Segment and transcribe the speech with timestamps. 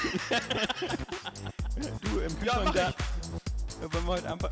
[2.02, 2.88] Du im Ja, Kühlschrank mach da.
[2.88, 2.94] Ja,
[3.92, 4.50] Wollen wir heute einfach.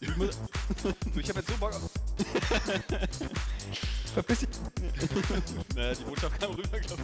[0.00, 0.38] Ich muss.
[1.16, 1.82] Ich habe jetzt so Bock auf.
[4.14, 4.48] Verpiss dich.
[5.74, 7.02] Naja, die Botschaft kam rüber, glaube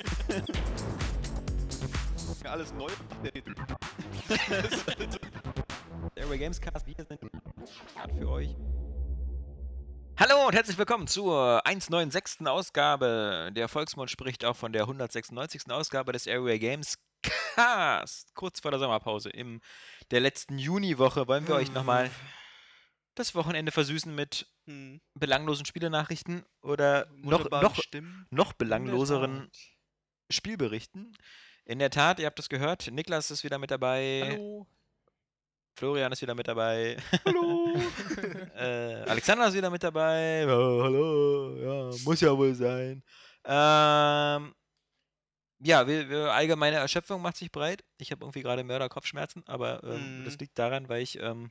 [2.38, 2.48] ich.
[2.48, 2.88] Alles neu.
[6.14, 6.86] Airway Gamescast.
[6.86, 7.18] Wir sind
[8.18, 8.54] für euch.
[10.18, 12.46] Hallo und herzlich willkommen zur 196.
[12.46, 13.50] Ausgabe.
[13.52, 15.70] Der Volksmund spricht auch von der 196.
[15.70, 16.98] Ausgabe des Airway Games
[17.64, 18.34] Cast.
[18.34, 19.60] Kurz vor der Sommerpause in
[20.10, 22.10] der letzten Juniwoche wollen wir euch nochmal
[23.14, 25.00] das Wochenende versüßen mit Hm.
[25.14, 27.76] belanglosen Spielenachrichten oder noch, noch,
[28.30, 29.50] noch belangloseren
[30.30, 31.16] Spielberichten.
[31.64, 34.66] In der Tat, ihr habt es gehört, Niklas ist wieder mit dabei, Hallo.
[35.74, 37.74] Florian ist wieder mit dabei, Hallo.
[38.56, 40.44] äh, Alexander ist wieder mit dabei.
[40.46, 43.02] Oh, hallo, ja, muss ja wohl sein.
[43.44, 44.54] Ähm,
[45.62, 47.84] ja, wir, wir, allgemeine Erschöpfung macht sich breit.
[47.98, 50.38] Ich habe irgendwie gerade Mörderkopfschmerzen, aber ähm, das Mhm.
[50.40, 51.50] liegt daran, weil ich ähm,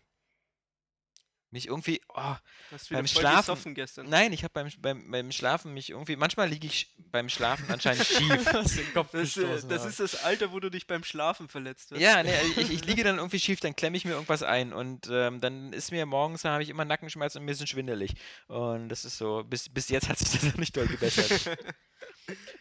[1.51, 1.99] mich irgendwie.
[2.09, 2.35] Oh,
[2.91, 3.75] Beim Schlafen-
[4.07, 6.15] nein, ich habe beim, beim, beim Schlafen mich irgendwie.
[6.15, 8.45] Manchmal liege ich beim Schlafen anscheinend schief.
[9.11, 11.99] Das, äh, das ist das Alter, wo du dich beim Schlafen verletzt hast.
[11.99, 15.07] Ja, nee, ich, ich liege dann irgendwie schief, dann klemme ich mir irgendwas ein und
[15.11, 18.13] ähm, dann ist mir morgens, dann habe ich immer Nackenschmerzen und mir ist es schwindelig.
[18.47, 21.57] Und das ist so, bis, bis jetzt hat sich das noch nicht doll gebessert.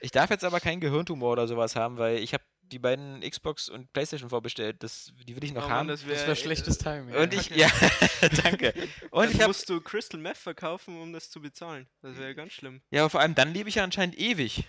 [0.00, 3.68] ich darf jetzt aber keinen Gehirntumor oder sowas haben, weil ich habe die beiden Xbox
[3.70, 4.82] und Playstation vorbestellt.
[4.82, 5.88] Das, die will ich noch Oh Mann, haben.
[5.88, 7.14] das Das wäre war schlechtes Timing.
[7.14, 7.40] und ja.
[7.40, 7.68] ich, ja,
[8.44, 8.74] danke.
[9.10, 11.88] Und Dann ich musst du Crystal Meth verkaufen, um das zu bezahlen.
[12.02, 12.82] Das wäre ganz schlimm.
[12.90, 14.64] ja, aber vor allem dann lebe ich ja anscheinend ewig.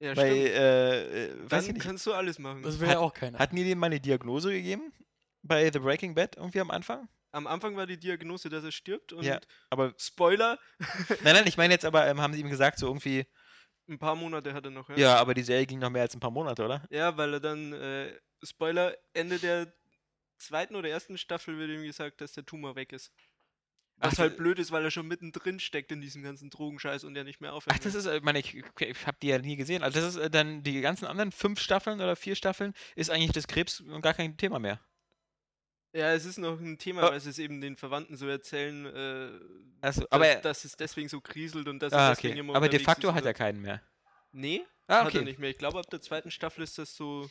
[0.00, 0.48] Ja, weil, stimmt.
[0.50, 1.80] äh, äh, Dann nicht.
[1.80, 2.62] kannst du alles machen.
[2.62, 3.38] Das will ja auch keiner.
[3.38, 4.92] Hatten die dem mal eine Diagnose gegeben?
[5.42, 7.08] Bei The Breaking Bad irgendwie am Anfang?
[7.32, 9.40] Am Anfang war die Diagnose, dass er stirbt und Ja.
[9.70, 10.58] Aber Spoiler,
[11.22, 13.24] Nein, nein, ich meine jetzt aber, ähm, haben sie ihm gesagt, so irgendwie,
[13.88, 14.88] ein paar Monate hat er noch.
[14.90, 15.16] ja.
[15.16, 16.82] aber die Serie ging noch mehr als ein paar Monate, oder?
[16.90, 18.12] Ja, weil er dann, äh,
[18.42, 19.72] Spoiler, Ende der
[20.38, 23.12] zweiten oder ersten Staffel wird ihm gesagt, dass der Tumor weg ist.
[23.96, 27.04] Was Ach, halt d- blöd ist, weil er schon mittendrin steckt in diesem ganzen Drogenscheiß
[27.04, 27.76] und der nicht mehr aufhört.
[27.78, 29.82] Ach, das ist, äh, meine, ich, ich habe die ja nie gesehen.
[29.84, 33.32] Also das ist äh, dann die ganzen anderen fünf Staffeln oder vier Staffeln ist eigentlich
[33.32, 34.80] das Krebs gar kein Thema mehr.
[35.94, 37.10] Ja, es ist noch ein Thema, Oh.
[37.12, 39.30] weil sie es eben den Verwandten so erzählen, äh,
[39.80, 42.40] Also, dass, aber, dass es deswegen so kriselt und dass ah, deswegen okay.
[42.40, 43.80] immer aber de facto hat er keinen mehr.
[44.32, 45.24] Nee, Ah, hat er okay.
[45.24, 45.50] nicht mehr.
[45.50, 47.30] Ich glaube, ab der zweiten Staffel ist das so,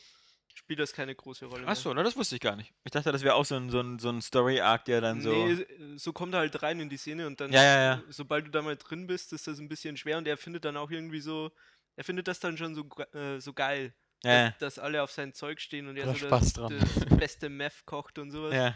[0.56, 1.70] spielt das keine große Rolle mehr.
[1.72, 2.74] Achso, na, das wusste ich gar nicht.
[2.86, 5.32] Ich dachte, das wäre auch so ein, so ein, so ein Story-Arc, der dann so.
[5.34, 5.66] Nee,
[5.98, 8.04] so kommt er halt rein in die Szene und dann, Ja, ja, ja.
[8.10, 10.78] sobald du da mal drin bist, ist das ein bisschen schwer und er findet dann
[10.78, 11.52] auch irgendwie so,
[11.98, 15.34] er findet das dann schon so, äh, so geil, Ja, dass, dass alle auf sein
[15.34, 18.54] Zeug stehen und er Da so das, das beste Meth kocht und sowas.
[18.54, 18.76] ja.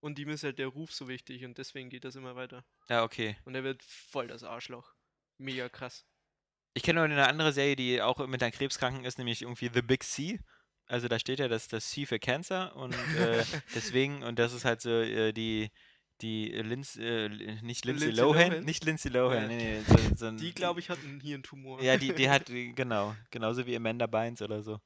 [0.00, 2.64] Und ihm ist halt der Ruf so wichtig und deswegen geht das immer weiter.
[2.88, 3.36] Ja, okay.
[3.44, 4.94] Und er wird voll das Arschloch.
[5.38, 6.04] Mega krass.
[6.74, 9.82] Ich kenne noch eine andere Serie, die auch mit einer Krebskranken ist, nämlich irgendwie The
[9.82, 10.40] Big C.
[10.86, 13.44] Also da steht ja das, das C für Cancer und äh,
[13.76, 15.70] deswegen, und das ist halt so äh, die,
[16.22, 17.28] die Linz, äh,
[17.62, 18.64] nicht Lindsay, Lindsay Lohan, Lohan?
[18.64, 21.82] nicht Lindsay Lohan, nee, nee, so, so ein, Die, glaube ich, hat einen Hirntumor.
[21.82, 24.78] Ja, die, die hat, äh, genau, genauso wie Amanda Bynes oder so.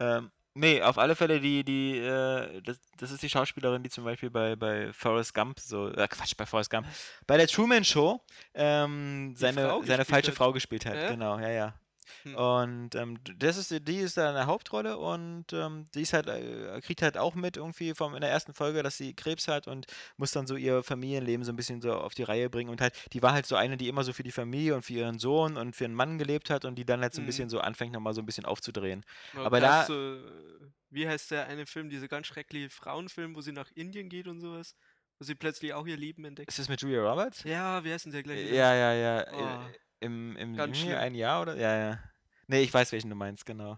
[0.00, 4.04] Ähm, nee, auf alle Fälle, die, die, äh, das, das ist die Schauspielerin, die zum
[4.04, 6.86] Beispiel bei, bei Forrest Gump, so, äh, Quatsch, bei Forrest Gump,
[7.26, 8.24] bei der Truman Show
[8.54, 10.36] ähm, seine, Frau seine falsche hat.
[10.36, 11.10] Frau gespielt hat, Ja?
[11.10, 11.74] genau, ja, ja.
[12.24, 12.38] Hm.
[12.38, 16.80] Und ähm, das ist, die ist da eine Hauptrolle und ähm, die ist halt, äh,
[16.82, 19.86] kriegt halt auch mit irgendwie vom, in der ersten Folge, dass sie Krebs hat und
[20.16, 22.94] muss dann so ihr Familienleben so ein bisschen so auf die Reihe bringen und halt,
[23.12, 25.56] die war halt so eine, die immer so für die Familie und für ihren Sohn
[25.56, 27.26] und für ihren Mann gelebt hat und die dann halt so ein Mhm.
[27.26, 29.02] bisschen so anfängt, nochmal so ein bisschen aufzudrehen.
[29.32, 33.52] Ja, aber da äh, wie heißt der eine Film, dieser ganz schreckliche Frauenfilm, wo sie
[33.52, 34.74] nach Indien geht und sowas?
[35.18, 36.50] Wo sie plötzlich auch ihr Leben entdeckt.
[36.50, 37.44] Ist das mit Julia Roberts?
[37.44, 38.40] Ja, wie heißt denn der gleich?
[38.42, 39.24] Ja, ja, ja.
[39.30, 40.98] Oh, Im, im ganz Juni schlimm.
[41.00, 41.56] ein Jahr oder?
[41.56, 41.98] Ja, ja.
[42.46, 43.76] Nee, ich weiß, welchen du meinst, genau.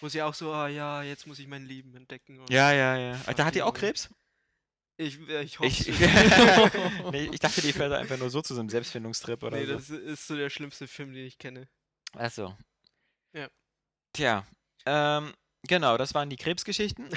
[0.00, 2.38] Wo sie auch so, ah ja, jetzt muss ich mein Leben entdecken.
[2.40, 3.14] Und Ja, ja, ja.
[3.14, 3.74] Fuck Da hat die auch.
[3.74, 4.10] Krebs?
[4.96, 5.98] Ich, ich hoffe Ich, es.
[7.10, 9.72] nee, ich dachte, die fährt einfach nur so zu so einem Selbstfindungstrip oder Nee, so.
[9.74, 11.68] das ist so der schlimmste Film, den ich kenne.
[12.14, 12.56] Achso.
[13.32, 13.48] Ja.
[14.12, 14.46] Tja,
[14.86, 15.32] ähm,
[15.66, 17.08] genau, das waren die Krebsgeschichten.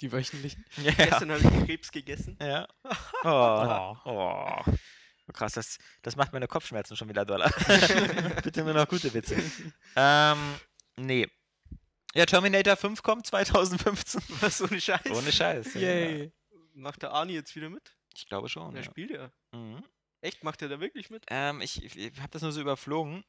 [0.00, 0.64] Die wöchentlichen.
[0.78, 0.92] ja.
[0.92, 2.36] Gestern habe ich Krebs gegessen.
[2.40, 2.66] ja.
[3.22, 4.62] Oh, oh.
[5.28, 7.50] Oh, Krass, das, das macht meine Kopfschmerzen schon wieder doller.
[8.42, 9.36] Bitte nur noch gute Witze.
[9.96, 10.54] ähm,
[10.96, 11.26] nee.
[12.14, 14.22] Ja, Terminator 5 kommt 2015.
[14.40, 15.10] Was, ohne Scheiß?
[15.10, 15.74] Ohne Scheiß.
[15.74, 15.80] ja.
[15.80, 16.32] Yay.
[16.74, 17.96] Macht der Arnie jetzt wieder mit?
[18.14, 18.72] Ich glaube schon.
[18.72, 18.90] Der Ja.
[18.90, 19.30] spielt ja.
[19.52, 19.82] Mhm.
[20.20, 20.44] Echt?
[20.44, 21.24] Macht er da wirklich mit?
[21.28, 23.24] Ähm, ich ich, habe das nur so überflogen.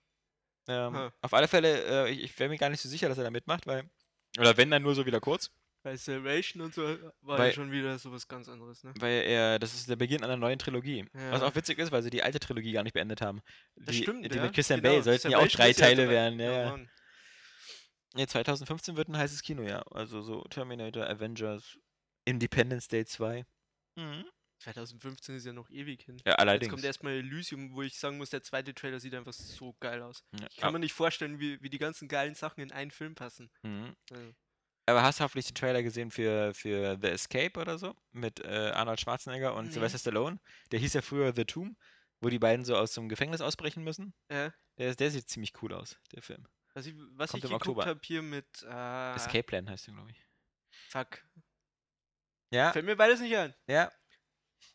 [0.67, 1.11] Ähm.
[1.21, 3.29] Auf alle Fälle, äh, ich, ich wäre mir gar nicht so sicher, dass er da
[3.31, 3.89] mitmacht, weil.
[4.37, 5.51] Oder wenn, dann nur so wieder kurz.
[5.83, 6.81] Bei Salvation und so
[7.21, 8.93] war Weil- ja schon wieder sowas ganz anderes, ne?
[8.99, 11.05] Weil er, das ist der Beginn einer neuen Trilogie.
[11.13, 11.47] Was Ja.
[11.47, 13.41] auch witzig ist, weil sie die alte Trilogie gar nicht beendet haben.
[13.75, 14.43] Das die, stimmt, Die ja.
[14.43, 16.39] mit Christian Genau, Bale sollten ja auch drei ja Teile drei- werden.
[16.39, 16.79] Ja, ja.
[18.15, 19.85] Nee, 2015 wird ein heißes Kinojahr.
[19.95, 21.77] Also so Terminator, Avengers,
[22.25, 23.45] Independence Day 2.
[23.95, 24.25] Mhm.
[24.59, 26.17] 2015 ist ja noch ewig hin.
[26.25, 26.71] Ja, Jetzt allerdings.
[26.71, 30.23] kommt erstmal Elysium, wo ich sagen muss, der zweite Trailer sieht einfach so geil aus.
[30.39, 32.89] Ja, Ich kann aber, mir nicht vorstellen, wie, wie die ganzen geilen Sachen in einen
[32.91, 33.51] Film passen.
[33.61, 33.95] mhm.
[34.11, 34.33] Also,
[34.87, 37.95] aber hast du hoffentlich den Trailer gesehen für, für The Escape oder so?
[38.11, 39.71] Mit äh, Arnold Schwarzenegger und Nee.
[39.71, 40.39] Sylvester Stallone.
[40.71, 41.77] Der hieß ja früher The Tomb,
[42.21, 44.13] wo die beiden so aus dem Gefängnis ausbrechen müssen.
[44.29, 46.47] äh, Der, der sieht ziemlich cool aus, der Film.
[46.73, 48.47] was ich, was Kommt ich geguckt habe hier mit.
[48.63, 50.25] Äh, Escape Plan heißt der, glaube ich.
[50.89, 51.23] Fuck.
[52.51, 53.53] Ja, Fällt mir beides nicht ein.
[53.67, 53.91] ja.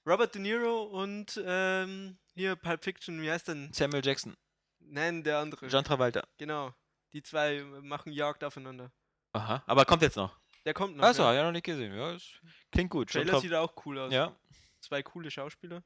[0.07, 3.73] Robert De Niro und ähm, hier Pulp Fiction, wie heißt denn?
[3.73, 4.37] Samuel Jackson,
[4.81, 5.67] Nein, der andere.
[5.69, 6.27] John Travolta.
[6.39, 6.75] Genau.
[7.13, 8.93] Die zwei machen Jagd aufeinander.
[9.33, 10.37] Aha, aber kommt jetzt noch.
[10.65, 11.05] Der kommt noch.
[11.05, 11.35] Achso, ja.
[11.35, 11.97] ja noch nicht gesehen.
[11.97, 12.41] Ja, ist,
[12.71, 13.11] klingt gut.
[13.11, 14.13] Trailer Tra- sieht auch cool aus.
[14.13, 14.35] ja,
[14.81, 15.83] Zwei coole Schauspieler.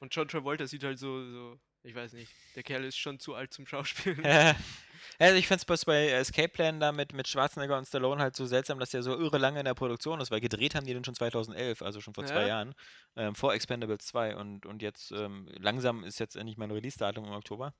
[0.00, 3.34] Und John Travolta sieht halt so, so, ich weiß nicht, der Kerl ist schon zu
[3.34, 4.22] alt zum Schauspielen.
[5.18, 8.46] also ich find's bloß bei Escape Plan da mit, mit Schwarzenegger und Stallone halt so
[8.46, 11.04] seltsam, dass der so irre lange in der Produktion ist, weil gedreht haben die den
[11.04, 12.48] schon 2011, also schon vor zwei Ja.
[12.48, 12.74] Jahren,
[13.16, 17.32] ähm, vor Expendables 2 und, und jetzt ähm, langsam ist jetzt endlich mein Release-Datum im
[17.32, 17.74] Oktober.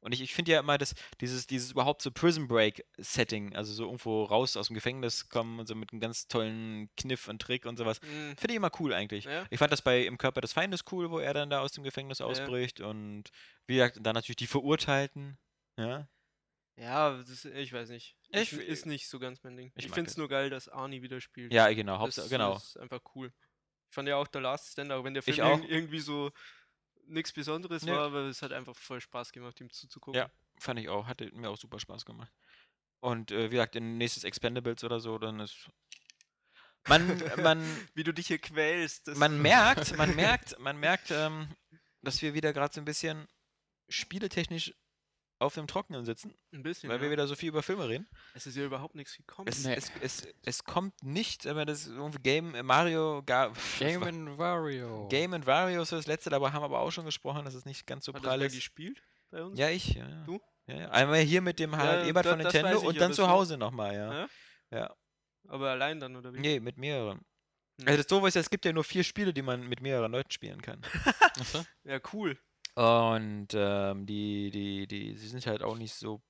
[0.00, 3.84] Und ich, ich finde ja immer, dass dieses, dieses überhaupt so Prison Break-Setting, also so
[3.84, 7.66] irgendwo raus aus dem Gefängnis kommen und so mit einem ganz tollen Kniff und Trick
[7.66, 9.24] und sowas, Mm, finde ich immer cool eigentlich.
[9.24, 9.44] Ja.
[9.50, 11.82] Ich fand das bei Im Körper des Feindes cool, wo er dann da aus dem
[11.82, 12.26] Gefängnis Ja.
[12.26, 13.24] ausbricht und
[13.66, 15.38] wie gesagt, dann natürlich die Verurteilten.
[15.78, 16.06] Ja,
[16.76, 18.16] Ja, das, ich weiß nicht.
[18.30, 19.72] Ich- Ich, ist nicht so ganz mein Ding.
[19.76, 21.52] ich Ich, finde es nur geil, dass Arnie wieder spielt.
[21.52, 22.54] ja genau, das, Hauptsache, genau.
[22.54, 23.32] Das ist einfach cool.
[23.88, 25.58] Ich fand ja auch The Last Stand, auch wenn der Ich Film auch.
[25.58, 26.30] irg- irgendwie so
[27.06, 27.94] nichts Besonderes Ja.
[27.94, 30.20] war, aber es hat einfach voll Spaß gemacht, ihm zuzugucken.
[30.20, 30.30] Ja.
[30.58, 32.32] Fand ich auch, hatte mir auch super Spaß gemacht.
[33.00, 35.68] Und äh, wie gesagt, in nächstes Expendables oder so, dann ist.
[36.88, 37.00] Man,
[37.42, 37.64] man,
[37.94, 39.06] Wie du dich hier quälst.
[39.16, 41.48] Man merkt, man merkt, man merkt, ähm,
[42.02, 43.26] dass wir wieder gerade so ein bisschen
[43.88, 44.74] spieletechnisch
[45.38, 46.88] auf dem Trockenen sitzen, ein bisschen.
[46.88, 47.12] weil wir ja.
[47.12, 48.08] wieder so viel über Filme reden.
[48.34, 49.48] Es ist ja überhaupt nichts gekommen.
[49.48, 49.74] Es, Nee.
[49.74, 54.38] es, es, es kommt nicht, aber das ist irgendwie Game äh, Mario Ga Game and
[54.38, 55.08] Wario.
[55.08, 57.66] Game and Wario ist das letzte, darüber haben wir aber auch schon gesprochen, das ist
[57.66, 58.58] nicht ganz so Hat prall das ist.
[58.60, 59.58] gespielt bei uns?
[59.58, 60.24] Ja, ich, ja, ja.
[60.24, 60.40] Du?
[60.66, 60.88] Ja, ja.
[60.90, 63.56] Einmal hier mit dem Harald Ja, Ebert von Nintendo und dann aber zu so- Hause
[63.58, 64.12] nochmal, ja.
[64.20, 64.28] Ja?
[64.70, 64.96] Ja.
[65.48, 66.40] Aber allein dann, oder wie?
[66.40, 67.18] Nee, mit mehreren.
[67.80, 67.86] Hm.
[67.88, 70.10] Also das Doofe ist, ja, es gibt ja nur vier Spiele, die man mit mehreren
[70.10, 70.80] Leuten spielen kann.
[71.38, 71.64] Achso.
[71.84, 72.36] Ja, cool.
[72.76, 76.22] Und ähm, die, die, die, sie sind halt auch nicht so.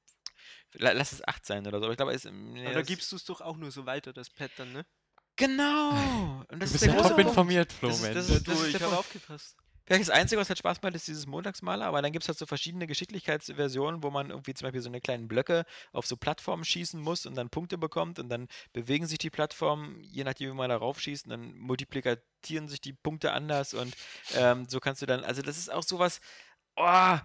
[0.75, 1.85] La- Lass es acht sein oder so.
[1.85, 3.85] Aber ich glaube, es, nee, Aber da das- gibst du es doch auch nur so
[3.85, 4.87] weiter, das Pad dann, ne?
[5.37, 5.91] Genau!
[5.91, 8.15] Und Du das ist bist der ja top informiert, Flo, Das ist- Mensch.
[8.15, 9.57] das Ja, ist- du, ich der habe aufgepasst.
[9.87, 12.37] Vielleicht das Einzige, was halt Spaß macht, ist dieses Montagsmaler, aber dann gibt es halt
[12.39, 16.65] so verschiedene Geschicklichkeitsversionen, wo man irgendwie zum Beispiel so eine kleinen Blöcke auf so Plattformen
[16.65, 20.55] schießen muss und dann Punkte bekommt und dann bewegen sich die Plattformen, je nachdem, wie
[20.57, 23.95] man darauf schießt, und dann multiplikationen sich die Punkte anders und
[24.35, 26.21] ähm, so kannst du dann, also das ist auch sowas,
[26.77, 27.19] oh,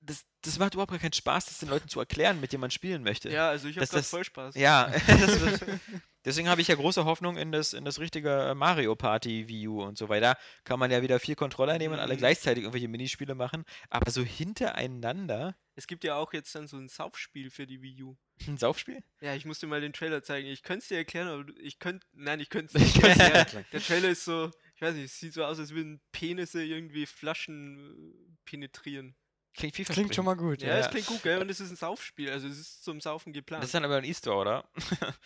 [0.00, 2.70] das, das macht überhaupt gar keinen Spaß, das den Leuten zu erklären, mit denen man
[2.70, 3.28] spielen möchte.
[3.30, 4.54] Ja, also ich habe das- voll Spaß.
[4.54, 5.64] Ja, das ist,
[6.24, 9.68] deswegen habe ich ja große Hoffnung in das, in das richtige äh, Mario Party Wii
[9.68, 10.36] U und so weiter.
[10.64, 12.18] Kann man ja wieder vier Controller nehmen und alle Mhm.
[12.18, 16.88] gleichzeitig irgendwelche Minispiele machen, aber so hintereinander Es gibt ja auch jetzt dann so ein
[16.88, 18.16] Saufspiel für die Wii U.
[18.48, 19.02] ein Saufspiel?
[19.20, 20.48] Ja, ich musste mal den Trailer zeigen.
[20.48, 22.06] Ich könnte es dir erklären, aber ich könnte.
[22.12, 23.64] Nein, ich könnte es nicht erklären.
[23.72, 27.06] Der Trailer ist so, ich weiß nicht, es sieht so aus, als würden Penisse irgendwie
[27.06, 29.14] Flaschen äh, penetrieren.
[29.54, 30.62] Klingt viel Klingt schon mal gut.
[30.62, 30.78] Ja, Ja.
[30.78, 31.40] es klingt gut, gell?
[31.40, 33.62] Und es ist ein Saufspiel, also es ist zum Saufen geplant.
[33.64, 34.68] Das ist dann aber ein Easter, oder?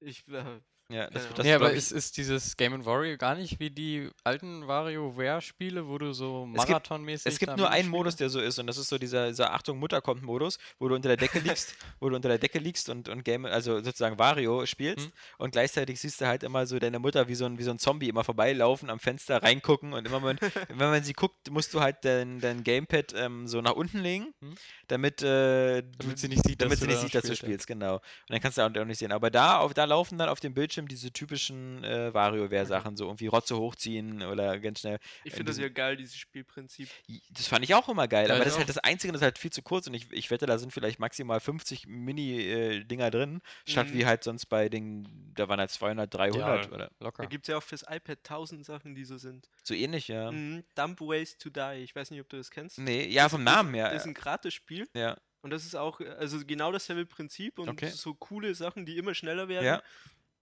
[0.00, 3.34] ich, äh, ja, das, Keine das nee, aber ich, ist, ist dieses Game Wario gar
[3.34, 7.32] nicht wie die alten WarioWare-Spiele, wo du so Es gibt- marathonmäßig.
[7.32, 9.78] Es gibt nur einen Modus, der so ist, und das ist so dieser, dieser Achtung,
[9.78, 12.88] Mutter kommt Modus, wo du unter der Decke liegst, wo du unter der Decke liegst
[12.88, 15.12] und, und Game, also sozusagen Wario spielst Hm.
[15.38, 17.78] und gleichzeitig siehst du halt immer so deine Mutter wie so ein, wie so ein
[17.78, 20.38] Zombie immer vorbeilaufen, am Fenster reingucken und immer wenn,
[20.68, 24.32] wenn man sie guckt, musst du halt dein, dein Gamepad ähm, so nach unten legen,
[24.40, 24.54] Hm.
[24.88, 27.24] damit, äh, du- Damit sie nicht sieht, damit dass sie du nicht da sieht, dass
[27.30, 27.94] du spielst, genau.
[27.96, 29.12] Und dann kannst du auch nicht sehen.
[29.12, 33.28] Aber da, auf, da laufen dann auf dem Bildschirm diese typischen äh, WarioWare-Sachen, so irgendwie
[33.28, 36.90] Rotze hochziehen oder ganz schnell ich in finde das diesem- ja geil, dieses Spielprinzip.
[37.30, 39.24] Das fand ich auch immer geil, Ja, aber das ist halt das Einzige, das ist
[39.24, 43.40] halt viel zu kurz und ich, ich wette, da sind vielleicht maximal 50 Mini-Dinger drin,
[43.66, 43.92] statt Mhm.
[43.94, 47.22] wie halt sonst bei den, da waren halt 200, 300 Ja, oder Locker.
[47.22, 49.48] Da gibt es ja auch fürs iPad tausend Sachen, die so sind.
[49.62, 50.30] so ähnlich, ja.
[50.30, 50.64] Mhm.
[50.74, 51.82] Dumb Ways to Die.
[51.82, 52.78] Ich weiß nicht, ob du das kennst.
[52.78, 53.90] Nee, ja, Das- vom das- Namen her.
[53.90, 55.16] Das ist ein Gratis-Spiel ja.
[55.42, 57.88] Und das ist auch, äh, also genau dasselbe Prinzip und Okay.
[57.90, 59.64] so coole Sachen, die immer schneller werden.
[59.64, 59.82] Ja.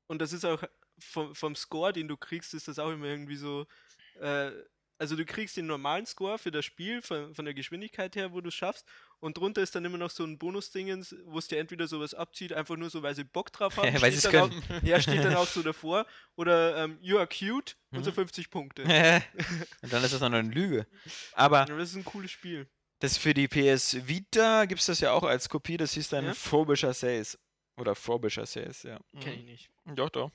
[0.06, 0.62] Und das ist auch
[0.98, 3.66] vom, vom Score, den du kriegst, ist das auch immer irgendwie so.
[4.20, 4.50] Äh,
[4.96, 8.40] also du kriegst den normalen Score für das Spiel, von, von der Geschwindigkeit her, wo
[8.40, 8.86] du es schaffst.
[9.18, 12.52] Und drunter ist dann immer noch so ein Bonus-Dingens, wo es dir entweder sowas abzieht,
[12.52, 13.92] einfach nur so, weil sie Bock drauf haben.
[14.00, 16.06] Weil sie steht es dann auch, Ja, steht dann auch so davor.
[16.36, 18.14] Oder ähm, You are cute und so Mhm.
[18.14, 18.82] 50 Punkte.
[19.82, 20.86] und dann ist das noch eine Lüge.
[21.32, 22.68] Aber Ja, das ist ein cooles Spiel.
[23.00, 26.26] das für die PS Vita gibt es das ja auch als Kopie, das hieß dann
[26.26, 26.34] Ja?
[26.34, 27.36] Frobisher Says.
[27.76, 29.00] Oder Frobisher Says, ja.
[29.20, 29.70] Kenn ich nicht.
[29.96, 30.30] Doch, doch.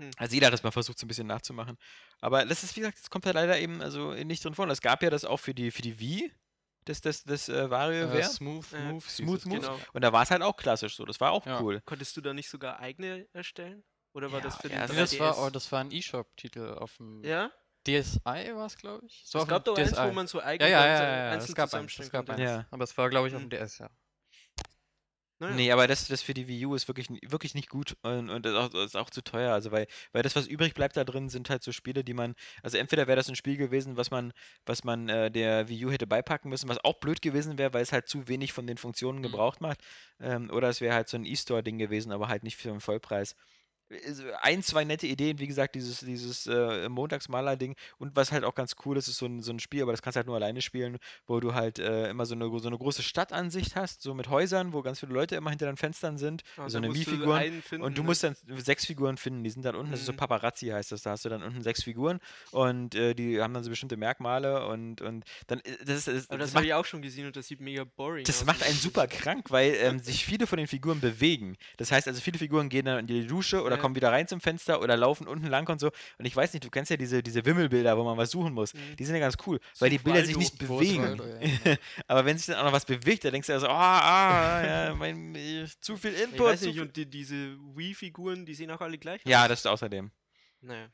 [0.00, 0.10] Hm.
[0.16, 1.76] Also jeder hat das mal versucht, so ein bisschen nachzumachen.
[2.20, 4.64] Aber das ist, wie gesagt, das kommt da leider eben also nicht drin vor.
[4.64, 6.32] Und es gab ja das auch für die, für die Wii,
[6.84, 8.22] das, das, das äh, Äh, WarioWare.
[8.24, 9.44] Smooth Äh, hieß Smooth es.
[9.46, 9.60] Moves.
[9.60, 9.80] Genau.
[9.92, 11.04] Und da war es halt auch klassisch so.
[11.04, 11.60] Das war auch Ja.
[11.60, 11.82] cool.
[11.84, 13.84] Konntest du da nicht sogar eigene erstellen?
[14.14, 15.46] Oder war Ja, das für ja, den Nee, das war, 3DS?
[15.46, 17.52] oh, das war ein E-Shop-Titel auf dem ja?
[17.86, 19.24] DSi war es, glaube ich.
[19.32, 21.30] War Es gab doch eins, wo man so ja, eigene ja, ja, so ja, ja,
[21.32, 22.40] einzeln es gab eins, zusammenstellen es gab eins.
[22.40, 22.66] Ja.
[22.70, 23.50] Aber es war, glaube ich, auf Hm.
[23.50, 23.90] dem DS, ja.
[25.40, 25.54] Naja.
[25.54, 28.44] Nee, aber das, das für die Wii U ist wirklich, wirklich nicht gut und, und
[28.44, 29.52] ist, auch, ist auch zu teuer.
[29.52, 32.34] Also weil, weil das, was übrig bleibt da drin, sind halt so Spiele, die man.
[32.62, 34.32] Also entweder wäre das ein Spiel gewesen, was man,
[34.66, 37.82] was man äh, der Wii U hätte beipacken müssen, was auch blöd gewesen wäre, weil
[37.82, 39.22] es halt zu wenig von den Funktionen Mhm.
[39.22, 39.80] gebraucht macht.
[40.20, 43.34] Ähm, oder es wäre halt so ein E-Store-Ding gewesen, aber halt nicht für den Vollpreis.
[44.06, 48.54] Also Ein, zwei nette Ideen, wie gesagt, dieses, dieses äh, Montagsmaler-Ding und was halt auch
[48.54, 50.36] ganz cool ist, ist so ein, so ein Spiel, aber das kannst du halt nur
[50.36, 54.14] alleine spielen, wo du halt äh, immer so eine, so eine große Stadtansicht hast, so
[54.14, 57.38] mit Häusern, wo ganz viele Leute immer hinter den Fenstern sind, Ah, so eine Mii-Figuren.
[57.38, 58.06] einen Und du ne?
[58.08, 60.16] musst dann sechs Figuren finden, die sind dann unten, das ist so Mhm.
[60.18, 62.18] Paparazzi heißt das, da hast du dann unten sechs Figuren
[62.50, 66.30] und äh, die haben dann so bestimmte Merkmale und, und dann, äh, das ist, das,
[66.30, 68.40] Aber das das macht habe ich auch schon gesehen und das sieht mega boring das
[68.40, 68.44] aus.
[68.46, 71.56] macht Das einen ist- super krank, weil ähm, sich viele von den Figuren bewegen.
[71.76, 73.82] Das heißt also, viele Figuren gehen dann in die Dusche oder Ja.
[73.82, 75.90] kommen wieder rein zum Fenster oder laufen unten lang und so.
[76.18, 78.74] Und ich weiß nicht, du kennst ja diese, diese Wimmelbilder, wo man was suchen muss.
[78.74, 78.96] Mhm.
[78.98, 81.20] Die sind ja ganz cool, weil die Bilder sich nicht bewegen.
[81.64, 81.76] Ja.
[82.06, 84.66] Aber wenn sich dann auch noch was bewegt, dann denkst du ja so, ah, ah,
[84.66, 85.34] ja, mein,
[85.80, 86.40] zu viel Ich Input.
[86.46, 89.48] weiß zu nicht, und die, diese Wii-Figuren, die sehen auch alle gleich Ja, aus.
[89.48, 90.10] das ist außerdem.
[90.60, 90.88] Naja.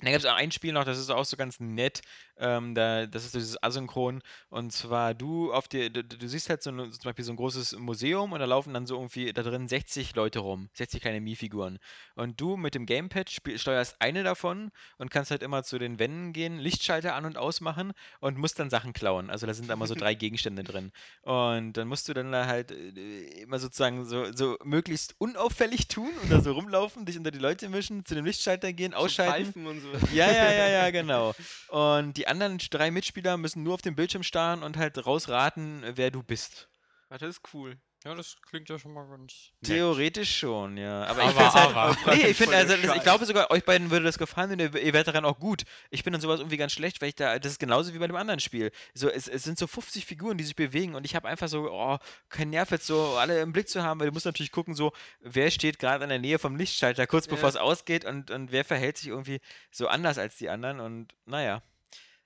[0.00, 2.00] Dann gibt es auch ein Spiel noch, das ist auch so ganz nett.
[2.38, 4.22] Ähm, da, das ist so dieses Asynchron.
[4.48, 7.36] Und zwar du auf dir, du, du siehst halt so, ein, zum Beispiel so ein
[7.36, 11.20] großes Museum und da laufen dann so irgendwie da drin 60 Leute rum, 60 kleine
[11.20, 11.78] Mii-Figuren.
[12.14, 15.98] Und du mit dem Gamepad spiel, steuerst eine davon und kannst halt immer zu den
[15.98, 19.28] Wänden gehen, Lichtschalter an und ausmachen und musst dann Sachen klauen.
[19.28, 20.92] Also da sind da immer so drei Gegenstände drin.
[21.22, 26.10] Und dann musst du dann da halt äh, immer sozusagen so, so möglichst unauffällig tun
[26.22, 29.44] und da so rumlaufen, dich unter die Leute mischen, zu dem Lichtschalter gehen, So ausschalten.
[29.44, 29.89] Pfeifen und so.
[30.12, 31.34] Ja, ja, ja, ja, genau.
[31.68, 36.10] Und die anderen drei Mitspieler müssen nur auf den Bildschirm starren und halt rausraten, wer
[36.10, 36.68] du bist.
[37.08, 37.76] Das ist cool.
[38.02, 39.50] Ja, das klingt ja schon mal ganz.
[39.60, 39.70] nett.
[39.70, 41.04] Theoretisch schon, ja.
[41.04, 41.50] Aber, ich Aber-
[41.94, 44.52] finde halt, nee, ich finde, also, das, ich glaube sogar, euch beiden würde das gefallen
[44.52, 45.64] und ihr, ihr werdet daran auch gut.
[45.90, 48.06] Ich bin dann sowas irgendwie ganz schlecht, weil ich da, das ist genauso wie bei
[48.06, 48.70] dem anderen Spiel.
[48.94, 51.70] So, es, es sind so 50 Figuren, die sich bewegen und ich habe einfach so,
[51.70, 51.98] oh,
[52.30, 54.92] kein Nerv jetzt so alle im Blick zu haben, weil du musst natürlich gucken, so,
[55.20, 57.32] wer steht gerade in der Nähe vom Lichtschalter, kurz Ja.
[57.32, 59.40] bevor es ausgeht und, und wer verhält sich irgendwie
[59.70, 61.62] so anders als die anderen und naja.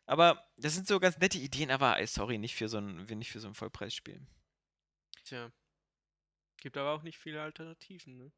[0.07, 3.41] Aber das sind so ganz nette Ideen, aber sorry, nicht für so ein, nicht für
[3.41, 4.21] so ein Vollpreisspiel.
[5.25, 5.51] Tja.
[6.65, 8.33] Gibt aber auch nicht viele Alternativen, ne?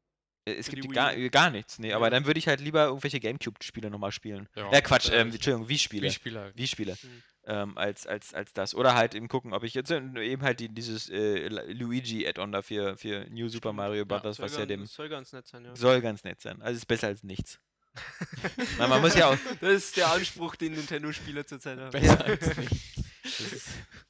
[0.45, 2.09] Äh, Es Für gibt gar, äh, gar nichts, nee, aber Ja.
[2.09, 4.49] dann würde ich halt lieber irgendwelche Gamecube-Spiele nochmal spielen.
[4.53, 6.07] Ja, Ja, Quatsch, äh, ähm, Entschuldigung, Wii-Spiele.
[6.07, 6.51] Wii-Spieler.
[6.53, 6.97] Wii-Spiele.
[7.01, 7.23] Mhm.
[7.45, 8.75] Ähm, als, als, als das.
[8.75, 12.61] Oder halt eben gucken, ob ich jetzt äh, eben halt die, dieses äh, Luigi-Add-on da
[12.61, 12.97] für,
[13.29, 15.73] New Super Mario Bros., soll was ja dem Soll ganz nett sein, ja.
[15.73, 16.61] soll ganz nett sein.
[16.61, 17.61] Also ist besser als nichts.
[18.77, 19.37] Weil man muss ja auch.
[19.61, 21.91] Das ist der Anspruch, den Nintendo-Spieler zurzeit haben.
[21.91, 22.97] Besser als nichts.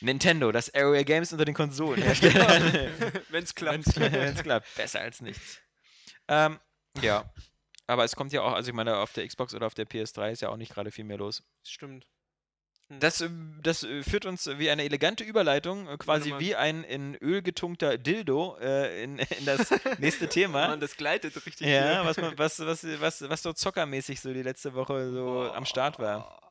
[0.00, 2.02] Nintendo, das Area Games unter den Konsolen.
[3.30, 3.96] Wenn's klappt.
[3.96, 5.58] Wenn es klappt, besser als nichts.
[6.28, 6.58] Ähm,
[7.00, 7.30] ja.
[7.86, 10.32] Aber es kommt ja auch, also ich meine, auf der Xbox oder auf der PS3
[10.32, 11.42] ist ja auch nicht gerade viel mehr los.
[11.64, 12.06] Stimmt.
[12.90, 13.00] Hm.
[13.00, 17.14] Das, ähm, das äh, führt uns wie eine elegante Überleitung, äh, quasi wie ein in
[17.16, 20.68] Öl getunkter Dildo äh, in, in das nächste Thema.
[20.68, 21.66] Mann, das gleitet richtig.
[21.66, 25.64] Ja, was, man, was, was, was, was so zockermäßig so die letzte Woche so am
[25.64, 26.47] Start war.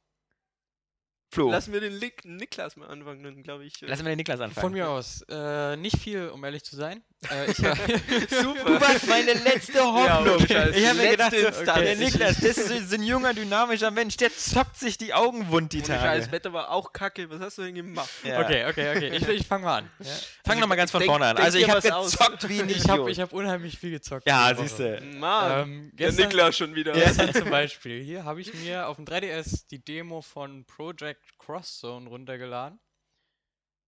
[1.37, 3.83] Flo, Lassen wir den Lik Niklas mal anfangen, dann glaube ich.
[3.83, 4.63] äh, lassen wir den Niklas anfangen.
[4.63, 5.21] Von mir aus.
[5.29, 7.03] Äh, nicht viel, um ehrlich zu sein.
[7.31, 7.77] Äh, ich, hab-
[8.29, 8.63] Super.
[8.65, 10.39] Du warst meine letzte Hoffnung.
[10.47, 11.79] Scheiß, ich habe mir gedacht, so, Instanz.
[11.81, 15.77] der Niklas, das ist ein junger, dynamischer Mensch, der zockt sich die Augen wund die
[15.79, 16.31] Ohne Scheiß, Tage.
[16.31, 17.27] Wetter war auch kacke.
[17.31, 18.09] Was hast du denn gemacht?
[18.23, 18.39] Ja.
[18.41, 19.15] Okay, okay, okay.
[19.17, 19.89] Ich, ich fange mal an.
[19.99, 20.11] Ja.
[20.45, 21.37] Fang nochmal ganz von denk- vorne an.
[21.37, 22.11] Also ich habe was aus.
[22.11, 24.27] gezockt wie ein Ich habe hab unheimlich viel gezockt.
[24.27, 25.01] Ja, siehst du.
[25.17, 26.93] Mann, Ähm, der Niklas schon wieder.
[26.93, 31.79] gestern zum Beispiel, hier habe ich mir auf dem 3DS die Demo von Project Cross
[31.79, 32.79] Zone runtergeladen.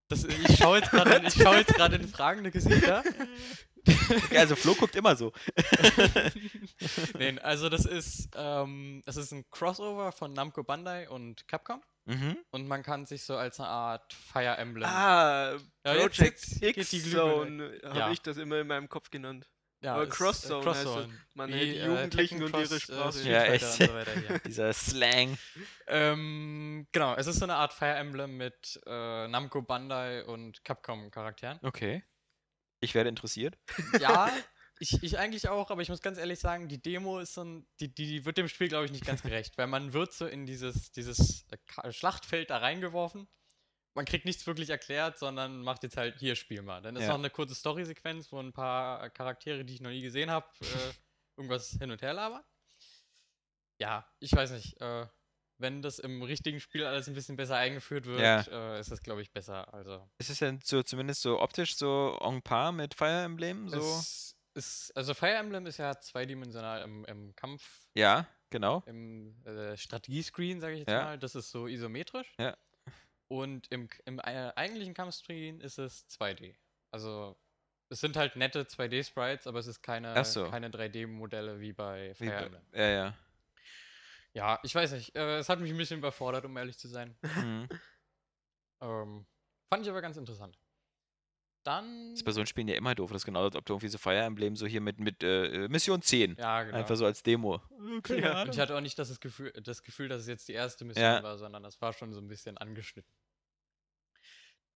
[0.10, 3.04] Das, ich schaue jetzt gerade schau jetzt gerade in fragende Gesichter.
[4.36, 5.32] Also Flo guckt immer so.
[7.18, 11.82] Nein, also das ist, ähm, das ist ein Crossover von Namco Bandai und Capcom.
[12.06, 12.38] Mhm.
[12.50, 14.90] und man kann sich so als eine Art Fire Emblem.
[14.90, 15.52] Ah,
[15.86, 17.12] Ja, Project die X.
[17.12, 18.12] Zone habe Ja.
[18.12, 19.48] ich das immer in meinem Kopf genannt.
[19.82, 20.84] Ja, aber ist, Crosszone heißt das.
[20.84, 21.20] Crosszone.
[21.34, 23.12] Man Wie, hält die äh, Jugendlichen Tekken und ihre Cross, äh, Sprache.
[23.14, 23.64] Street Ja, echt.
[23.64, 24.40] Und so weiter hier.
[24.40, 25.38] Dieser Slang.
[25.88, 31.12] ähm, genau, es ist so eine Art Fire Emblem mit äh, Namco Bandai und Capcom
[31.12, 31.60] Charakteren.
[31.64, 32.04] Okay.
[32.82, 33.58] Ich werde interessiert.
[34.00, 34.32] Ja,
[34.80, 37.68] ich, ich eigentlich auch, aber ich muss ganz ehrlich sagen, die Demo ist so ein,
[37.82, 40.46] die, die wird dem Spiel, glaube ich, nicht ganz gerecht, weil man wird so in
[40.46, 43.28] dieses, dieses äh, Schlachtfeld da reingeworfen.
[44.00, 46.82] Man kriegt nichts wirklich erklärt, sondern macht jetzt halt hier Spiel mal.
[46.82, 47.10] Dann ist Ja.
[47.10, 50.66] noch eine kurze Story-Sequenz, wo ein paar Charaktere, die ich noch nie gesehen habe, äh,
[51.36, 52.42] irgendwas hin und her labern.
[53.82, 54.80] Ja, ich weiß nicht.
[54.80, 55.06] Äh,
[55.58, 58.76] wenn das im richtigen Spiel alles ein bisschen besser eingeführt wird, Ja.
[58.78, 59.74] äh, ist das, glaube ich, besser.
[59.74, 63.68] Also Ist es denn so zumindest so optisch so en par mit Fire Emblem?
[63.68, 63.80] So?
[63.80, 68.82] Es ist, also Fire Emblem ist ja zweidimensional im, im Kampf, ja, genau.
[68.86, 71.04] im äh, Strategiescreen, sage ich jetzt Ja.
[71.04, 71.20] mal.
[71.20, 72.34] Das ist so isometrisch.
[72.40, 72.56] Ja.
[73.30, 76.56] Und im, im äh, eigentlichen Kampfscreen ist es 2D.
[76.92, 77.38] Also
[77.90, 80.50] es sind halt nette 2D-Sprites, aber es ist keine, so.
[80.50, 82.62] keine 3D-Modelle wie bei Fire Emblem.
[82.74, 83.14] ja, ja.
[84.34, 85.16] Ja, ich weiß nicht.
[85.16, 87.16] Äh, es hat mich ein bisschen überfordert, um ehrlich zu sein.
[87.22, 87.68] Mhm.
[88.82, 89.26] Ähm,
[89.68, 90.58] fand ich aber ganz interessant.
[91.64, 92.12] Dann.
[92.12, 93.12] Das ist bei so einem Spielen ja immer doof.
[93.12, 95.68] Das ist genau, als ob du irgendwie so Fire Emblem so hier mit, mit äh,
[95.68, 96.36] Mission 10.
[96.40, 96.78] ja, genau.
[96.78, 97.62] Einfach so als Demo.
[98.04, 98.42] Keine Ja.
[98.44, 101.04] Und ich hatte auch nicht das Gefühl, das Gefühl, dass es jetzt die erste Mission
[101.04, 101.22] Ja.
[101.22, 103.12] war, sondern das war schon so ein bisschen angeschnitten.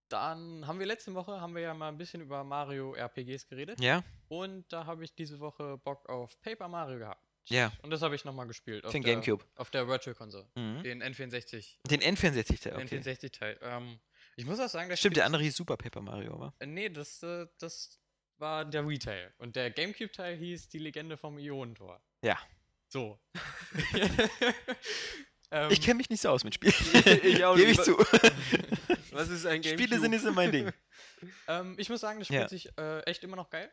[0.09, 3.79] Dann haben wir letzte Woche haben wir ja mal ein bisschen über Mario RPGs geredet
[3.81, 7.23] Ja, und da habe ich diese Woche Bock auf Paper Mario gehabt.
[7.45, 7.71] ja.
[7.81, 8.85] Und das habe ich nochmal gespielt.
[8.85, 9.43] Auf Für den der, Gamecube.
[9.55, 10.45] Auf der Virtual Console.
[10.55, 10.83] Mhm.
[10.83, 11.77] Den N64.
[11.89, 12.99] Den N64-Teil, Den okay.
[12.99, 13.57] N64-Teil.
[13.63, 13.99] Ähm,
[14.35, 16.53] ich muss auch sagen, das Stimmt, der andere hieß Super Paper Mario, wa?
[16.59, 17.99] Äh, Nee, das, äh, das
[18.37, 19.33] war der Retail.
[19.37, 22.01] Und der Gamecube-Teil hieß Die Legende vom Ionentor.
[22.23, 22.37] Ja.
[22.89, 23.19] So.
[25.51, 26.73] ähm, Ich kenne mich nicht so aus mit Spielen.
[27.23, 27.97] Ich auch Gebe ich zu.
[29.11, 29.83] Was ist ein Gamecube?
[29.83, 30.71] Spiele sind nicht so mein Ding.
[31.47, 32.49] ähm, ich muss sagen, das spielt Ja.
[32.49, 33.71] sich äh, echt immer noch geil.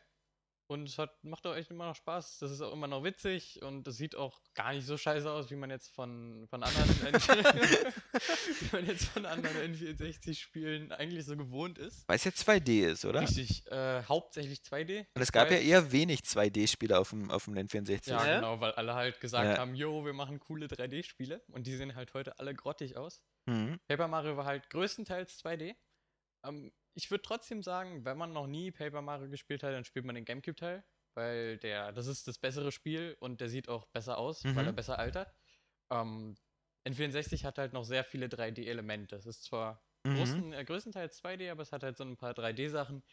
[0.71, 2.39] Und es hat, macht auch echt immer noch Spaß.
[2.39, 5.51] Das ist auch immer noch witzig und das sieht auch gar nicht so scheiße aus,
[5.51, 11.77] wie man jetzt von, von anderen wie man jetzt von anderen N64-Spielen eigentlich so gewohnt
[11.77, 12.07] ist.
[12.07, 13.19] Weil es ja 2D ist, oder?
[13.19, 15.07] Richtig, äh, hauptsächlich 2D.
[15.13, 18.09] Und es gab ja eher wenig 2D-Spiele auf dem, auf dem N64.
[18.09, 18.35] Ja, Ja?
[18.35, 19.57] genau, weil alle halt gesagt Ja.
[19.57, 23.21] haben, yo, wir machen coole 3D-Spiele und die sehen halt heute alle grottig aus.
[23.45, 23.77] Mhm.
[23.89, 25.75] Paper Mario war halt größtenteils 2D.
[26.45, 30.05] Ähm, ich würde trotzdem sagen, wenn man noch nie Paper Mario gespielt hat, dann spielt
[30.05, 30.83] man den Gamecube-Teil,
[31.15, 34.67] weil der, das ist das bessere Spiel und der sieht auch besser aus, weil Mhm.
[34.67, 35.33] er besser altert.
[35.91, 36.35] Ähm,
[36.85, 39.15] N64 hat halt noch sehr viele 3D-Elemente.
[39.15, 40.15] Es ist zwar Mhm.
[40.15, 43.03] großen, äh, größtenteils 2D, aber es hat halt so ein paar 3D-Sachen,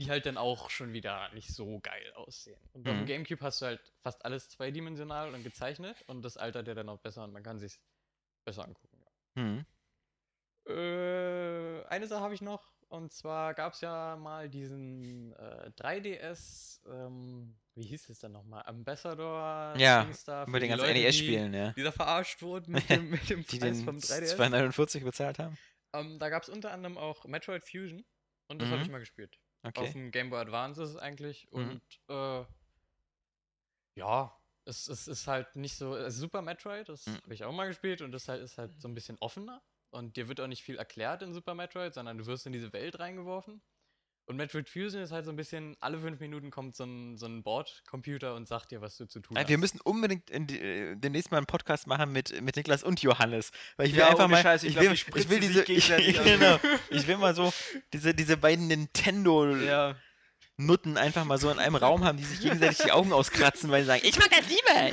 [0.00, 2.60] die halt dann auch schon wieder nicht so geil aussehen.
[2.72, 2.98] Und auf Mhm.
[2.98, 6.88] dem Gamecube hast du halt fast alles zweidimensional und gezeichnet und das altert ja dann
[6.88, 7.80] auch besser und man kann sich
[8.46, 9.04] besser angucken.
[9.36, 9.64] Mhm.
[10.66, 12.72] Äh, eine Sache habe ich noch.
[12.88, 18.62] Und zwar gab es ja mal diesen äh, 3DS, ähm, wie hieß es denn nochmal?
[18.66, 20.08] Ambassador Ja,
[20.46, 21.72] Über den die ganzen NES-Spielen, ja.
[21.72, 24.36] Die, da verarscht wurden mit dem, mit dem Die Preis vom 3DS.
[24.36, 25.58] 249 bezahlt haben.
[25.92, 28.04] Ähm, da gab es unter anderem auch Metroid Fusion.
[28.48, 28.82] Und das habe Mhm.
[28.84, 29.38] ich mal gespielt.
[29.62, 29.92] Auf Okay.
[29.92, 31.46] dem Game Boy Advance ist es eigentlich.
[31.52, 31.58] Mhm.
[31.58, 32.44] Und äh,
[33.96, 35.92] ja, es, es ist halt nicht so.
[35.92, 37.16] Also Super Metroid, das Mhm.
[37.22, 39.62] habe ich auch mal gespielt und das halt, ist halt so ein bisschen offener.
[39.90, 42.72] Und dir wird auch nicht viel erklärt in Super Metroid, sondern du wirst in diese
[42.72, 43.62] Welt reingeworfen.
[44.26, 47.24] Und Metroid Fusion ist halt so ein bisschen, alle fünf Minuten kommt so ein, so
[47.24, 49.48] ein Bordcomputer und sagt dir, was du zu tun Äh, hast.
[49.48, 53.00] Wir müssen unbedingt in die, äh, demnächst mal einen Podcast machen mit, mit Niklas und
[53.00, 53.52] Johannes.
[53.78, 54.42] Weil ich will Ja, einfach mal.
[54.42, 55.62] Scheiß, ich ich, glaub, will, die ich will diese.
[55.62, 55.88] Ich,
[56.24, 56.60] genau.
[56.90, 57.50] Ich will mal so
[57.94, 59.96] diese, diese beiden Nintendo-Nutten Ja.
[61.00, 63.86] einfach mal so in einem Raum haben, die sich gegenseitig die Augen auskratzen, weil sie
[63.86, 64.92] sagen, ich mag das lieber.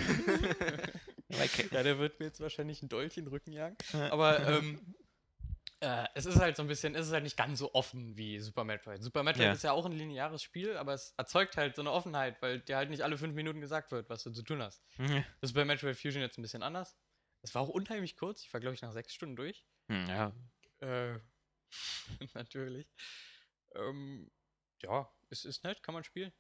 [1.44, 1.68] okay.
[1.72, 3.78] Ja, der wird mir jetzt wahrscheinlich ein Dolch in den Rücken jagen.
[3.94, 4.12] Ja.
[4.12, 4.96] Aber ähm,
[5.82, 8.40] äh, es ist halt so ein bisschen, es ist halt nicht ganz so offen wie
[8.40, 9.04] Super Metroid.
[9.04, 9.52] Super Metroid Ja.
[9.54, 12.78] ist ja auch ein lineares Spiel, aber es erzeugt halt so eine Offenheit, weil dir
[12.78, 14.84] halt nicht alle fünf Minuten gesagt wird, was du zu tun hast.
[14.98, 15.24] Mhm.
[15.42, 16.98] Das ist bei Metroid Fusion jetzt ein bisschen anders.
[17.42, 18.44] Es war auch unheimlich kurz.
[18.44, 19.66] Ich war, glaube ich, nach sechs Stunden durch.
[19.90, 20.34] Hm, Ja.
[20.80, 21.20] Äh,
[22.34, 22.88] natürlich.
[23.76, 24.32] Ähm,
[24.82, 26.32] ja, es ist nett, kann man spielen.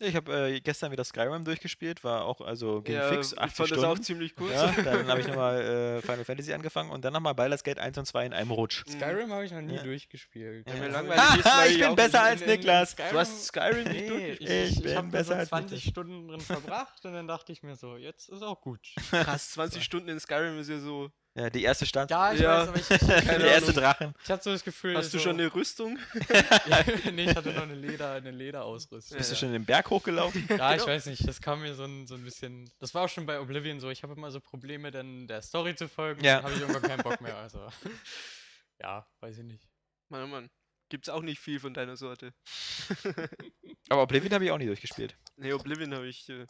[0.00, 3.56] Ich habe äh, gestern wieder Skyrim durchgespielt, war auch also ging ja, fix, ich 80
[3.56, 3.82] fand Stunden.
[3.82, 4.50] das auch ziemlich cool.
[4.50, 7.98] Ja, dann habe ich nochmal äh, Final Fantasy angefangen und dann nochmal Baldur's Gate 1
[7.98, 8.84] und 2 in einem Rutsch.
[8.86, 8.92] Mhm.
[8.92, 9.82] Skyrim habe ich noch nie Ja.
[9.82, 10.66] durchgespielt.
[10.68, 10.74] Ja.
[11.16, 12.96] Haha, ich ich bin besser als Niklas.
[12.96, 14.50] Du hast Skyrim nicht Nee, durchgespielt.
[14.50, 15.90] ich, Ich ich, bin habe besser so als 20 Niklas.
[15.90, 18.80] Stunden drin verbracht und dann dachte ich mir so, jetzt ist auch gut.
[19.10, 22.10] Krass, 20 Stunden in Skyrim ist ja so Ja, die erste Stadt.
[22.10, 22.60] Ja, ich Ja.
[22.60, 23.72] weiß, aber ich, ich, Keine der erste.
[23.72, 24.14] Drachen.
[24.22, 24.96] ich hatte so das Gefühl.
[24.96, 25.98] Hast du so, schon eine Rüstung?
[26.66, 29.16] ja, nee, ich hatte noch eine Leder, eine Lederausrüstung.
[29.16, 29.38] Bist du Ja.
[29.40, 30.46] schon den Berg hochgelaufen?
[30.50, 32.70] Ja, ich weiß nicht, das kam mir so ein, so ein bisschen.
[32.80, 33.88] Das war auch schon bei Oblivion so.
[33.88, 36.22] Ich habe immer so Probleme, dann der Story zu folgen.
[36.22, 36.36] Ja.
[36.36, 37.36] Dann habe ich irgendwann keinen Bock mehr.
[37.36, 37.66] Also.
[38.80, 39.68] Ja, weiß ich nicht.
[40.08, 40.50] Mann, oh Mann.
[40.88, 42.34] Gibt's auch nicht viel von deiner Sorte.
[43.88, 45.16] Aber Oblivion habe ich auch nie durchgespielt.
[45.36, 46.28] Nee, Oblivion habe ich.
[46.28, 46.46] Äh,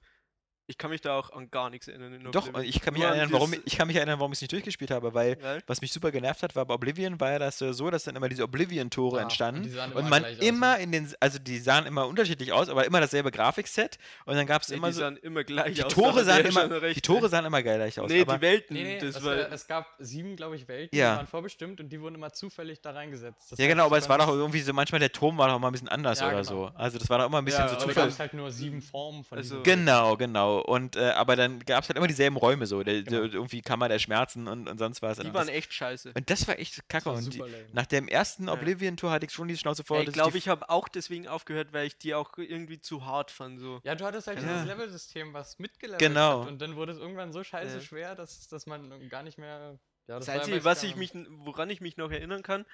[0.67, 2.13] ich kann mich da auch an gar nichts erinnern.
[2.15, 2.65] In Doch, Oblivion.
[2.69, 4.91] ich kann mich Nur erinnern, warum ich kann mich erinnern, warum ich es nicht durchgespielt
[4.91, 5.63] habe, weil Weil?
[5.67, 8.17] was mich super genervt hat, war bei Oblivion war ja das äh, so, dass dann
[8.17, 10.83] immer diese Oblivion-Tore Ja, entstanden und die sahen und immer man gleich aus, immer ne?
[10.83, 14.63] in den, also die sahen immer unterschiedlich aus, aber immer dasselbe Grafikset und dann gab
[14.63, 15.93] es Nee, immer die so, sahen immer gleich die aus.
[15.93, 16.97] Tore sahen immer, recht.
[16.97, 18.09] die Tore sahen immer gleich aus.
[18.11, 18.75] Nee, aber, die Welten.
[18.77, 21.13] Nee, nee, das es, war, es gab sieben, glaube ich, Welten, Ja.
[21.13, 23.53] die waren vorbestimmt und die wurden immer zufällig da reingesetzt.
[23.53, 25.69] Das ja genau, aber es war doch irgendwie so, manchmal der Turm war doch mal
[25.69, 26.49] ein bisschen anders Ja, oder genau.
[26.49, 26.71] so.
[26.75, 27.95] Also das war doch immer ein bisschen Ja, so da Zufall.
[27.95, 30.17] gab es halt nur sieben Formen von Also- diesen Genau,
[30.61, 30.75] genau.
[30.75, 32.83] Und äh, aber dann gab es halt immer dieselben Räume so.
[32.83, 33.23] Der, Genau.
[33.23, 35.19] der, irgendwie Kammer der Schmerzen und, und sonst was.
[35.19, 36.13] die und, waren das, echt scheiße.
[36.17, 37.07] und das war echt kacke.
[37.07, 38.53] war Und die, nach dem ersten Ja.
[38.55, 40.01] Oblivion-Tour hatte ich schon die Schnauze voll.
[40.01, 43.31] ich dass glaube, ich habe auch deswegen aufgehört, weil ich die auch irgendwie zu hart
[43.31, 43.61] fand.
[43.61, 43.81] So.
[43.85, 44.47] Ja, du hattest halt Ja.
[44.49, 46.43] dieses Level-System, was mitgelevelt Genau.
[46.43, 47.81] hat und dann wurde es irgendwann so scheiße Ja.
[47.83, 49.79] schwer, dass, dass man gar nicht mehr.
[50.09, 51.13] Ja, Das, war ja Einzige, was ich mich,
[51.45, 52.67] woran ich mich noch erinnern kann,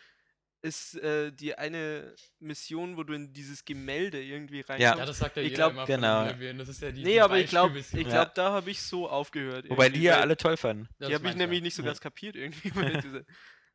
[0.62, 4.98] ist äh, die eine Mission, wo du in dieses Gemälde irgendwie reinkommst.
[4.98, 6.24] Ja, das sagt ja Ich jeder glaub- immer genau.
[6.58, 8.02] Das ist ja die nee, die aber ich glaube, ich Ja.
[8.02, 9.70] glaub, da habe ich so aufgehört.
[9.70, 10.88] Wobei die ja alle toll fanden.
[10.98, 11.64] Ja, Die habe ich nämlich ja.
[11.64, 11.86] nicht so Ja.
[11.88, 12.70] ganz kapiert irgendwie.
[13.04, 13.24] diese,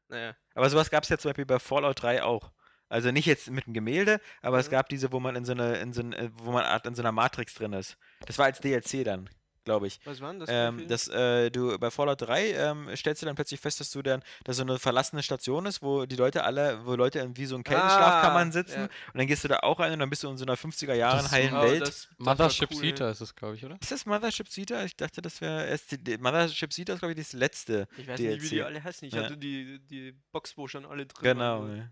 [0.10, 0.36] naja.
[0.56, 2.52] Aber sowas gab es ja zum Beispiel bei Fallout 3 auch.
[2.90, 4.72] Also nicht jetzt mit dem Gemälde, aber es Mhm.
[4.72, 6.94] gab diese, wo man in so eine, in so ein, äh, wo man Art in
[6.96, 7.98] so einer Matrix drin ist.
[8.26, 9.30] Das war als DLC dann,
[9.64, 10.00] glaube ich.
[10.06, 10.50] Was war denn das?
[10.52, 10.88] Ähm, Film?
[10.90, 14.24] das, äh, du bei Fallout 3 ähm, stellst du dann plötzlich fest, dass du dann,
[14.44, 17.56] dass so eine verlassene Station ist, wo die Leute alle, wo Leute in wie so
[17.56, 18.84] in Kälteschlafkammern Ah, sitzen ja.
[18.86, 20.94] und dann gehst du da auch rein und dann bist du in so einer 50er
[20.94, 21.82] Jahren heilen Oh, Welt.
[21.82, 22.80] das- das Mothership cool.
[22.82, 23.78] Zeta ist es, glaube ich, oder?
[23.82, 24.84] ist das Mothership Zeta?
[24.86, 27.88] Ich dachte, das wäre erst die, die Mothership Zeta ist glaube ich das letzte.
[27.98, 28.34] Ich weiß DLC.
[28.34, 29.08] nicht, wie die alle heißen.
[29.08, 29.24] Ich Ja.
[29.24, 31.62] hatte die, die Box, wo schon alle drin Genau.
[31.62, 31.78] waren.
[31.78, 31.90] ja.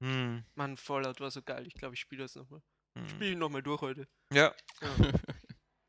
[0.00, 1.66] Hm, Mann, Fallout war so geil.
[1.66, 2.60] Ich glaube, ich spiele das nochmal.
[2.96, 3.08] hm.
[3.08, 4.06] Spiele ich nochmal durch heute.
[4.32, 4.88] Ja, Ja.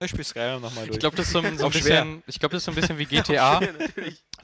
[0.05, 0.95] Ich spiele Skyrim nochmal durch.
[0.95, 2.75] Ich glaube, das ist so ein, so ein bisschen, ich glaube, das ist so ein
[2.75, 3.33] bisschen wie GTA.
[3.33, 3.61] Ja.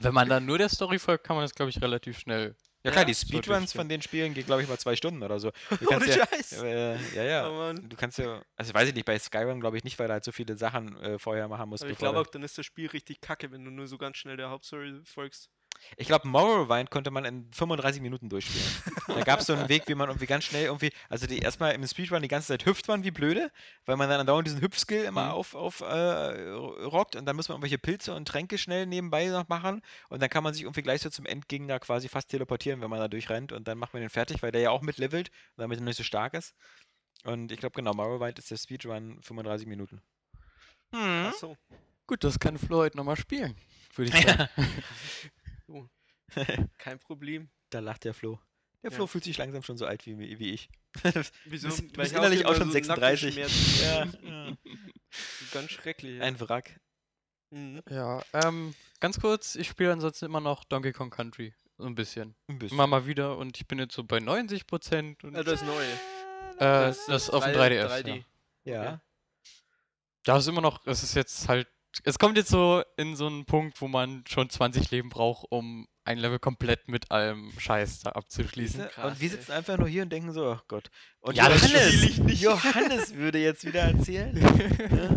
[0.00, 2.54] Wenn man dann nur der Story folgt, kann man das, glaube ich, relativ schnell.
[2.84, 5.40] ja klar, Ja, die Speedruns von den Spielen gehen glaube ich mal zwei Stunden oder
[5.40, 5.50] so.
[5.70, 6.52] Du Ohne kannst ja, Scheiß.
[6.62, 7.48] äh, ja, ja.
[7.48, 7.72] Oh.
[7.72, 10.24] Du kannst ja, also weiß ich nicht, bei Skyrim glaube ich nicht, weil du halt
[10.24, 11.82] so viele Sachen äh, vorher machen musst.
[11.84, 14.18] Aber ich glaube auch, dann ist das Spiel richtig kacke, wenn du nur so ganz
[14.18, 15.48] schnell der Hauptstory folgst.
[15.96, 18.66] Ich glaube, Morrowind konnte man in 35 Minuten durchspielen.
[19.08, 21.74] da gab es so einen Weg, wie man irgendwie ganz schnell irgendwie, also die erstmal
[21.74, 23.50] im Speedrun die ganze Zeit hüpft man wie blöde,
[23.84, 25.30] weil man dann andauernd diesen Hüpfskill immer Mhm.
[25.32, 25.84] auf, auf äh,
[26.50, 30.28] rockt und dann muss man irgendwelche Pilze und Tränke schnell nebenbei noch machen und dann
[30.30, 33.52] kann man sich irgendwie gleich so zum Endgegner quasi fast teleportieren, wenn man da durchrennt
[33.52, 36.04] und dann macht man den fertig, weil der ja auch mitlevelt, damit er nicht so
[36.04, 36.54] stark ist.
[37.24, 40.00] Und ich glaube genau, Morrowind ist der Speedrun 35 Minuten.
[40.92, 41.26] Mhm.
[41.30, 41.56] Ach so.
[42.06, 43.56] Gut, das kann Flo heute nochmal spielen,
[43.96, 44.48] würde ich sagen.
[46.78, 47.50] Kein Problem.
[47.70, 48.38] Da lacht der Flo.
[48.82, 48.96] Der Ja.
[48.96, 50.68] Flo fühlt sich langsam schon so alt wie, wie ich.
[51.44, 51.68] Wieso?
[51.68, 53.36] bist- du bist ich innerlich auch immer schon 36.
[53.36, 54.00] Nackenschmerzen Ja,
[54.46, 54.58] habe.
[55.52, 56.18] Ganz schrecklich.
[56.18, 56.24] Ja.
[56.24, 56.80] Ein Wrack.
[57.50, 57.82] Mhm.
[57.88, 61.54] Ja, ähm, ganz kurz, ich spiele ansonsten immer noch Donkey Kong Country.
[61.78, 62.34] So ein bisschen.
[62.48, 62.76] Ein bisschen.
[62.76, 65.22] Immer mal wieder und ich bin jetzt so bei 90 Prozent.
[65.22, 65.92] Ja, das Neue.
[66.58, 67.86] äh, das, auf dem 3DS.
[67.86, 68.24] 3D.
[68.64, 68.84] Ja.
[68.84, 69.00] Ja.
[70.24, 71.68] Da ist immer noch, es ist jetzt halt,
[72.04, 75.86] es kommt jetzt so in so einen Punkt, wo man schon 20 Leben braucht, um
[76.04, 78.88] ein Level komplett mit allem Scheiß da abzuschließen.
[78.88, 79.36] Krass, und wir ey.
[79.36, 80.88] sitzen einfach nur hier und denken so, ach Gott.
[81.20, 82.42] Und Ja, Johannes, spiel ich nicht.
[82.42, 84.36] Johannes würde jetzt wieder erzählen.
[84.36, 85.16] ja.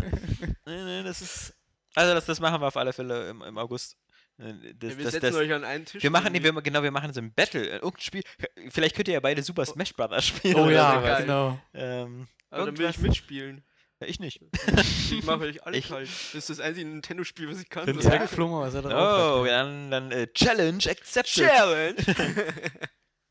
[0.66, 1.54] nee, nee, das ist.
[1.94, 3.96] Also das, das machen wir auf alle Fälle im, im August.
[4.38, 6.02] Äh, Das, Ja, wir das, setzen das, euch an einen Tisch.
[6.02, 8.22] wir machen, nee, wir, genau, wir machen so ein Battle, äh, irgendein Spiel.
[8.70, 10.56] Vielleicht könnt ihr ja beide Super Smash Brothers spielen.
[10.56, 11.60] Oh ja, genau.
[11.74, 13.62] Ähm, Aber dann will ich mitspielen.
[14.00, 14.40] Ja, ich nicht.
[15.10, 16.08] Ich mache euch alle Ich- kalt.
[16.08, 17.84] Das ist das einzige Nintendo-Spiel, was ich kann.
[17.86, 21.24] Dann zeig mal, was er drauf Oh, dann, dann äh, Challenge accepted.
[21.46, 21.96] Challenge!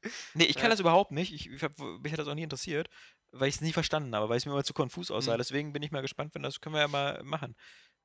[0.34, 0.70] Nee, ich kann Ja.
[0.70, 1.34] das überhaupt nicht.
[1.34, 2.88] Ich, ich hab, mich hat das auch nie interessiert,
[3.32, 5.34] weil ich es nie verstanden habe, weil es mir immer zu konfus aussah.
[5.34, 5.38] Mhm.
[5.40, 7.56] Deswegen bin ich mal gespannt, wenn das können wir ja mal machen.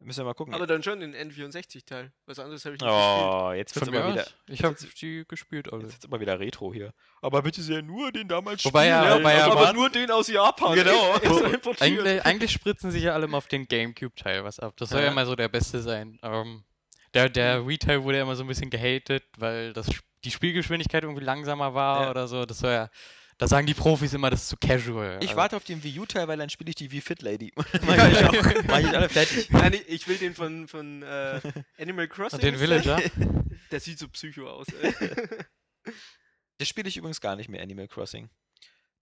[0.04, 0.54] Müssen wir mal gucken.
[0.54, 2.12] Aber dann schon den N64-Teil.
[2.26, 3.26] Was anderes habe ich nicht gespielt.
[3.32, 4.26] oh, jetzt wird's immer wieder?
[4.48, 5.82] Ich habe die gespielt alle.
[5.82, 6.92] jetzt wird's immer wieder Retro hier.
[7.22, 9.04] Aber bitte sehr nur den damals Wobei spielen.
[9.04, 10.74] ja- wobei ja aber nur den aus Japan.
[10.74, 11.14] Genau.
[11.80, 14.74] Eigentlich, eigentlich spritzen sich ja alle mal auf den Gamecube-Teil was ab.
[14.76, 15.12] Das soll ja Ja.
[15.12, 16.18] immer so der beste sein.
[16.22, 16.64] Ähm,
[17.14, 19.86] der der Wii-Teil wurde ja immer so ein bisschen gehatet, weil das,
[20.24, 22.10] die Spielgeschwindigkeit irgendwie langsamer war Ja.
[22.10, 22.44] oder so.
[22.44, 22.90] Das soll ja,
[23.38, 25.18] da sagen die Profis immer, das ist zu casual.
[25.20, 27.52] Ich Also- warte auf den Wii U-Teil, weil dann spiele ich die Wii Fit Lady.
[27.86, 28.64] Ja, ich auch.
[28.66, 29.50] Mach ich alle fertig.
[29.50, 31.40] Nein, ich- ich will den von, von äh,
[31.78, 32.38] Animal Crossing.
[32.38, 33.00] Und den Villager.
[33.70, 34.66] Der sieht so psycho aus.
[34.80, 34.94] Ey.
[36.58, 38.30] Das spiele ich übrigens gar nicht mehr, Animal Crossing.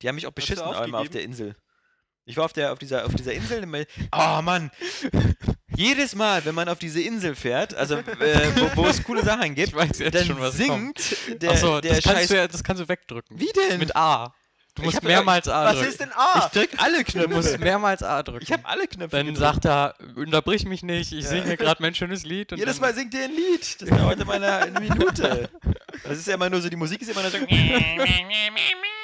[0.01, 1.55] Die haben mich auch beschissen einmal auf der Insel.
[2.25, 3.63] Ich war auf der auf dieser auf dieser Insel.
[4.11, 4.71] Oh Mann!
[5.77, 9.55] Jedes Mal, wenn man auf diese Insel fährt, also äh, wo, wo es coole Sachen
[9.55, 10.99] gibt, dann schon, was kommt.
[10.99, 12.29] singt der, Achso, der das, kannst scheiß...
[12.29, 13.39] du ja, das kannst du wegdrücken.
[13.39, 13.79] Wie denn?
[13.79, 14.35] Mit A.
[14.75, 15.89] Du musst mehrmals A Was drücken.
[15.91, 16.47] ist denn A?
[16.47, 17.59] ich drück alle Du musst Knöpfe.
[17.65, 18.43] mehrmals A drücken.
[18.43, 19.63] Ich habe alle Knöpfe Dann gedrückt.
[19.63, 21.31] sagt er, unterbrich mich nicht, ich Ja.
[21.31, 22.53] singe gerade mein schönes Lied.
[22.53, 23.83] Jedes Mal singt ihr ein Lied.
[23.83, 25.51] Das dauert immer eine, eine Minute.
[26.05, 27.37] Das ist ja immer nur so, die Musik ist immer nur so.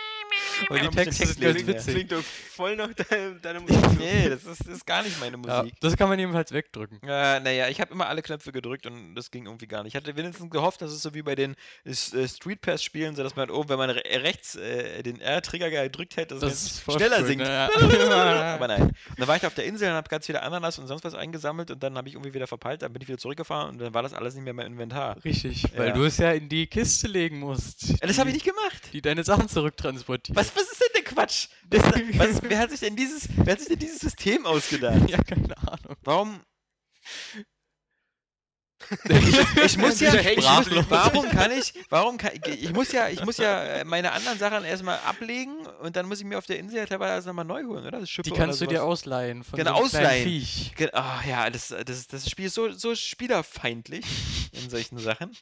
[0.68, 1.94] Und die Texte sind ganz witzig.
[1.94, 3.98] Klingt doch voll nach deinem, deiner Musik.
[3.98, 5.74] Nee, das ist, das ist gar nicht meine Ja, Musik.
[5.80, 7.00] das kann man ebenfalls wegdrücken.
[7.02, 9.94] Äh, naja, ich habe immer alle Knöpfe gedrückt und das ging irgendwie gar nicht.
[9.94, 11.94] Ich hatte wenigstens gehofft, dass es so wie bei den äh,
[12.28, 16.16] Street Pass Spielen, so dass man oben, wenn man re rechts äh, den R-Trigger gedrückt
[16.16, 17.42] hätte, dass Das voll schneller singt.
[17.42, 17.68] ne?
[18.54, 18.82] Aber nein.
[19.10, 21.14] Und dann war ich auf der Insel und habe ganz viele Ananas und sonst was
[21.14, 23.94] eingesammelt und dann habe ich irgendwie wieder verpeilt, dann bin ich wieder zurückgefahren und dann
[23.94, 25.16] war das alles nicht mehr im Inventar.
[25.24, 25.94] Richtig, weil Ja.
[25.94, 27.88] du es ja in die Kiste legen musst.
[27.88, 28.82] Ja, das habe ich die- nicht gemacht.
[28.92, 30.36] Die deine Sachen zurücktransportiert.
[30.36, 31.48] Was, was ist denn der Quatsch?
[31.68, 31.82] Das,
[32.18, 35.08] was, wer, hat sich denn dieses, wer hat sich denn dieses System ausgedacht?
[35.08, 35.96] Ja, keine Ahnung.
[36.02, 36.40] Warum?
[39.08, 43.08] ich, ich muss ja, ich muss, warum kann ich, warum kann ich, ich muss ja,
[43.08, 46.46] ich muss ja äh, meine anderen Sachen erstmal ablegen und dann muss ich mir auf
[46.46, 48.00] der Insel ja teilweise alles nochmal neu holen, oder?
[48.00, 48.88] Das Die kannst du oder dir sowas.
[49.00, 49.42] ausleihen.
[49.44, 50.24] Von Genau, so ausleihen.
[50.24, 50.74] Viech.
[50.76, 54.06] Ge- Ah, ja, das, das, das Spiel ist so, so spielerfeindlich
[54.52, 55.36] in solchen Sachen.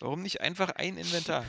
[0.00, 1.44] Warum nicht einfach ein Inventar?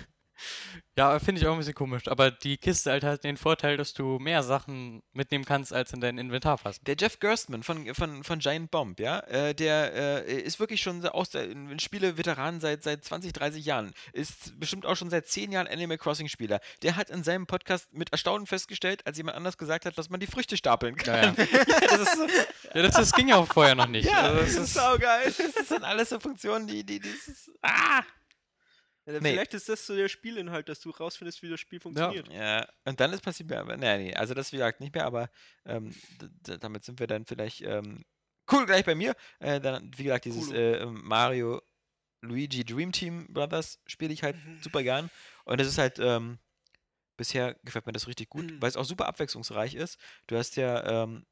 [0.98, 2.08] Ja, finde ich auch ein bisschen komisch.
[2.08, 6.00] Aber die Kiste halt hat den Vorteil, dass du mehr Sachen mitnehmen kannst, als in
[6.00, 6.84] dein Inventar passen.
[6.86, 11.02] Der Jeff Gerstmann von, von, von Giant Bomb, ja, äh, der äh, ist wirklich schon
[11.02, 13.94] der ein Spiele-Veteran seit, seit 20, 30 Jahren.
[14.14, 16.60] Ist bestimmt auch schon seit 10 Jahren Animal Crossing-Spieler.
[16.82, 20.20] Der hat in seinem Podcast mit Erstaunen festgestellt, als jemand anders gesagt hat, dass man
[20.20, 21.36] die Früchte stapeln kann.
[21.38, 21.98] Ja, ja.
[21.98, 24.10] das, ist Ja, das, das ging ja auch vorher noch nicht.
[24.10, 25.34] Ja, Also, das das ist saugeil.
[25.56, 28.04] das sind alles so Funktionen, die, die, die ist, ah!
[29.06, 29.32] Ja, Nee.
[29.34, 32.28] Vielleicht ist das so der Spielinhalt, dass du rausfindest, wie das Spiel funktioniert.
[32.32, 35.06] Ja, und dann ist passiert mir aber, nee, nee, also das wie gesagt nicht mehr,
[35.06, 35.30] aber
[35.66, 35.94] ähm,
[36.42, 38.04] damit sind wir dann vielleicht, ähm,
[38.52, 39.16] cool, gleich bei mir.
[39.40, 40.58] Äh, dann, wie gesagt, dieses Coolo.
[40.60, 41.62] äh, Mario
[42.22, 45.12] Luigi Dream Team Brothers spiele ich halt super gern.
[45.44, 46.40] Und es ist halt, ähm,
[47.18, 48.62] bisher gefällt mir das richtig gut, Mhm.
[48.62, 50.00] weil es auch super abwechslungsreich ist.
[50.28, 51.26] Du hast ja, ähm,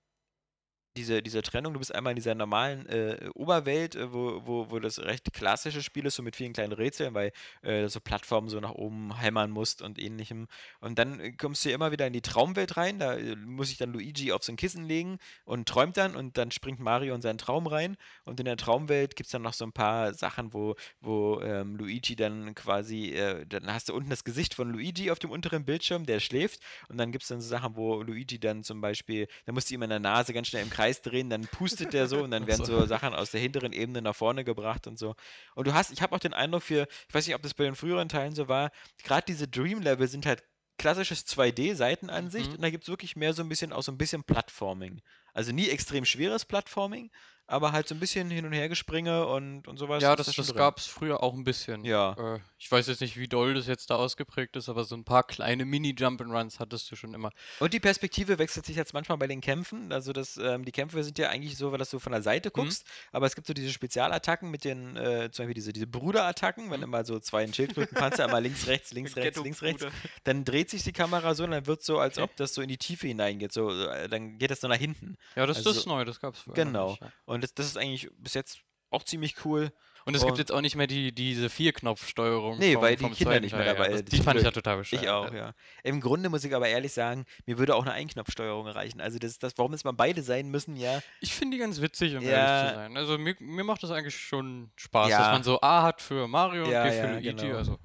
[0.96, 4.80] diese, diese Trennung, du bist einmal in dieser normalen äh, Oberwelt, äh, wo, wo, wo
[4.80, 8.60] das recht klassische Spiel ist, so mit vielen kleinen Rätseln, weil äh, so Plattformen so
[8.60, 10.48] nach oben hämmern musst und ähnlichem.
[10.80, 13.78] Und dann äh, kommst du immer wieder in die Traumwelt rein, da äh, muss ich
[13.78, 17.22] dann Luigi auf so ein Kissen legen und träumt dann und dann springt Mario in
[17.22, 17.98] seinen Traum rein.
[18.24, 21.76] Und in der Traumwelt gibt es dann noch so ein paar Sachen, wo, wo ähm,
[21.76, 25.66] Luigi dann quasi, äh, dann hast du unten das Gesicht von Luigi auf dem unteren
[25.66, 26.62] Bildschirm, der schläft.
[26.88, 29.76] Und dann gibt es dann so Sachen, wo Luigi dann zum Beispiel, da musst du
[29.76, 32.48] ihm in der Nase ganz schnell im Kreis drehen, dann pustet der so und dann
[32.48, 35.16] werden so Sachen aus der hinteren Ebene nach vorne gebracht und so.
[35.56, 37.64] Und du hast, ich habe auch den Eindruck für, ich weiß nicht, ob das bei
[37.64, 38.72] den früheren Teilen so war,
[39.04, 40.44] gerade diese Dream-Level sind halt
[40.78, 42.56] klassisches 2D-Seitenansicht Mhm.
[42.56, 45.02] und da gibt es wirklich mehr so ein bisschen auch so ein bisschen Plattforming.
[45.34, 47.12] Also nie extrem schweres Plattforming,
[47.48, 50.02] aber halt so ein bisschen hin und her gespringe und, und sowas.
[50.02, 50.56] ja, das, das drin.
[50.56, 51.84] gab es früher auch ein bisschen.
[51.86, 52.36] Ja.
[52.36, 55.04] Äh, ich weiß jetzt nicht, wie doll das jetzt da ausgeprägt ist, aber so ein
[55.04, 57.32] paar kleine Mini-Jump'n'Runs hattest du schon immer.
[57.60, 59.92] Und die Perspektive wechselt sich jetzt manchmal bei den Kämpfen.
[59.92, 62.54] Also das, ähm, die Kämpfe sind ja eigentlich so, dass du von der Seite Mhm.
[62.54, 66.72] guckst, aber es gibt so diese Spezialattacken mit den, äh, zum Beispiel diese, diese Bruderattacken,
[66.72, 66.84] wenn Mhm.
[66.86, 69.86] immer so zwei ein Schildkrötenpanzer, einmal links, rechts, links, rechts, links, rechts,
[70.24, 72.24] dann dreht sich die Kamera so und dann wird so, als Okay.
[72.24, 73.52] ob das so in die Tiefe hineingeht.
[73.52, 75.18] So, äh, dann geht das so nach hinten.
[75.36, 76.64] Ja, das, das Also- ist neu, das gab es vorher.
[76.66, 76.92] Genau.
[76.92, 77.12] Nicht, ja.
[77.26, 79.72] Und das, das ist eigentlich bis jetzt auch ziemlich cool.
[80.06, 82.60] Und es Und- gibt jetzt auch nicht mehr die, diese Vierknopfsteuerung.
[82.60, 83.90] Nee, vom, weil die Kinder nicht mehr Teil, dabei ja.
[83.92, 84.12] Das, sind.
[84.12, 85.04] die fand ich ja total bescheuert.
[85.04, 85.54] Ich auch, ja.
[85.84, 89.00] Im Grunde muss ich aber ehrlich sagen, mir würde auch eine Einknopfsteuerung reichen.
[89.00, 91.02] Also das, das warum es mal beide sein müssen, ja.
[91.22, 92.30] Ich finde die ganz witzig, um Ja.
[92.32, 92.98] ehrlich zu sein.
[92.98, 96.64] Also mir, mir macht das eigentlich schon Spaß, dass man so A hat für Mario
[96.66, 97.34] und B für Luigi.
[97.34, 97.58] genau.
[97.58, 97.80] Also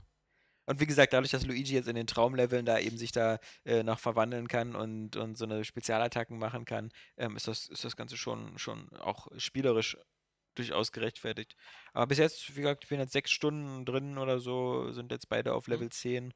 [0.68, 3.82] Und wie gesagt, dadurch, dass Luigi jetzt in den Traumleveln da eben sich da äh,
[3.82, 7.96] noch verwandeln kann und, und so eine Spezialattacken machen kann, ähm, ist, das, ist das
[7.96, 9.96] Ganze schon, schon auch spielerisch
[10.54, 11.56] durchaus gerechtfertigt.
[11.94, 15.30] Aber bis jetzt, wie gesagt, ich bin jetzt sechs Stunden drin oder so, sind jetzt
[15.30, 15.72] beide auf Mhm.
[15.72, 16.34] Level 10.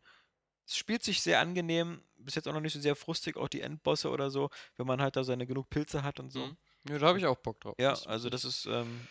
[0.66, 3.60] Es spielt sich sehr angenehm, bis jetzt auch noch nicht so sehr frustig, auch die
[3.60, 6.46] Endbosse oder so, wenn man halt da seine genug Pilze hat und so.
[6.46, 6.56] Mhm.
[6.88, 7.74] ja, da habe ich auch Bock drauf.
[7.78, 9.08] Ja, also das ist, ähm,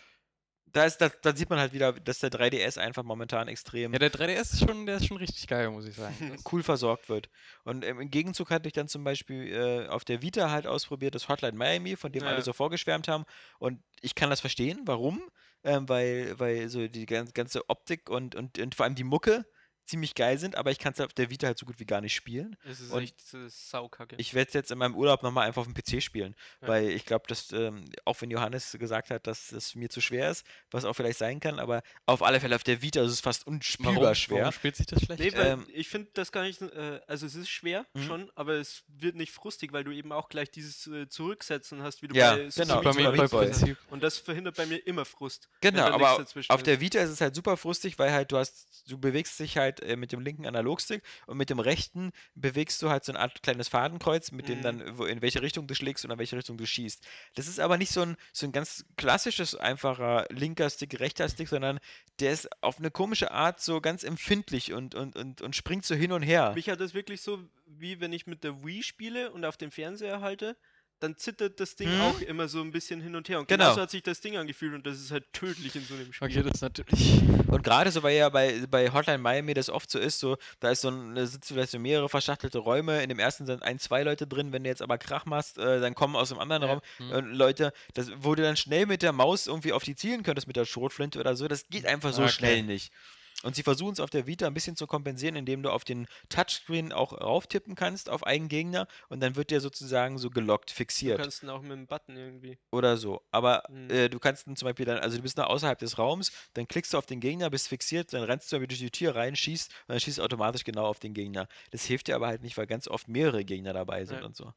[0.72, 3.98] da ist, da, da sieht man halt wieder, dass der 3DS einfach momentan extrem Ja,
[3.98, 6.14] der 3DS ist schon, der ist schon richtig geil, muss ich sagen.
[6.50, 7.28] Cool versorgt wird.
[7.64, 11.28] Und im Gegenzug hatte ich dann zum Beispiel äh, auf der Vita halt ausprobiert, das
[11.28, 12.30] Hotline Miami, von dem Ja.
[12.30, 13.24] alle so vorgeschwärmt haben.
[13.58, 15.22] Und ich kann das verstehen, warum.
[15.64, 19.44] Ähm, weil, weil so die gan- ganze Optik und, und, und vor allem die Mucke
[19.86, 22.00] ziemlich geil sind, aber ich kann es auf der Vita halt so gut wie gar
[22.00, 22.56] nicht spielen.
[22.64, 24.16] Es ist Und echt äh, saukacke.
[24.18, 26.68] Ich werde es jetzt in meinem Urlaub nochmal einfach auf dem PC spielen, Ja.
[26.68, 30.30] weil ich glaube, dass, ähm, auch wenn Johannes gesagt hat, dass es mir zu schwer
[30.30, 33.20] ist, was auch vielleicht sein kann, aber auf alle Fälle auf der Vita ist es
[33.20, 34.40] fast unspielbar schwer.
[34.42, 35.20] Warum spielt sich das schlecht?
[35.20, 38.02] Nee, Ähm, ich finde das gar nicht, äh, also es ist schwer Mhm.
[38.06, 42.02] schon, aber es wird nicht frustig, weil du eben auch gleich dieses äh, Zurücksetzen hast,
[42.02, 43.58] wie du Ja, bei genau, Super bei Meat mir- Boy bei hast.
[43.60, 43.78] Prinzip.
[43.90, 45.48] Und das verhindert bei mir immer Frust.
[45.60, 46.66] Genau, aber auf ist.
[46.66, 49.71] der Vita ist es halt super frustig, weil halt du hast, du bewegst dich halt
[49.80, 53.42] äh, mit dem linken Analogstick und mit dem rechten bewegst du halt so eine Art
[53.42, 54.62] kleines Fadenkreuz, mit dem Mhm.
[54.62, 57.06] dann, wo, in welche Richtung du schlägst und in welche Richtung du schießt.
[57.34, 61.48] Das ist aber nicht so ein, so ein ganz klassisches, einfacher linker Stick, rechter Stick,
[61.48, 61.78] sondern
[62.20, 65.94] der ist auf eine komische Art so ganz empfindlich und, und, und, und springt so
[65.94, 66.52] hin und her.
[66.54, 69.70] Mich hat das wirklich so, wie wenn ich mit der Wii spiele und auf dem
[69.70, 70.56] Fernseher halte,
[71.02, 72.00] dann zittert das Ding Mhm.
[72.00, 73.40] auch immer so ein bisschen hin und her.
[73.40, 73.64] Und Genau.
[73.64, 76.28] genauso hat sich das Ding angefühlt und das ist halt tödlich in so einem Spiel.
[76.28, 77.22] Okay, das ist natürlich.
[77.48, 80.70] Und gerade so, weil ja bei, bei Hotline Miami das oft so ist, so, da
[80.70, 83.78] ist so ein, da sitzen vielleicht so mehrere verschachtelte Räume, in dem ersten sind ein,
[83.80, 86.62] zwei Leute drin, wenn du jetzt aber Krach machst, äh, dann kommen aus dem anderen
[86.62, 86.68] Ja.
[86.68, 87.32] Raum Mhm.
[87.34, 90.54] Leute, das, wo du dann schnell mit der Maus irgendwie auf die zielen könntest, mit
[90.56, 92.32] der Schrotflinte oder so, das geht einfach so Okay.
[92.32, 92.92] schnell nicht.
[93.42, 96.06] Und sie versuchen es auf der Vita ein bisschen zu kompensieren, indem du auf den
[96.28, 100.74] Touchscreen auch rauftippen kannst auf einen Gegner und dann wird der sozusagen so gelockt, Du
[100.76, 102.58] fixiert kannst ihn auch mit dem Button irgendwie.
[102.70, 103.20] oder so.
[103.30, 103.90] Aber Mhm.
[103.90, 106.66] äh, du kannst dann zum Beispiel dann, also du bist noch außerhalb des Raums, dann
[106.66, 109.70] klickst du auf den Gegner, bist fixiert, dann rennst du durch die Tür rein, schießt
[109.70, 111.48] und dann schießt du automatisch genau auf den Gegner.
[111.70, 114.26] Das hilft dir aber halt nicht, weil ganz oft mehrere Gegner dabei sind Ja.
[114.26, 114.52] und so.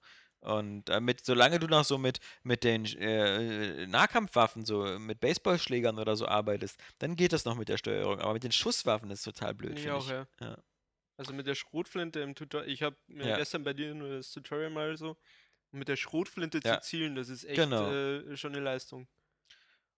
[0.46, 5.98] Und äh, mit, solange du noch so mit, mit den äh, Nahkampfwaffen, so mit Baseballschlägern
[6.00, 8.20] oder so arbeitest, dann geht das noch mit der Steuerung.
[8.20, 10.10] Aber mit den Schusswaffen ist total blöd, Finde ich finde auch, ich.
[10.10, 10.28] ja.
[10.40, 10.58] Ja.
[11.18, 13.38] Also mit der Schrotflinte im Tutorial, ich habe mir Ja.
[13.38, 15.18] gestern bei dir nur das Tutorial mal so,
[15.72, 16.76] mit der Schrotflinte Ja.
[16.76, 17.90] zu zielen, das ist echt Genau.
[17.90, 19.08] äh, schon eine Leistung.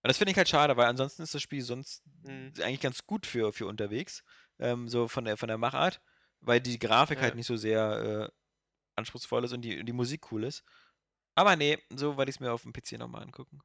[0.03, 2.53] Und das finde ich halt schade, weil ansonsten ist das Spiel sonst Mhm.
[2.61, 4.23] eigentlich ganz gut für, für unterwegs,
[4.59, 6.01] ähm, so von der, von der Machart,
[6.39, 8.46] weil die Grafik halt nicht so sehr äh,
[8.97, 10.63] anspruchsvoll ist und die, die Musik cool ist.
[11.35, 13.61] Aber nee, so werde ich es mir auf dem PC nochmal angucken.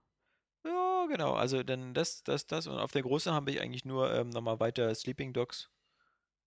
[0.64, 4.12] Ja, genau, also dann das, das, das und auf der großen habe ich eigentlich nur
[4.12, 5.70] ähm, nochmal weiter Sleeping Dogs.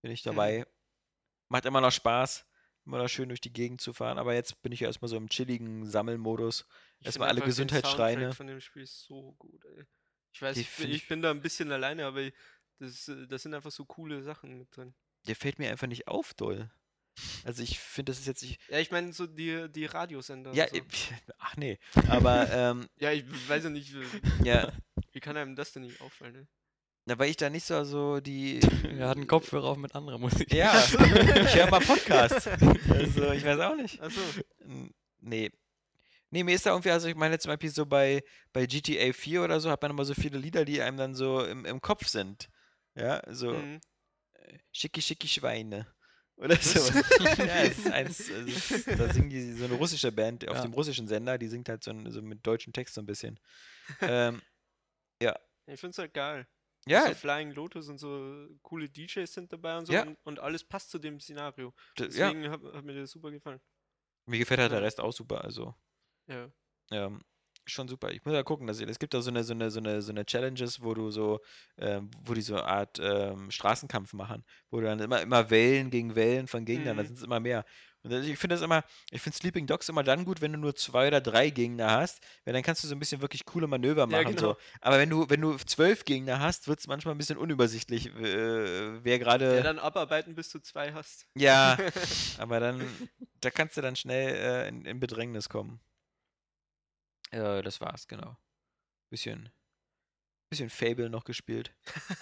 [0.02, 0.65] Bin ich dabei.
[1.50, 2.45] Macht immer noch Spaß,
[2.86, 5.17] immer noch schön durch die Gegend zu fahren, aber jetzt bin ich ja erstmal so
[5.17, 6.65] im chilligen Sammelmodus.
[7.00, 8.21] Ich Erstmal alle Gesundheitsschreine.
[8.21, 9.86] Soundtrack von dem Spiel ist so gut, ey.
[10.32, 12.30] Ich weiß, ich bin, ich bin da ein bisschen alleine, aber
[12.80, 14.93] das, das sind einfach so coole Sachen mit drin.
[15.28, 16.69] Der fällt mir einfach nicht auf, doll.
[17.43, 18.60] Also ich finde, das ist jetzt nicht.
[18.69, 20.54] Ja, ich meine so die, die Radiosender.
[20.54, 20.75] Ja, so.
[20.75, 20.82] äh,
[21.39, 21.80] ach nee.
[22.08, 24.06] Aber ähm, ja, ich weiß ja nicht, wie,
[24.47, 24.71] ja,
[25.12, 26.47] wie kann einem das denn nicht auffallen, ne?
[27.08, 28.60] na, weil ich da nicht so, so die.
[28.97, 30.51] Er hat einen Kopfhörer auf mit anderer Musik.
[30.51, 32.47] Ja, ich höre mal Podcasts.
[32.47, 34.01] Also ich weiß auch nicht.
[34.01, 34.21] Achso,
[35.21, 35.51] Nee.
[36.32, 39.43] Nee, mir ist da irgendwie, also ich meine zum Beispiel so bei, bei GTA 4
[39.43, 42.08] oder so, hat man immer so viele Lieder, die einem dann so im, im Kopf
[42.08, 42.49] sind.
[42.95, 43.80] Ja, so mhm.
[44.71, 45.88] Schicki Schicki Schweine.
[46.38, 46.80] Oder so.
[47.45, 50.62] ja, es ist eins, ist, da singen die so eine russische Band auf Ja.
[50.63, 53.39] dem russischen Sender, die singt halt so, ein, so mit deutschem Text so ein bisschen.
[54.02, 54.41] ähm,
[55.67, 56.48] ich find's halt geil.
[56.88, 60.04] ja, So Flying Lotus und so coole DJs sind dabei und so Ja.
[60.04, 61.74] und, und alles passt zu dem Szenario.
[61.98, 63.60] d- ja, Deswegen hat, hat mir das super gefallen.
[64.28, 64.86] mir gefällt halt der Ja.
[64.86, 65.74] Rest auch super, also
[66.28, 66.52] Ja.
[66.91, 67.24] ähm,
[67.65, 68.12] schon super.
[68.12, 70.01] Ich muss ja gucken, dass ich, es gibt da so eine, so eine, so eine,
[70.01, 71.39] so eine Challenges, wo du so,
[71.78, 75.89] ähm, wo die so eine Art ähm, Straßenkampf machen, wo du dann immer, immer Wellen
[75.89, 77.08] gegen Wellen von Gegnern, da Mhm.
[77.08, 77.65] sind es immer mehr.
[78.04, 80.75] Und ich finde das immer, ich finde Sleeping Dogs immer dann gut, wenn du nur
[80.75, 84.06] zwei oder drei Gegner hast, weil dann kannst du so ein bisschen wirklich coole Manöver
[84.08, 84.38] Ja, machen.
[84.38, 84.49] genau.
[84.54, 84.58] so.
[84.82, 89.04] Aber wenn du, wenn du zwölf Gegner hast, wird es manchmal ein bisschen unübersichtlich, äh,
[89.04, 89.63] wer ja, gerade.
[89.63, 91.25] dann abarbeiten, bis du zwei hast.
[91.36, 91.78] Ja,
[92.38, 93.10] aber dann,
[93.41, 95.80] da kannst du dann schnell äh, in, in Bedrängnis kommen.
[97.36, 98.38] Äh, das war's, genau.
[99.10, 99.50] Bisschen,
[100.50, 101.74] bisschen Fable noch gespielt.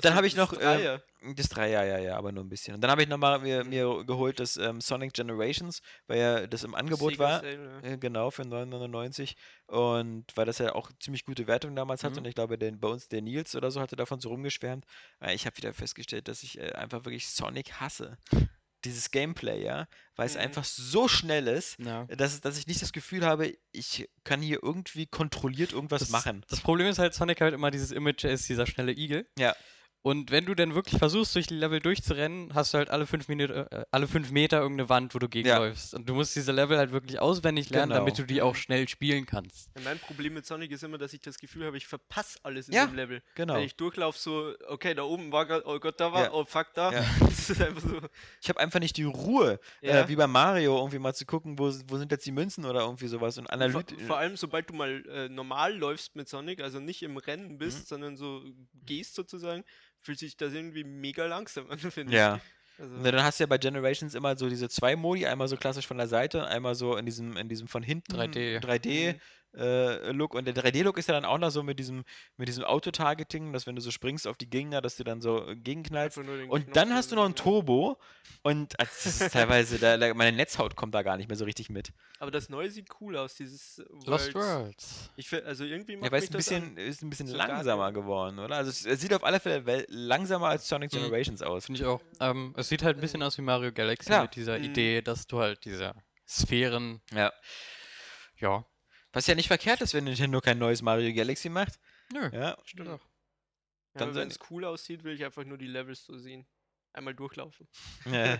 [0.00, 1.02] Dann ist hab ich noch, ähm, Dreier?
[1.36, 2.74] Das drei, ja, ja, ja, aber nur ein bisschen.
[2.74, 6.64] Und dann habe ich nochmal mir, mir geholt das ähm, Sonic Generations, weil ja das
[6.64, 7.40] im Angebot war.
[7.40, 7.90] Sale, ja.
[7.92, 9.34] Äh, Genau, für 9,99.
[9.66, 12.18] Und weil das ja auch ziemlich gute Wertung damals hat Mhm.
[12.18, 14.86] und ich glaube, den, bei uns der Nils oder so hatte davon so rumgeschwärmt.
[15.20, 18.16] Äh, Ich habe wieder festgestellt, dass ich äh, einfach wirklich Sonic hasse.
[18.84, 20.40] Dieses Gameplay, ja, weil es Mhm.
[20.40, 22.04] einfach so schnell ist, Ja.
[22.06, 26.44] dass, dass ich nicht das Gefühl habe, ich kann hier irgendwie kontrolliert irgendwas Das, machen.
[26.48, 29.26] das Problem ist halt, Sonic halt immer dieses Image, ist dieser schnelle Igel.
[29.38, 29.54] Ja.
[30.06, 33.26] Und wenn du dann wirklich versuchst, durch die Level durchzurennen, hast du halt alle fünf,
[33.28, 35.94] Minuten, äh, alle fünf Meter irgendeine Wand, wo du gegenläufst.
[35.94, 38.26] Und du musst diese Level halt wirklich auswendig lernen, damit Genau.
[38.26, 39.70] du die auch schnell spielen kannst.
[39.74, 42.68] Ja, mein Problem mit Sonic ist immer, dass ich das Gefühl habe, ich verpasse alles
[42.68, 43.22] in Ja, dem Level.
[43.34, 43.54] Genau.
[43.54, 46.32] Wenn ich durchlaufe, so, okay, da oben war gerade, oh Gott, da war, Ja.
[46.32, 46.92] oh fuck, da.
[46.92, 47.04] Ja.
[47.20, 47.98] Das ist einfach so.
[48.42, 50.02] Ich habe einfach nicht die Ruhe, Ja.
[50.02, 52.80] äh, wie bei Mario, irgendwie mal zu gucken, wo, wo sind jetzt die Münzen oder
[52.80, 54.02] irgendwie sowas und Vor, analytisch.
[54.06, 57.58] vor allem, sobald du mal äh, normal läufst mit Sonic, also nicht im Rennen Mhm.
[57.58, 58.42] bist, sondern so
[58.84, 59.64] gehst sozusagen,
[60.04, 62.36] fühlt sich das irgendwie mega langsam an, finde Ja.
[62.36, 62.42] ich.
[62.76, 65.86] Also, dann hast du ja bei Generations immer so diese zwei Modi, einmal so klassisch
[65.86, 68.58] von der Seite, einmal so in diesem, in diesem von hinten 3D.
[68.60, 69.20] 3D Mhm.
[69.56, 70.34] Äh, Look.
[70.34, 72.04] Und der 3D-Look ist ja dann auch noch so mit diesem,
[72.36, 75.46] mit diesem Auto-Targeting, dass wenn du so springst auf die Gegner, dass du dann so
[75.48, 76.18] äh, gegenknallst.
[76.18, 77.36] Und Knopf dann hast du noch ein ja.
[77.42, 77.98] Turbo
[78.42, 81.44] und äh, das ist teilweise, da, da, meine Netzhaut kommt da gar nicht mehr so
[81.44, 81.92] richtig mit.
[82.18, 84.34] Aber das Neue sieht cool aus, dieses Lost Worlds.
[84.34, 85.10] Worlds.
[85.16, 87.26] Ich find, also irgendwie Ja, macht weil mich es ein das bisschen, ist ein bisschen
[87.26, 88.56] so langsamer geworden, oder?
[88.56, 90.98] Also es, es sieht auf alle Fälle langsamer als Sonic Mhm.
[90.98, 91.66] Generations aus.
[91.66, 92.00] Finde ich auch.
[92.20, 94.22] Ähm, es sieht halt ein bisschen aus wie Mario Galaxy Klar.
[94.22, 94.64] mit dieser Mhm.
[94.64, 95.92] Idee, dass du halt diese
[96.26, 97.32] Sphären, Ja.
[98.38, 98.64] ja.
[99.14, 101.78] Was ja nicht verkehrt ist, wenn Nintendo kein neues Mario Galaxy macht.
[102.12, 102.58] Nö, Ja.
[102.64, 103.00] stimmt auch.
[103.96, 106.46] Ja, wenn es cool aussieht, will ich einfach nur die Levels so sehen.
[106.92, 107.68] Einmal durchlaufen.
[108.06, 108.38] Ja.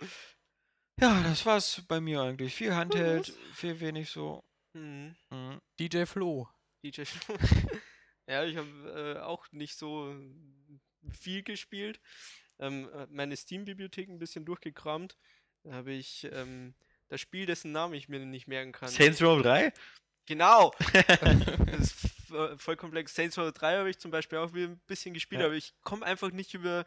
[1.00, 2.54] ja, das war's bei mir eigentlich.
[2.54, 4.44] Viel Handheld, viel wenig so.
[4.74, 5.16] Mhm.
[5.30, 5.60] Mhm.
[5.78, 6.48] DJ Flo.
[6.84, 7.34] DJ Flo.
[8.26, 10.14] ja, ich habe äh, auch nicht so
[11.10, 11.98] viel gespielt.
[12.58, 15.16] Ähm, äh, meine Steam-Bibliothek ein bisschen durchgekramt.
[15.64, 16.74] Da habe ich ähm,
[17.08, 18.88] das Spiel, dessen Namen ich mir nicht merken kann.
[18.88, 19.72] Saints Row 3?
[20.30, 20.72] Genau!
[21.66, 21.92] das ist
[22.28, 23.14] v- voll komplex.
[23.14, 25.46] Saints Row 3 habe ich zum Beispiel auch wieder ein bisschen gespielt, Ja.
[25.48, 26.86] aber ich komme einfach nicht über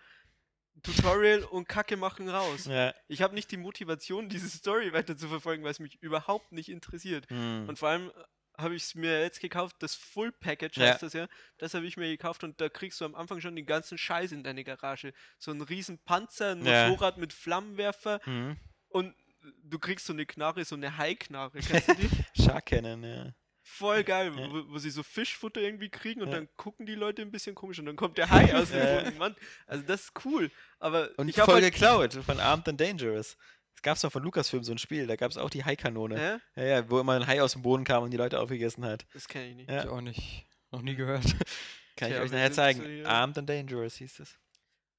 [0.81, 2.65] Tutorial und Kacke machen raus.
[2.65, 2.93] Ja.
[3.07, 6.69] Ich habe nicht die Motivation, diese Story weiter zu verfolgen, weil es mich überhaupt nicht
[6.69, 7.29] interessiert.
[7.29, 7.65] Mhm.
[7.67, 8.11] Und vor allem
[8.57, 10.87] habe ich es mir jetzt gekauft, das Full Package Ja.
[10.87, 11.27] heißt das ja.
[11.57, 14.31] Das habe ich mir gekauft und da kriegst du am Anfang schon den ganzen Scheiß
[14.31, 15.13] in deine Garage.
[15.37, 16.89] So ein riesen Panzer, ein.
[16.89, 18.57] Motorrad mit Flammenwerfer Mhm.
[18.89, 19.15] und
[19.63, 21.59] du kriegst so eine Knarre, so eine Hai-Knarre.
[21.59, 22.09] Kennst du die?
[22.43, 23.33] Shark Cannon, ja.
[23.65, 24.51] Voll geil, Ja.
[24.51, 26.35] wo, wo sie so Fischfutter irgendwie kriegen und Ja.
[26.35, 29.01] dann gucken die Leute ein bisschen komisch und dann kommt der Hai aus dem Ja.
[29.03, 29.17] Boden.
[29.17, 29.35] Mann,
[29.67, 30.51] also das ist cool.
[30.79, 33.37] Aber Und ich habe voll halt, geklaut von Armed and Dangerous.
[33.75, 36.41] Es gab doch von Lucasfilm so ein Spiel, da gab es auch die Haikanone.
[36.55, 39.05] Ja, ja, wo immer ein Hai aus dem Boden kam und die Leute aufgegessen hat.
[39.13, 39.69] Das kenne ich nicht.
[39.69, 39.83] Ja.
[39.83, 40.45] Ich auch nicht.
[40.71, 41.23] Noch nie gehört.
[41.95, 43.03] Kann ich euch nachher zeigen.
[43.03, 44.37] so Armed and Dangerous hieß es.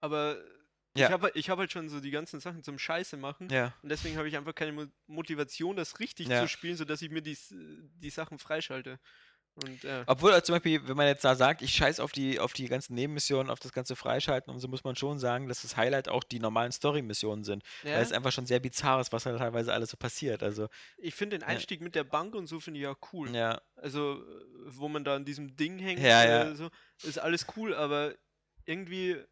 [0.00, 0.38] Aber
[0.96, 1.06] Ja.
[1.06, 3.48] ich habe ich hab halt schon so die ganzen Sachen zum Scheiße machen.
[3.50, 3.74] Ja.
[3.82, 6.42] Und deswegen habe ich einfach keine Mo Motivation, das richtig Ja.
[6.42, 8.98] zu spielen, sodass ich mir die, die Sachen freischalte.
[9.56, 12.40] Und äh, Obwohl also zum Beispiel, wenn man jetzt da sagt, ich scheiß auf die,
[12.40, 15.62] auf die ganzen Nebenmissionen, auf das ganze Freischalten und so, muss man schon sagen, dass
[15.62, 17.62] das Highlight auch die normalen Story-Missionen sind.
[17.84, 20.42] ja, Weil es einfach schon sehr bizarr ist, was halt teilweise alles so passiert.
[20.42, 20.66] Also,
[20.96, 23.32] ich finde den Einstieg mit der Bank und so finde ich auch cool.
[23.32, 23.60] ja.
[23.76, 24.24] Also,
[24.66, 26.50] wo man da an diesem Ding hängt, Ja, ja.
[26.50, 26.68] äh, so,
[27.04, 28.12] ist alles cool, aber
[28.64, 29.22] irgendwie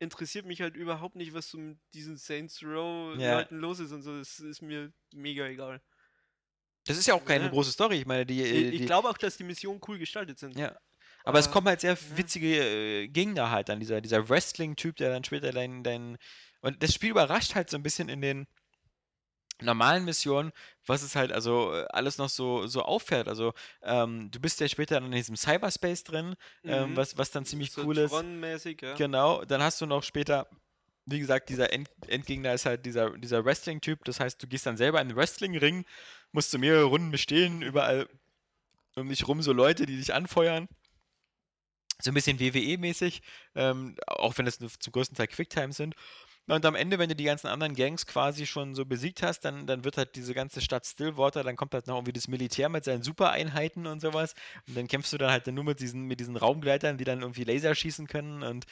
[0.00, 3.38] interessiert mich halt überhaupt nicht, was so mit diesen Saints Row Ja.
[3.38, 4.16] Leuten los ist und so.
[4.18, 5.80] Das ist mir mega egal.
[6.86, 7.50] Das ist ja auch keine Ja.
[7.50, 7.96] große Story.
[7.98, 8.40] Ich meine, die.
[8.42, 10.56] äh, Ich, ich die glaube auch, dass die Missionen cool gestaltet sind.
[10.58, 10.76] ja.
[11.24, 13.80] Aber es aber- kommen halt sehr witzige äh, Gegner halt dann.
[13.80, 16.16] Dieser, dieser Wrestling-Typ, der dann später dein, dein.
[16.60, 18.46] Und das Spiel überrascht halt so ein bisschen in den
[19.60, 20.52] normalen Missionen,
[20.86, 23.28] was es halt also äh, alles noch so, so auffährt.
[23.28, 23.52] Also,
[23.82, 26.34] ähm, du bist ja später dann in diesem Cyberspace drin,
[26.64, 26.96] ähm, Mhm.
[26.96, 28.12] was, was dann ziemlich so cool ist.
[28.82, 28.94] Ja.
[28.94, 30.48] Genau, dann hast du noch später,
[31.06, 34.04] wie gesagt, dieser End Endgegner ist halt dieser, dieser Wrestling-Typ.
[34.04, 35.84] Das heißt, du gehst dann selber in den Wrestling-Ring,
[36.32, 38.08] musst du mehrere Runden bestehen, überall
[38.96, 40.68] um dich rum so Leute, die dich anfeuern.
[42.00, 43.22] So ein bisschen WWE-mäßig,
[43.56, 45.96] ähm, auch wenn das nur zum größten Teil Quicktime sind.
[46.48, 49.66] Und am Ende, wenn du die ganzen anderen Gangs quasi schon so besiegt hast, dann,
[49.66, 52.84] dann wird halt diese ganze Stadt Stillwater, dann kommt halt noch irgendwie das Militär mit
[52.84, 54.34] seinen Supereinheiten und sowas.
[54.66, 57.44] Und dann kämpfst du dann halt nur mit diesen, mit diesen Raumgleitern, die dann irgendwie
[57.44, 58.64] Laser schießen können und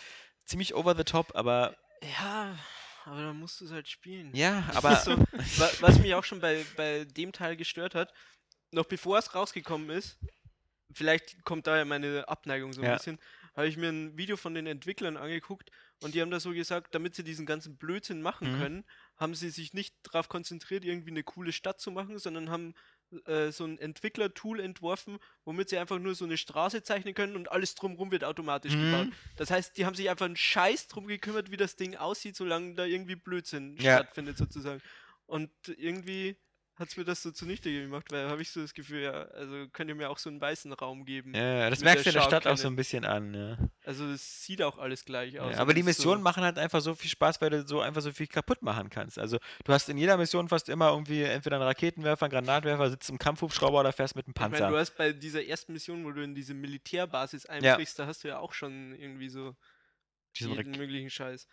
[0.47, 1.77] ziemlich over the top, aber
[2.19, 2.59] Ja,
[3.05, 4.35] aber dann musst du es halt spielen.
[4.35, 5.17] ja, aber so,
[5.59, 8.13] wa- was mich auch schon bei, bei dem Teil gestört hat,
[8.73, 10.19] noch bevor es rausgekommen ist,
[10.93, 12.95] vielleicht kommt daher meine Abneigung so ein Ja.
[12.95, 13.19] bisschen,
[13.55, 15.71] habe ich mir ein Video von den Entwicklern angeguckt
[16.03, 18.53] und die haben da so gesagt, damit sie diesen ganzen Blödsinn machen Mhm.
[18.53, 18.85] können,
[19.17, 22.75] haben sie sich nicht darauf konzentriert, irgendwie eine coole Stadt zu machen, sondern haben
[23.25, 27.51] äh, so ein Entwickler-Tool entworfen, womit sie einfach nur so eine Straße zeichnen können und
[27.51, 28.79] alles drumherum wird automatisch Mhm.
[28.79, 29.11] gebaut.
[29.37, 32.75] Das heißt, die haben sich einfach einen Scheiß drum gekümmert, wie das Ding aussieht, solange
[32.75, 33.97] da irgendwie Blödsinn Ja.
[33.97, 34.83] stattfindet sozusagen.
[35.27, 36.37] Und irgendwie
[36.79, 39.67] hat es mir das so zunichte gemacht, weil habe ich so das Gefühl, ja, also
[39.73, 41.35] könnt ihr mir auch so einen weißen Raum geben.
[41.35, 43.33] ja, das merkst du in der Stadt auch so ein bisschen an.
[43.33, 43.57] Ja.
[43.85, 45.55] Also es sieht auch alles gleich aus.
[45.55, 48.03] Ja, aber die Missionen so, machen halt einfach so viel Spaß, weil du so einfach
[48.03, 49.19] so viel kaputt machen kannst.
[49.19, 53.09] Also du hast in jeder Mission fast immer irgendwie entweder einen Raketenwerfer, einen Granatwerfer, sitzt
[53.09, 54.71] im Kampfhubschrauber oder fährst mit einem ich meine, Panzer.
[54.71, 58.29] du hast bei dieser ersten Mission, wo du in diese Militärbasis einbrichst, da hast du
[58.29, 59.57] ja auch schon irgendwie so
[60.39, 61.49] Diesen jeden möglichen Scheiß.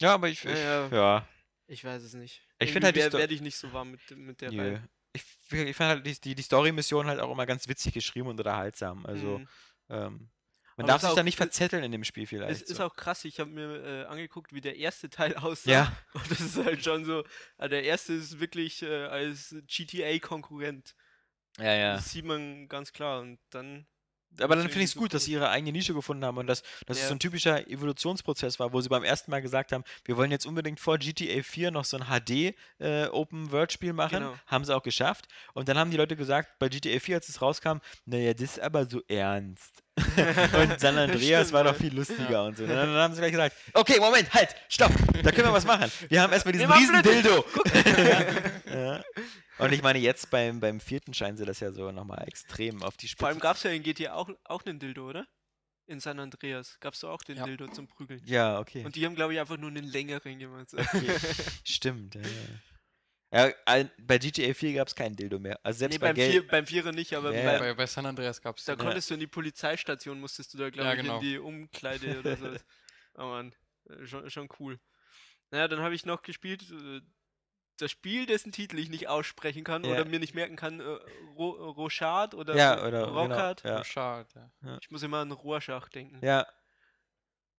[0.00, 0.88] ja, aber ich, ich Ja, ja.
[0.92, 1.28] ja.
[1.66, 2.42] Ich weiß es nicht.
[2.58, 4.50] Ich find halt werde ich nicht so warm mit, mit der.
[4.52, 4.88] Reihe.
[5.12, 8.38] Ich, ich fand halt die, die, die Story-Mission halt auch immer ganz witzig geschrieben und
[8.38, 9.06] unterhaltsam.
[9.06, 9.48] Also Mhm.
[9.88, 10.30] ähm,
[10.76, 12.62] man Aber darf es sich auch- da nicht es- verzetteln in dem Spiel Es vielleicht.
[12.62, 12.84] ist so.
[12.84, 15.70] auch krass, ich habe mir äh, angeguckt, wie der erste Teil aussah.
[15.70, 15.96] Ja.
[16.14, 17.24] Und das ist halt schon so,
[17.58, 20.94] äh, der erste ist wirklich äh, als GTA-Konkurrent.
[21.58, 21.94] ja, ja.
[21.94, 23.20] Das sieht man ganz klar.
[23.20, 23.86] Und dann
[24.40, 26.62] Aber dann finde ich es gut, dass sie ihre eigene Nische gefunden haben und dass,
[26.86, 27.08] dass es Ja.
[27.08, 30.46] so ein typischer Evolutionsprozess war, wo sie beim ersten Mal gesagt haben, wir wollen jetzt
[30.46, 34.18] unbedingt vor GTA 4 noch so ein HD äh, Open World Spiel machen.
[34.18, 34.34] Genau.
[34.46, 35.28] Haben sie auch geschafft.
[35.52, 38.60] Und dann haben die Leute gesagt, bei GTA 4, als es rauskam, naja, das ist
[38.60, 39.83] aber so ernst.
[40.60, 41.78] und San Andreas Stimmt, war doch ja.
[41.78, 42.64] viel lustiger und so.
[42.64, 44.92] Und dann, dann haben sie gleich gesagt, okay, Moment, halt, stopp,
[45.22, 45.90] da können wir was machen.
[46.08, 47.44] Wir haben erstmal diesen riesen Dildo.
[48.74, 49.04] ja.
[49.58, 52.96] Und ich meine, jetzt beim, beim vierten scheinen sie das ja so nochmal extrem auf
[52.96, 55.26] die Spitze Vor allem gab es ja in GTA auch, auch einen Dildo, oder?
[55.86, 57.44] In San Andreas gab es doch auch den Ja.
[57.44, 58.20] Dildo zum Prügeln.
[58.24, 58.84] Ja, okay.
[58.84, 60.70] Und die haben, glaube ich, einfach nur einen längeren gemacht.
[60.70, 60.78] so.
[60.78, 61.14] okay.
[61.64, 62.22] Stimmt, ja.
[63.34, 63.84] Ja.
[63.98, 65.58] bei GTA 4 gab es keinen Dildo mehr.
[65.62, 66.32] Also selbst nee, bei beim, Geld.
[66.32, 67.74] Vier, beim Vierer nicht, aber Ja, bei.
[67.74, 70.88] Bei, San Andreas gab es da konntest du in die Polizeistation, musstest du da, glaube
[70.88, 71.16] Ja, ich, genau.
[71.16, 72.48] in die Umkleide oder so.
[73.16, 73.54] Oh Mann,
[74.04, 74.78] schon, schon cool.
[75.50, 77.00] Naja, dann habe ich noch gespielt, äh,
[77.78, 79.92] das Spiel, dessen Titel ich nicht aussprechen kann Ja.
[79.92, 80.84] oder mir nicht merken kann, äh,
[81.36, 83.64] Ro Rochard oder Ja, oder- genau, Rockhard.
[83.64, 83.82] ja.
[83.84, 84.52] Schade.
[84.62, 84.78] Ja.
[84.80, 86.24] Ich muss immer an Rorschach denken.
[86.24, 86.46] Ja,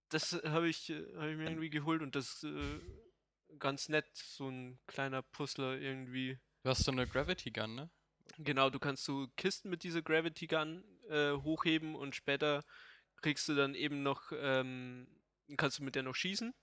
[0.08, 2.80] Das habe ich, äh, hab ich mir irgendwie geholt und das äh,
[3.58, 6.38] ganz nett, so ein kleiner Puzzler irgendwie.
[6.62, 7.90] Du hast so eine Gravity Gun, ne?
[8.38, 12.64] Genau, du kannst so Kisten mit dieser Gravity Gun äh, hochheben und später
[13.22, 15.06] kriegst du dann eben noch, ähm,
[15.56, 16.54] kannst du mit der noch schießen,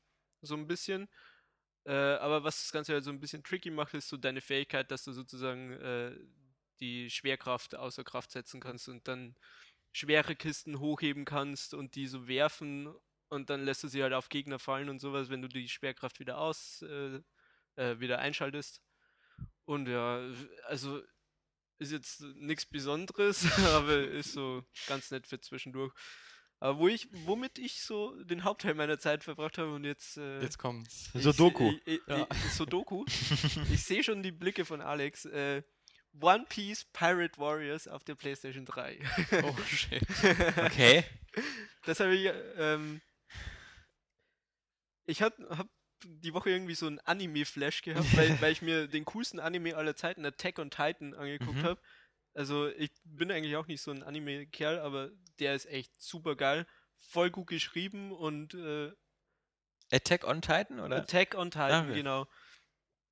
[0.42, 1.10] so ein bisschen.
[1.86, 4.92] Äh, aber was das Ganze halt so ein bisschen tricky macht, ist so deine Fähigkeit,
[4.92, 6.18] dass du sozusagen äh,
[6.80, 9.36] die Schwerkraft außer Kraft setzen kannst und dann
[9.92, 12.94] schwere Kisten hochheben kannst und die so werfen
[13.34, 16.20] und dann lässt du sie halt auf Gegner fallen und sowas, wenn du die Schwerkraft
[16.20, 17.20] wieder aus, äh,
[17.76, 18.82] äh, wieder einschaltest.
[19.66, 20.22] Und ja,
[20.68, 21.02] also
[21.80, 25.94] ist jetzt nichts Besonderes, aber ist so ganz nett für zwischendurch.
[26.60, 30.18] Aber wo ich, womit ich so den Hauptteil meiner Zeit verbracht habe und jetzt.
[30.18, 31.12] Äh, Jetzt kommt's.
[31.14, 31.74] Sudoku.
[31.86, 32.28] Ich, ich, Ja.
[32.32, 33.04] ich, Sudoku.
[33.74, 35.26] ich sehe schon die Blicke von Alex.
[35.26, 35.64] Äh,
[36.22, 39.00] One Piece Pirate Warriors auf der PlayStation 3.
[39.44, 40.04] Oh shit.
[40.58, 41.04] okay.
[41.86, 42.32] Das habe ich.
[42.58, 43.02] Ähm,
[45.06, 45.68] ich habe hab
[46.06, 49.96] die Woche irgendwie so einen Anime-Flash gehabt, weil, weil ich mir den coolsten Anime aller
[49.96, 51.64] Zeiten, Attack on Titan, angeguckt Mhm.
[51.64, 51.82] habe.
[52.34, 56.66] Also ich bin eigentlich auch nicht so ein Anime-Kerl, aber der ist echt super geil.
[57.00, 58.92] Voll gut geschrieben und äh,
[59.92, 60.98] Attack on Titan, oder?
[60.98, 61.94] Attack on Titan, Ah, okay.
[61.94, 62.28] genau.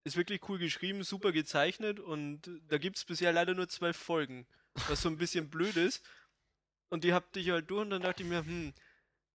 [0.04, 4.48] Ist wirklich cool geschrieben, super gezeichnet und da gibt es bisher leider nur zwölf Folgen,
[4.88, 6.04] was so ein bisschen blöd ist.
[6.90, 8.74] Und die hab ich halt durch und dann dachte ich mir, hm,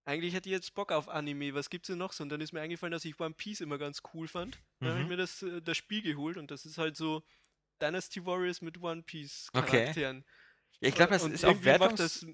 [0.06, 2.24] eigentlich hätte ich jetzt Bock auf Anime, was gibt's denn noch so?
[2.24, 4.62] Und dann ist mir eingefallen, dass ich One Piece immer ganz cool fand.
[4.82, 5.10] Dann habe ich Mhm.
[5.10, 7.24] mir das, äh, das Spiel geholt und das ist halt so
[7.82, 9.94] Dynasty Warriors mit One Piece Okay.
[9.94, 10.24] Charakteren.
[10.80, 12.26] Ja, ich glaube, das Und ist auch wertungs das,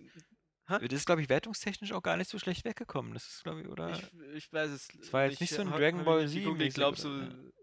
[0.79, 3.15] das ist, glaube ich, wertungstechnisch auch gar nicht so schlecht weggekommen.
[3.15, 4.01] Das ist, glaube ich, oder?
[4.01, 4.89] Ich, ich weiß es.
[5.01, 7.11] Es war jetzt nicht so ein Dragon Ball Z Ich glaube so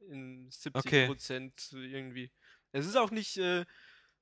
[0.10, 1.00] in 70 Okay.
[1.00, 2.32] Prozent irgendwie.
[2.72, 3.66] Es ist auch nicht äh,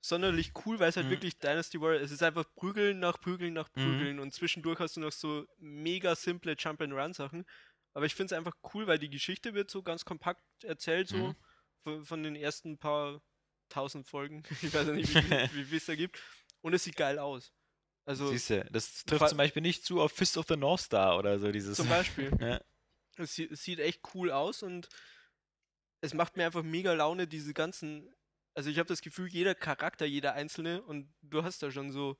[0.01, 1.11] sonderlich cool, weil es halt Mhm.
[1.11, 3.81] wirklich Dynasty Warrior Es ist einfach Prügeln nach Prügeln nach Mhm.
[3.83, 7.45] Prügeln und zwischendurch hast du noch so mega simple Jump and Run Sachen.
[7.93, 11.17] Aber ich finde es einfach cool, weil die Geschichte wird so ganz kompakt erzählt, so
[11.17, 11.35] Mhm.
[11.83, 13.21] von, von den ersten paar
[13.69, 14.43] tausend Folgen.
[14.71, 15.09] Ich weiß ja nicht,
[15.55, 16.21] wie viel es da gibt.
[16.61, 17.51] Und es sieht geil aus.
[18.05, 21.17] Also Siehst du, das trifft zum Beispiel nicht zu auf Fist of the North Star
[21.17, 21.75] oder so dieses.
[21.77, 22.31] Zum Beispiel.
[22.41, 22.61] Ja.
[23.17, 24.87] Es, es sieht echt cool aus und
[26.01, 28.13] es macht mir einfach mega Laune, diese ganzen.
[28.57, 32.17] Also ich habe das Gefühl, jeder Charakter, jeder einzelne, und du hast da schon so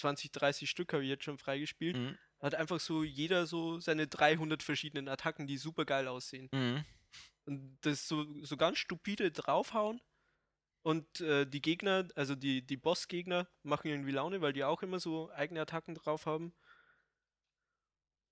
[0.00, 2.18] 20, 30 Stück, habe ich jetzt schon freigespielt, Mhm.
[2.40, 6.48] hat einfach so jeder so seine 300 verschiedenen Attacken, die super geil aussehen.
[6.52, 6.84] Mhm.
[7.44, 10.00] Und das so, so ganz stupide draufhauen.
[10.84, 14.98] Und äh, die Gegner, also die, die Bossgegner, machen irgendwie Laune, weil die auch immer
[14.98, 16.52] so eigene Attacken drauf haben.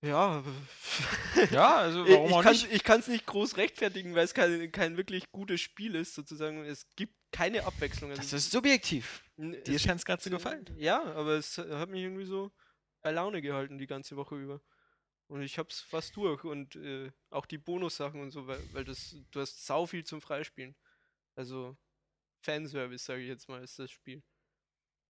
[0.03, 0.43] Ja,
[1.51, 2.73] Ja, also ich, warum ich auch kann's- nicht?
[2.73, 6.65] ich kann es nicht groß rechtfertigen, weil es kein, kein wirklich gutes Spiel ist, sozusagen.
[6.65, 8.11] Es gibt keine Abwechslung.
[8.13, 9.23] Das ist subjektiv.
[9.37, 10.65] n- Dir scheint es gerade zu gefallen.
[10.77, 12.51] Ja, aber es hat mich irgendwie so
[13.01, 14.61] bei Laune gehalten die ganze Woche über.
[15.27, 19.15] Und ich hab's fast durch und äh, auch die Bonussachen und so, weil, weil das,
[19.31, 20.75] du hast sau viel zum Freispielen.
[21.35, 21.77] Also
[22.41, 24.21] Fanservice, sage ich jetzt mal, ist das Spiel.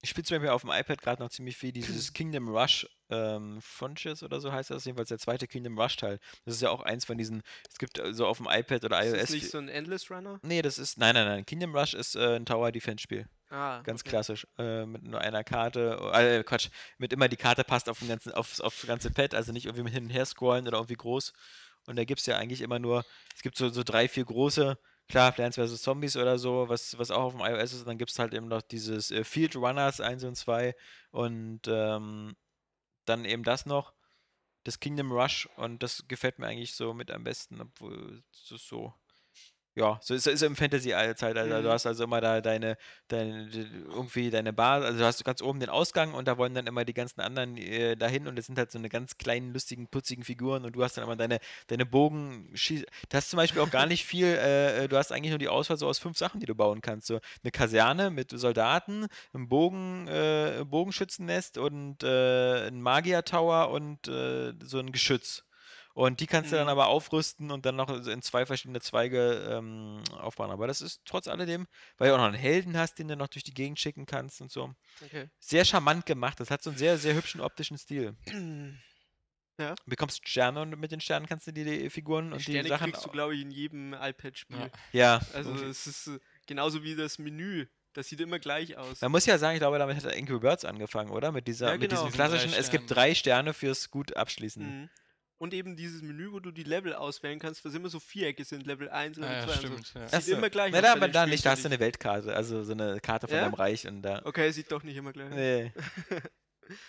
[0.04, 3.62] Ich spiele zum Beispiel auf dem iPad gerade noch ziemlich viel dieses Kingdom Rush ähm,
[3.62, 6.20] Frontiers oder so heißt das, jedenfalls der zweite Kingdom Rush Teil.
[6.46, 9.00] Das ist ja auch eins von diesen, es gibt äh, so auf dem iPad oder
[9.02, 9.22] Ist iOS.
[9.22, 10.40] das nicht so ein Endless Runner?
[10.44, 11.46] nee, das ist, nein, nein, nein.
[11.46, 13.28] Kingdom Rush ist äh, ein Tower Defense Spiel.
[13.50, 14.12] Ah, Ganz okay.
[14.12, 14.48] klassisch.
[14.58, 18.32] Äh, mit nur einer Karte, äh, Quatsch, mit immer die Karte passt auf den ganzen,
[18.32, 21.34] aufs, aufs ganze Pad, also nicht irgendwie mit hin und her scrollen oder irgendwie groß.
[21.88, 23.04] Und da gibt es ja eigentlich immer nur,
[23.36, 24.78] es gibt so, so drei, vier große,
[25.08, 25.82] klar, Plants vs.
[25.82, 27.82] Zombies oder so, was, was auch auf dem iOS ist.
[27.82, 30.76] Und dann gibt es halt eben noch dieses äh, Field Runners 1 und 2
[31.12, 32.36] und ähm,
[33.06, 33.94] dann eben das noch,
[34.64, 35.48] das Kingdom Rush.
[35.58, 38.94] Und das gefällt mir eigentlich so mit am besten, obwohl es so.
[39.74, 41.60] Ja, so ist es im Fantasy-Zeitalter.
[41.60, 41.64] Mhm.
[41.64, 43.50] Du hast also immer da deine, deine,
[43.90, 46.84] irgendwie deine Basis, also du hast ganz oben den Ausgang und da wollen dann immer
[46.84, 50.26] die ganzen anderen äh, dahin und das sind halt so eine ganz kleinen, lustigen, putzigen
[50.26, 53.86] Figuren und du hast dann immer deine, deine Bogen, du hast zum Beispiel auch gar
[53.86, 56.48] nicht viel, äh, äh, du hast eigentlich nur die Auswahl so aus fünf Sachen, die
[56.48, 57.08] du bauen kannst.
[57.08, 64.54] So eine Kaserne mit Soldaten, ein Bogen, äh, Bogenschützennest und äh, ein Magier-Tower und äh,
[64.64, 65.46] so ein Geschütz.
[65.94, 66.72] Und die kannst du dann Mhm.
[66.72, 70.52] aber aufrüsten und dann noch in zwei verschiedene Zweige ähm, aufbauen.
[70.52, 71.68] Aber das ist trotz alledem,
[71.98, 74.40] weil du auch noch einen Helden hast, den du noch durch die Gegend schicken kannst
[74.42, 74.74] und so.
[75.04, 75.30] Okay.
[75.40, 76.40] Sehr charmant gemacht.
[76.40, 78.16] Das hat so einen sehr, sehr hübschen optischen Stil.
[79.58, 79.76] Ja.
[79.76, 82.68] Du bekommst Sterne und mit den Sternen kannst du dir die Figuren und die Sterne
[82.70, 82.86] Sachen.
[82.92, 84.58] kriegst du, glaube ich, in jedem iPad-Spiel.
[84.58, 84.70] Ja.
[84.92, 85.66] ja, Also irgendwie.
[85.70, 87.68] es ist äh, genauso wie das Menü.
[87.94, 89.02] Das sieht immer gleich aus.
[89.02, 91.32] Man muss ja sagen, ich glaube, damit hat Angry Birds angefangen, oder?
[91.32, 91.90] Mit, dieser, Ja, genau.
[91.90, 94.64] diesem Mit drei klassischen, es gibt drei Sterne fürs gut abschließen.
[94.84, 94.90] Mhm.
[95.42, 98.68] Und eben dieses Menü, wo du die Level auswählen kannst, was immer so Vierecke sind,
[98.68, 99.68] Level 1, Level Ah, ja, 2 und so.
[99.68, 99.94] stimmt.
[99.96, 100.02] Ja.
[100.08, 100.32] Sieht Ach so.
[100.34, 102.64] immer gleich Na, aus da, bei aber da nicht, da hast du eine Weltkarte, also
[102.64, 103.42] so eine Karte von Ja?
[103.46, 104.22] deinem Reich und da.
[104.24, 105.36] Okay, sieht doch nicht immer gleich aus.
[105.36, 105.72] Nee.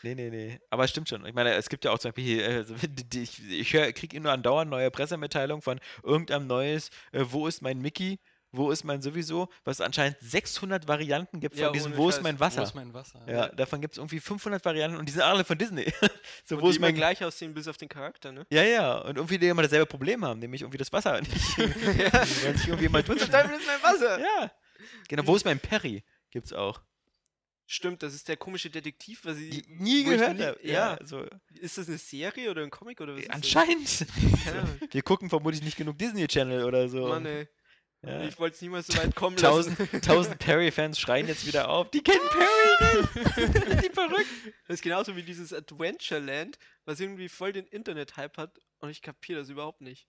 [0.02, 0.60] Nee, nee, nee.
[0.70, 1.24] Aber es stimmt schon.
[1.26, 3.90] Ich meine, es gibt ja auch zum Beispiel, hier, so, die- die- ich, ich hör,
[3.92, 8.20] krieg nur andauernd neue Pressemitteilungen von irgendeinem neues, äh, wo ist mein Mickey,
[8.54, 12.22] wo ist mein sowieso, was es anscheinend 600 Varianten gibt von Ja, diesem Wo ist
[12.22, 12.62] mein Wo Wasser.
[12.62, 13.20] ist mein Wasser?
[13.26, 15.84] ja, davon gibt es irgendwie 500 Varianten und die sind alle von Disney.
[16.44, 18.46] so, Und wo die ist mein gleich aussehen, bis auf den Charakter, ne?
[18.50, 21.32] Ja, ja, und irgendwie die immer dasselbe Problem haben, nämlich irgendwie das Wasser nicht.
[21.58, 23.22] Weil sich irgendwie mal Wo tut.
[23.22, 23.50] ist mein
[23.82, 24.20] Wasser?
[24.20, 24.52] Ja.
[25.08, 26.04] Genau, wo ist mein Perry?
[26.30, 26.80] Gibt's auch.
[27.66, 30.58] Stimmt, das ist der komische Detektiv, was ich Die, nie wo ich gehört nie- habe.
[30.62, 30.98] Ja.
[31.04, 31.24] so.
[31.58, 33.20] Ist das eine Serie oder ein Comic oder was?
[33.22, 33.34] ist das?
[33.36, 34.06] Anscheinend.
[34.92, 37.06] Wir gucken vermutlich nicht genug Disney Channel oder so.
[37.08, 37.48] Mann, ey.
[38.04, 38.22] Ja.
[38.24, 39.76] Ich wollte es niemals so weit kommen lassen.
[39.76, 41.90] Tausend, tausend Perry-Fans schreien jetzt wieder auf.
[41.90, 43.34] Die kennen Perry nicht.
[43.34, 44.26] Sind die verrückt?
[44.66, 49.40] Das ist genauso wie dieses Adventureland, was irgendwie voll den Internet-Hype hat und ich kapiere
[49.40, 50.06] das überhaupt nicht.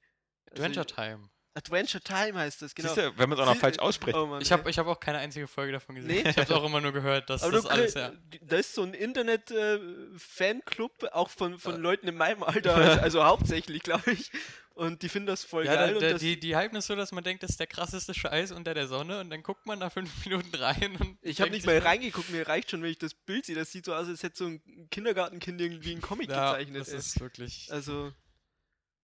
[0.51, 1.29] Also, Adventure Time.
[1.55, 2.95] Adventure Time heißt das, genau.
[2.95, 4.17] Siehst du, wenn man es auch noch Sie- falsch ausspricht.
[4.17, 6.23] Oh Mann, Ich habe ich hab auch keine einzige Folge davon gesehen.
[6.23, 6.29] Nee?
[6.31, 8.11] Ich habe auch immer nur gehört, dass Aber das alles, ja.
[8.41, 11.77] da ist so ein Internet-Fanclub, auch von, von Äh.
[11.77, 12.73] Leuten in meinem Alter,
[13.03, 14.31] also hauptsächlich, glaube ich.
[14.75, 15.89] Und die finden das voll Ja, geil.
[15.89, 17.67] da, und da, das, die, die hypen es so, dass man denkt, das ist der
[17.67, 21.17] krasseste Scheiß unter der Sonne und dann guckt man da fünf Minuten rein und.
[21.21, 23.55] ich habe nicht mal reingeguckt, mir reicht schon, wenn ich das Bild sehe.
[23.55, 26.81] Das sieht so aus, als hätte so ein Kindergartenkind irgendwie einen Comic Ja, gezeichnet.
[26.81, 26.97] das ey.
[26.97, 27.67] ist wirklich.
[27.71, 28.11] Also,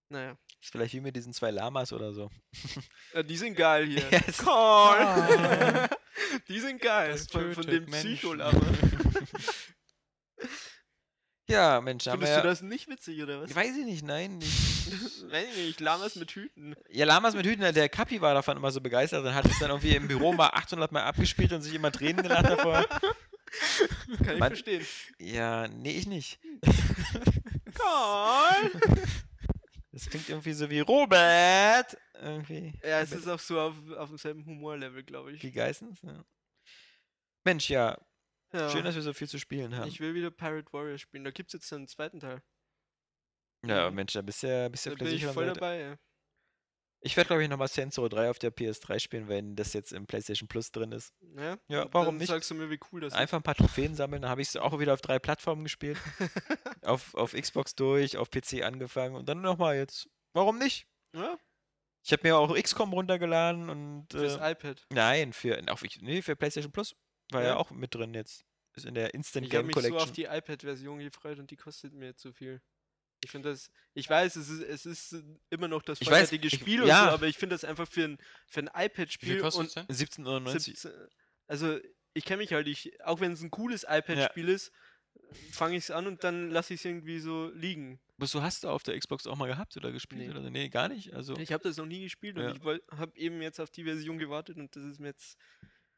[0.09, 0.35] naja.
[0.59, 2.31] ist vielleicht wie mit diesen zwei Lamas oder so.
[3.13, 4.03] Ja, die sind geil hier.
[4.11, 4.37] Yes.
[4.39, 5.01] Call!
[5.05, 5.89] Ah.
[6.47, 7.11] die sind geil.
[7.11, 7.85] Das Von, von dem.
[7.85, 8.59] Psycholama.
[11.49, 13.55] Ja, Mensch, Findest du ja, das nicht witzig, oder was?
[13.55, 14.37] Weiß ich nicht, nein.
[14.37, 14.89] Nicht.
[15.31, 16.75] Weiß ich nicht, Lamas mit Hüten.
[16.89, 19.69] Ja, Lamas mit Hüten, der Kapi war davon immer so begeistert und hat es dann
[19.69, 22.85] irgendwie im Büro mal 800 Mal abgespielt und sich immer Tränen gelacht davor.
[24.23, 24.49] Kann ich Mann.
[24.49, 24.85] verstehen.
[25.17, 26.39] Ja, nee, ich nicht.
[27.73, 28.71] Call!
[29.91, 31.97] Das klingt irgendwie so wie Robert.
[32.21, 32.73] Irgendwie.
[32.83, 35.43] Ja, es ist auch so auf, auf demselben Humorlevel, glaube ich.
[35.43, 35.99] Wie Geissens?
[36.03, 36.23] Ja.
[37.43, 37.97] Mensch, ja,
[38.51, 38.69] Ja.
[38.69, 39.87] schön, dass wir so viel zu spielen haben.
[39.87, 41.23] Ich will wieder Pirate Warrior spielen.
[41.23, 42.41] Da gibt es jetzt einen zweiten Teil.
[43.65, 43.95] ja, Mhm.
[43.95, 45.97] Mensch, da bist du ja, bist Da bin ich voll dabei, ja.
[47.01, 50.05] Ich werde, glaube ich, nochmal Row 3 auf der PS3 spielen, wenn das jetzt im
[50.05, 51.13] PlayStation Plus drin ist.
[51.37, 52.27] Ja, Ja, warum dann nicht?
[52.27, 54.57] sagst du mir, wie cool das Einfach ein paar Trophäen sammeln, dann habe ich es
[54.57, 55.97] auch wieder auf drei Plattformen gespielt.
[56.81, 60.09] auf, auf Xbox durch, auf PC angefangen und dann nochmal jetzt.
[60.33, 60.87] Warum nicht?
[61.15, 61.37] Ja,
[62.05, 64.07] Ich habe mir auch XCOM runtergeladen und.
[64.11, 64.85] fürs Äh, iPad.
[64.91, 66.95] nein, für, auf, nee, für PlayStation Plus.
[67.31, 67.47] War ja.
[67.49, 67.57] Ja.
[67.57, 68.45] auch mit drin jetzt.
[68.75, 69.99] Ist in der Instant Ich habe Game mich Collection.
[69.99, 72.61] so auf die iPad-Version gefreut und die kostet mir zu viel.
[73.23, 76.53] Ich finde das, ich weiß, es ist, es ist immer noch das Ich vollwertige ich-
[76.53, 77.05] Spiel und ja.
[77.05, 78.17] so, aber ich finde das einfach für ein,
[78.47, 80.25] für ein Wie viel iPad-Spiel kostet und es denn?
[80.25, 80.59] 17,99.
[80.59, 80.91] 17
[81.47, 81.79] also
[82.13, 84.71] ich kenne mich halt, ich, auch wenn es ein cooles iPad-Spiel ist,
[85.51, 87.99] fange ich es an und dann lasse ich es irgendwie so liegen.
[88.17, 90.21] Was du hast du auf der Xbox auch mal gehabt oder gespielt?
[90.21, 90.29] Nee.
[90.29, 90.49] Oder?
[90.49, 91.13] Nee, gar nicht.
[91.13, 92.51] Also, Ich habe das noch nie gespielt Ja.
[92.51, 95.37] und ich habe eben jetzt auf die Version gewartet und das ist mir jetzt.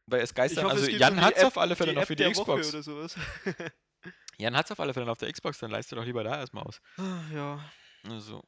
[0.07, 0.65] Weil es geistern.
[0.65, 2.71] hoffe, es Also, gibt Jan hat es auf alle Fälle noch App für die Xbox.
[4.37, 6.23] Jan hat es auf alle Fälle noch auf der Xbox, dann leist du doch lieber
[6.23, 6.81] da erstmal aus.
[6.97, 7.71] Ah, ja.
[8.09, 8.43] Also,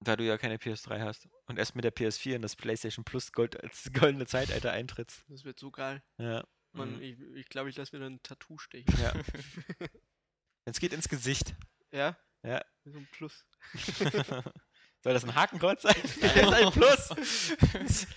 [0.00, 3.32] da du ja keine PS3 hast und erst mit der PS4 in das PlayStation Plus
[3.32, 5.24] Gold als goldene Zeitalter eintrittst.
[5.28, 6.02] Das wird so geil.
[6.18, 6.44] Ja.
[6.72, 7.02] Mann, Mhm.
[7.02, 8.94] ich glaube, ich, glaub, ich lasse mir dann ein Tattoo stechen.
[9.02, 9.12] ja.
[10.64, 11.54] Es geht ins Gesicht.
[11.92, 12.18] Ja?
[12.44, 12.62] Ja.
[12.84, 13.46] Mit so ein Plus.
[15.02, 15.94] Soll das ein Hakenkreuz sein?
[16.20, 17.08] Das ist ein Plus.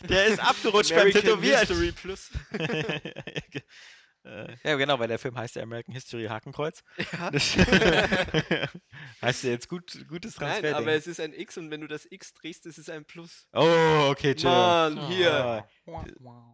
[0.10, 1.60] Der ist abgerutscht beim American Tätowieren.
[1.60, 2.32] History Plus.
[4.64, 6.84] Ja, genau, weil der Film heißt ja American History Hakenkreuz.
[7.12, 7.32] Ja.
[9.22, 10.62] Heißt ja jetzt gut, gutes Transfer.
[10.62, 13.04] Nein, aber es ist ein X und wenn du das X drehst, ist es ein
[13.04, 13.48] Plus.
[13.54, 14.48] oh, okay, chill.
[14.48, 15.34] Mann, hier.
[15.34, 15.68] Ah,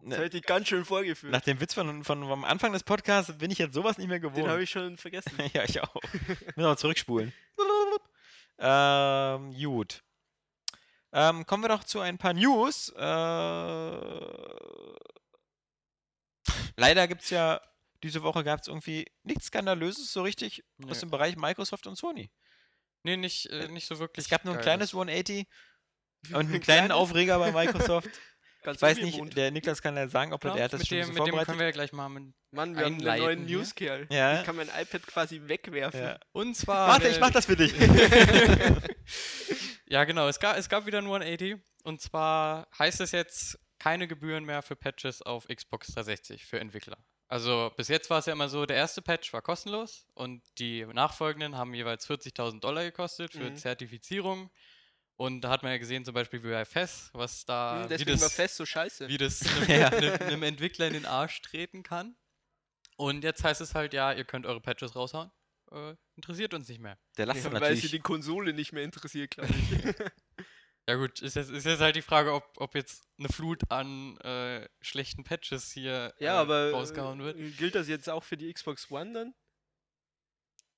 [0.06, 1.30] Das hätte ich ganz schön vorgeführt.
[1.30, 4.18] nach dem Witz von, von am Anfang des Podcasts bin ich jetzt sowas nicht mehr
[4.20, 4.38] gewohnt.
[4.38, 5.30] Den habe ich schon vergessen.
[5.52, 5.94] ja, ich auch.
[6.12, 7.34] Müssen wir mal zurückspulen.
[8.60, 10.02] ähm, gut.
[11.12, 12.90] Ähm, kommen wir doch zu ein paar News.
[12.90, 13.00] Äh,
[16.76, 17.60] leider gibt es ja,
[18.02, 21.00] diese Woche gab es irgendwie nichts Skandalöses so richtig aus Nee.
[21.00, 22.30] dem Bereich Microsoft und Sony.
[23.04, 24.24] Nee, nicht, äh, nicht so wirklich.
[24.26, 25.08] Es gab nur ein kleines Geiles.
[25.08, 25.46] 180
[26.34, 28.08] und einen kleinen Aufreger bei Microsoft.
[28.64, 30.80] Ganz Ich weiß nicht, der Niklas kann ja sagen, ob er, Klar, der hat das
[30.80, 31.46] mit schon dem, so mit dem vorbereitet.
[31.46, 32.34] können wir ja gleich mal mit.
[32.50, 33.58] Mann, wir haben einen neuen hier.
[33.58, 34.06] Newskerl.
[34.10, 34.40] Ja.
[34.40, 36.00] Ich kann mein iPad quasi wegwerfen.
[36.00, 36.18] ja.
[36.32, 36.88] Und zwar.
[36.88, 37.72] Warte, ich äh, mach das für dich.
[39.88, 40.28] Ja, genau.
[40.28, 41.56] Es gab, es gab wieder ein 180.
[41.84, 46.98] Und zwar heißt es jetzt keine Gebühren mehr für Patches auf Xbox 360 für Entwickler.
[47.28, 50.84] Also bis jetzt war es ja immer so, der erste Patch war kostenlos und die
[50.86, 53.56] nachfolgenden haben jeweils 40.000 Dollar gekostet für Mhm.
[53.56, 54.50] Zertifizierung.
[55.16, 57.88] Und da hat man ja gesehen, zum Beispiel wie bei FES, was da, Hm, wie
[57.88, 59.08] Deswegen das, war fest so scheiße.
[59.08, 59.88] wie das Ja.
[59.88, 62.16] einem, einem, einem Entwickler in den Arsch treten kann.
[62.96, 65.30] Und jetzt heißt es halt, ja, ihr könnt eure Patches raushauen.
[65.70, 66.98] Äh, interessiert uns nicht mehr.
[67.16, 67.90] Der lasst Ja, ja, weil sie natürlich.
[67.90, 69.94] die Konsole nicht mehr interessiert, glaube ich.
[70.88, 74.16] Ja gut, ist jetzt, ist jetzt halt die Frage, ob, ob jetzt eine Flut an
[74.20, 77.36] äh, schlechten Patches hier ja, äh, aber rausgehauen wird.
[77.36, 79.34] äh, gilt das jetzt auch für die Xbox One dann?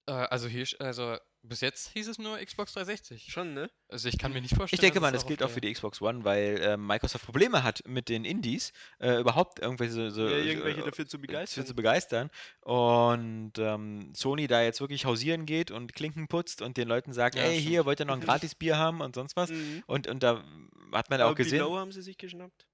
[0.06, 3.32] Äh, also hier, also bis jetzt hieß es nur Xbox 360.
[3.32, 3.70] Schon, ne?
[3.88, 4.76] Also ich kann mir nicht vorstellen.
[4.76, 7.82] Ich denke mal, das gilt auch für die Xbox One, weil äh, Microsoft Probleme hat
[7.86, 11.66] mit den Indies, äh, überhaupt irgendwelche so, so, ja, irgendwelche äh, dafür zu begeistern.
[11.66, 12.30] zu begeistern.
[12.60, 17.36] Und ähm, Sony da jetzt wirklich hausieren geht und Klinken putzt und den Leuten sagt,
[17.36, 17.68] Ja, ey, stimmt.
[17.68, 19.50] hier, wollt ihr noch ein gratis Bier haben und sonst was?
[19.50, 19.82] Mhm.
[19.86, 20.44] Und, und da
[20.92, 21.58] hat man auch Aber gesehen.
[21.60, 22.66] Below haben sie sich geschnappt.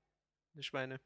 [0.55, 1.01] Die Schweine.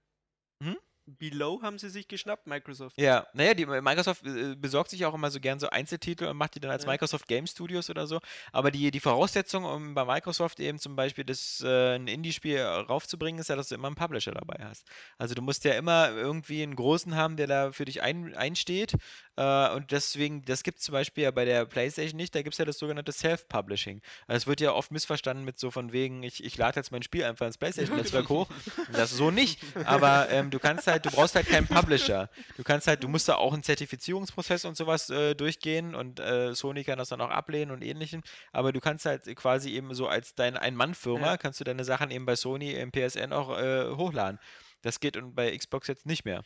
[0.63, 0.77] Hm?
[1.07, 2.97] Below haben sie sich geschnappt, Microsoft.
[2.99, 6.55] Ja, naja, die, Microsoft äh, besorgt sich auch immer so gern so Einzeltitel und macht
[6.55, 6.91] die dann als Ja.
[6.91, 8.21] Microsoft Game Studios oder so.
[8.53, 13.41] Aber die, die Voraussetzung, um bei Microsoft eben zum Beispiel das, äh, ein Indie-Spiel raufzubringen,
[13.41, 14.87] ist ja, dass du immer einen Publisher dabei hast.
[15.19, 18.95] Also du musst ja immer irgendwie einen großen haben, der da für dich ein, einsteht.
[19.37, 22.55] Äh, und deswegen, das gibt es zum Beispiel ja bei der PlayStation nicht, da gibt
[22.55, 24.01] es ja das sogenannte Self-Publishing.
[24.27, 27.03] Also es wird ja oft missverstanden mit so von wegen, ich, ich lade jetzt mein
[27.03, 28.49] Spiel einfach ins PlayStation-Netzwerk hoch.
[28.93, 29.61] Das so nicht.
[29.85, 32.29] Aber ähm, du kannst halt, du brauchst halt keinen Publisher.
[32.57, 36.55] Du kannst halt, du musst da auch einen Zertifizierungsprozess und sowas äh, durchgehen und äh,
[36.55, 38.23] Sony kann das dann auch ablehnen und ähnlichem.
[38.53, 41.37] Aber du kannst halt quasi eben so als dein Ein-Mann-Firma, Ja.
[41.37, 44.39] kannst du deine Sachen eben bei Sony im PSN auch äh, hochladen.
[44.83, 46.43] Das geht und bei Xbox jetzt nicht mehr.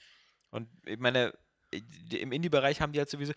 [0.51, 1.33] Und ich meine,
[2.13, 3.33] im Indie-Bereich haben die halt sowieso,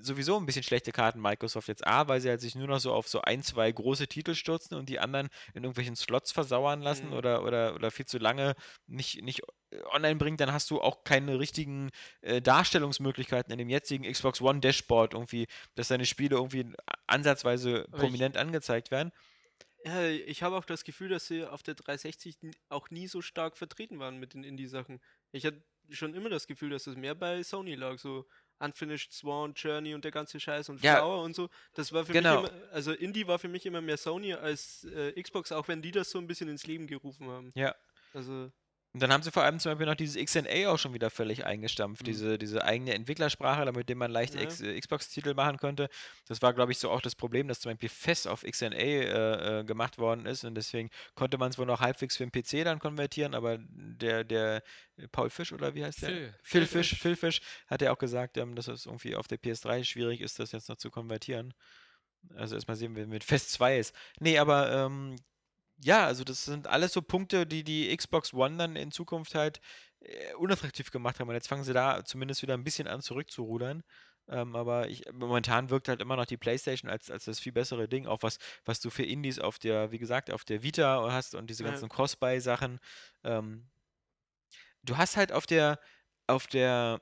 [0.00, 2.92] sowieso ein bisschen schlechte Karten, Microsoft jetzt A, weil sie halt sich nur noch so
[2.92, 7.08] auf so ein, zwei große Titel stürzen und die anderen in irgendwelchen Slots versauern lassen
[7.08, 7.14] Mhm.
[7.14, 8.54] oder, oder, oder viel zu lange
[8.86, 9.42] nicht, nicht
[9.92, 11.90] online bringen, dann hast du auch keine richtigen
[12.22, 16.66] äh, Darstellungsmöglichkeiten in dem jetzigen Xbox One Dashboard irgendwie, dass deine Spiele irgendwie
[17.06, 19.12] ansatzweise Aber ich- prominent angezeigt werden.
[19.84, 23.22] Ja, ich habe auch das Gefühl, dass sie auf der 360 n- auch nie so
[23.22, 25.00] stark vertreten waren mit den Indie-Sachen.
[25.32, 28.26] Ich hatte schon immer das Gefühl, dass es mehr bei Sony lag, so
[28.58, 31.48] Unfinished Swan, Journey und der ganze Scheiß und Ja, Flower und so.
[31.72, 32.42] Das war für genau.
[32.42, 35.80] mich immer, also Indie war für mich immer mehr Sony als äh, Xbox, auch wenn
[35.80, 37.50] die das so ein bisschen ins Leben gerufen haben.
[37.54, 37.74] Ja.
[38.12, 38.52] Also,
[38.92, 41.46] Und dann haben sie vor allem zum Beispiel noch dieses XNA auch schon wieder völlig
[41.46, 42.06] eingestampft, Mhm.
[42.06, 44.40] diese, diese eigene Entwicklersprache, damit dem man leicht Ja.
[44.40, 45.88] Äh, Xbox-Titel machen konnte.
[46.26, 49.60] Das war, glaube ich, so auch das Problem, dass zum Beispiel Fest auf XNA äh,
[49.60, 52.64] äh, gemacht worden ist und deswegen konnte man es wohl noch halbwegs für den PC
[52.64, 54.62] dann konvertieren, aber der, der
[55.12, 56.08] Paul Fisch oder wie heißt der?
[56.08, 56.34] Phil.
[56.42, 56.98] Phil Phil Fisch.
[57.00, 60.40] Phil Fisch hat ja auch gesagt, ähm, dass es irgendwie auf der PS3 schwierig ist,
[60.40, 61.54] das jetzt noch zu konvertieren.
[62.34, 63.94] Also erstmal sehen wir, mit Fest 2 ist.
[64.18, 65.16] Nee, aber ähm,
[65.82, 69.60] ja, also das sind alles so Punkte, die die Xbox One dann in Zukunft halt
[70.00, 71.28] äh, unattraktiv gemacht haben.
[71.28, 73.82] Und jetzt fangen sie da zumindest wieder ein bisschen an zurückzurudern.
[74.28, 77.88] Ähm, aber ich, momentan wirkt halt immer noch die PlayStation als, als das viel bessere
[77.88, 81.34] Ding, auch was, was du für Indies auf der, wie gesagt, auf der Vita hast
[81.34, 81.70] und diese Ja.
[81.70, 82.78] ganzen Cross-Buy-Sachen.
[83.24, 83.70] Ähm,
[84.82, 85.78] du hast halt auf der,
[86.26, 87.00] auf der,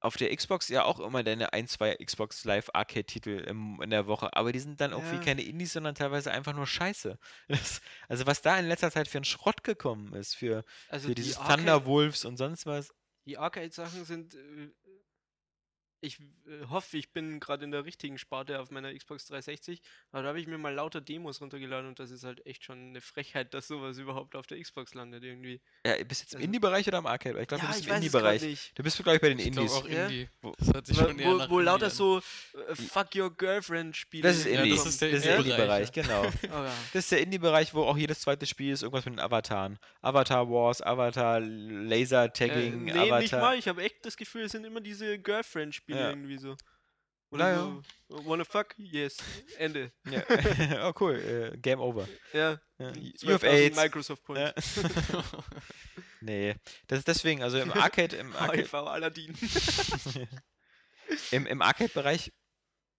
[0.00, 4.30] auf der Xbox ja auch immer deine ein, zwei Xbox Live Arcade-Titel in der Woche,
[4.34, 5.22] aber die sind dann irgendwie Ja.
[5.22, 7.18] keine Indies, sondern teilweise einfach nur Scheiße.
[7.48, 11.14] Das, also was da in letzter Zeit für ein Schrott gekommen ist, für, also für
[11.14, 12.88] die dieses Arcade- Thunderwolves und sonst was.
[13.26, 14.34] Die Arcade-Sachen sind.
[14.34, 14.70] Äh,
[16.02, 19.82] ich äh, hoffe, ich bin gerade in der richtigen Sparte auf meiner Xbox 360,
[20.12, 22.78] aber da habe ich mir mal lauter Demos runtergeladen und das ist halt echt schon
[22.90, 25.60] eine Frechheit, dass sowas überhaupt auf der Xbox landet irgendwie.
[25.86, 27.40] Ja, bist du jetzt im Also- Indie-Bereich oder im Arcade?
[27.40, 28.72] Ich glaube, du bist im Indie-Bereich.
[28.74, 29.72] Du bist, glaube ich, bei den Ich Indies.
[29.72, 30.04] auch Ja?
[30.06, 30.28] Indie.
[30.42, 31.90] Wo- Das hört sich Wo, schon eher nach wo, Indie lauter an.
[31.90, 34.22] so äh, Fuck Your Girlfriend Spiele.
[34.22, 34.70] Das ist Ja, Indie.
[34.76, 36.22] das ist der das ist der Indie-Bereich, Indie-Bereich, genau.
[36.60, 36.74] Oh, ja.
[36.92, 39.78] Das ist der Indie-Bereich, wo auch jedes zweite Spiel ist irgendwas mit den Avataren.
[40.00, 43.18] Avatar Wars, Avatar Äh, Laser-Tagging, nee, Avatar.
[43.20, 43.58] nicht mal.
[43.58, 46.10] Ich habe echt das Gefühl, es sind immer diese Girlfriend-Spiele Ja.
[46.10, 46.56] irgendwie so.
[47.32, 47.80] Naja.
[48.08, 48.74] so, wanna fuck?
[48.76, 49.16] Yes.
[49.58, 49.92] Ende.
[50.10, 50.22] Ja.
[50.88, 51.14] oh, cool.
[51.54, 52.08] Äh, Game over.
[52.32, 52.60] Ja.
[52.78, 52.90] Ja.
[52.92, 53.76] You 12.000 have AIDS.
[53.76, 54.76] Microsoft Points.
[54.76, 55.24] Ja.
[56.22, 56.54] Nee,
[56.86, 59.34] das ist deswegen, also im Arcade, im Arcade, HIV Aladdin.
[61.30, 62.30] im, im Arcade-Bereich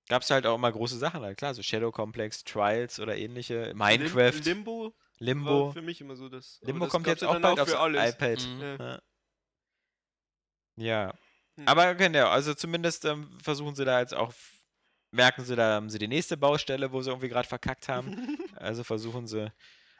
[0.07, 3.73] gab es halt auch immer große Sachen, halt klar, so Shadow Complex, Trials oder ähnliche,
[3.75, 4.31] Minecraft.
[4.31, 4.95] Lim Limbo.
[5.19, 5.67] Limbo.
[5.67, 6.59] War für mich immer so das.
[6.63, 8.15] Limbo das kommt jetzt auch bald aufs für alles.
[8.15, 8.47] iPad.
[8.47, 8.61] Mhm.
[8.79, 9.01] Ja.
[10.77, 11.13] Ja.
[11.57, 11.67] Hm.
[11.67, 14.33] Aber genau, also zumindest ähm, versuchen sie da jetzt auch,
[15.11, 18.37] merken sie, da haben sie die nächste Baustelle, wo sie irgendwie gerade verkackt haben.
[18.55, 19.51] also versuchen sie.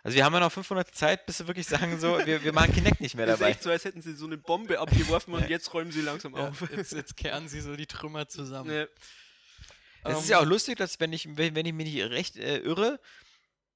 [0.04, 2.74] Also wir haben ja noch 500 Zeit, bis sie wirklich sagen, so, wir, wir machen
[2.74, 3.52] Kinect nicht mehr Das ist dabei.
[3.52, 6.48] echt so, als hätten sie so eine Bombe abgeworfen und jetzt räumen sie langsam Ja,
[6.48, 6.62] auf.
[6.76, 8.72] jetzt, jetzt kehren sie so die Trümmer zusammen.
[8.72, 8.88] Ja.
[10.04, 12.36] Es ist Ähm, ja auch lustig, dass wenn ich, wenn, wenn ich mich nicht recht
[12.38, 13.00] äh, irre,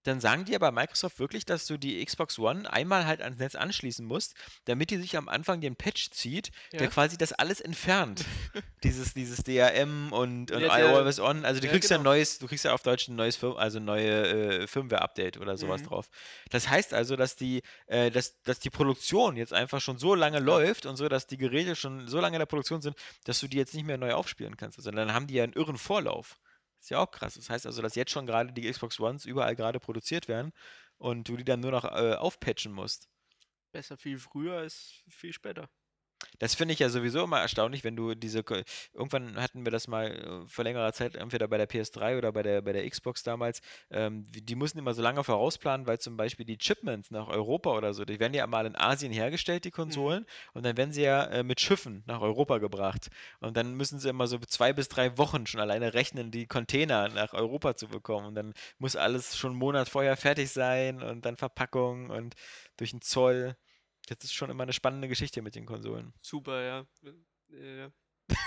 [0.05, 3.39] dann sagen die ja bei Microsoft wirklich, dass du die Xbox One einmal halt ans
[3.39, 4.35] Netz anschließen musst,
[4.65, 6.87] damit die sich am Anfang den Patch zieht, der Ja.
[6.87, 8.23] quasi das alles entfernt.
[8.83, 11.43] dieses, dieses DRM und, und Ja, der- iOS On.
[11.43, 12.11] Also du Ja, kriegst ja genau.
[12.11, 15.81] neues, du kriegst ja auf Deutsch ein neues Firm, also neue äh, Firmware-Update oder sowas
[15.81, 15.87] Mhm.
[15.87, 16.09] drauf.
[16.51, 20.39] Das heißt also, dass die, äh, dass, dass die Produktion jetzt einfach schon so lange
[20.39, 22.95] läuft und so, dass die Geräte schon so lange in der Produktion sind,
[23.25, 24.77] dass du die jetzt nicht mehr neu aufspielen kannst.
[24.77, 26.37] Also dann haben die ja einen irren Vorlauf.
[26.85, 27.33] Ist ja auch krass.
[27.33, 30.51] Das heißt also, dass jetzt schon gerade die Xbox Ones überall gerade produziert werden
[30.99, 33.09] und du die dann nur noch äh, aufpatchen musst.
[33.71, 35.67] Besser viel früher als viel später.
[36.39, 38.43] Das finde ich ja sowieso immer erstaunlich, wenn du diese.
[38.93, 42.43] Irgendwann hatten wir das mal äh, vor längerer Zeit, entweder bei der PS3 oder bei
[42.43, 43.61] der, bei der Xbox damals.
[43.91, 47.93] Ähm, die mussten immer so lange vorausplanen, weil zum Beispiel die Shipments nach Europa oder
[47.93, 51.23] so, die werden ja mal in Asien hergestellt, die Konsolen, und dann werden sie ja
[51.25, 53.09] äh, mit Schiffen nach Europa gebracht.
[53.39, 57.09] Und dann müssen sie immer so zwei bis drei Wochen schon alleine rechnen, die Container
[57.09, 58.27] nach Europa zu bekommen.
[58.27, 62.35] Und dann muss alles schon einen Monat vorher fertig sein und dann Verpackung und
[62.77, 63.55] durch den Zoll.
[64.07, 66.13] Das ist schon immer eine spannende Geschichte mit den Konsolen.
[66.21, 66.85] Super, ja.
[67.51, 67.89] Äh,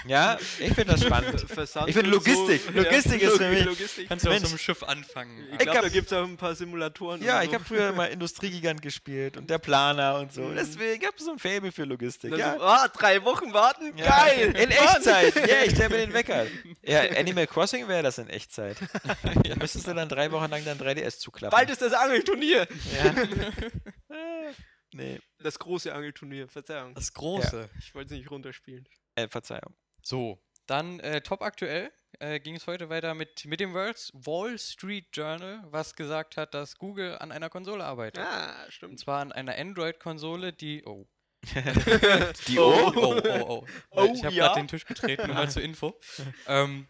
[0.08, 1.40] Ja, ich finde das spannend.
[1.40, 2.30] Versand Ich finde und so.
[2.30, 4.08] Logistik- Logistik ist für mich- Logistik.
[4.08, 4.50] Kannst du auf so Mensch.
[4.50, 5.46] einem Schiff anfangen.
[5.52, 7.22] Ich glaube, da gibt es auch ein paar Simulatoren.
[7.22, 7.54] Ja, ich so.
[7.54, 10.42] habe früher mal Industriegigant gespielt und der Planer und so.
[10.42, 10.56] Mhm.
[10.56, 12.32] Deswegen habe ich so ein Faible für Logistik.
[12.32, 12.54] Dann Ja.
[12.56, 14.24] so, ah, drei Wochen warten, Ja.
[14.24, 14.46] geil!
[14.56, 14.70] In.
[14.72, 15.36] Echtzeit.
[15.48, 16.46] Ja, ich stelle mir den Wecker.
[16.82, 18.76] Ja, Animal Crossing wäre das in Echtzeit.
[19.44, 21.56] Da müsstest du dann drei Wochen lang dein 3DS zuklappen.
[21.56, 22.66] Bald ist das Angelturnier.
[23.00, 23.14] ja.
[24.92, 26.94] Nee, Das große Angelturnier, Verzeihung.
[26.94, 27.68] Das Große.
[27.78, 28.88] Ich wollte es nicht runterspielen.
[29.16, 29.76] äh, Verzeihung.
[30.02, 34.58] So, dann äh, top aktuell äh, ging es heute weiter mit, mit dem World's Wall
[34.58, 38.24] Street Journal, was gesagt hat, dass Google an einer Konsole arbeitet.
[38.24, 39.00] Ah, Und stimmt.
[39.00, 40.82] zwar an einer Android-Konsole, die.
[40.86, 41.06] Oh.
[42.48, 42.92] Die Oh.
[42.96, 43.66] Oh, oh, oh.
[43.90, 44.46] Oh, ich habe ja?
[44.48, 45.98] gerade den Tisch getreten, nur mal zur Info.
[46.46, 46.88] ähm,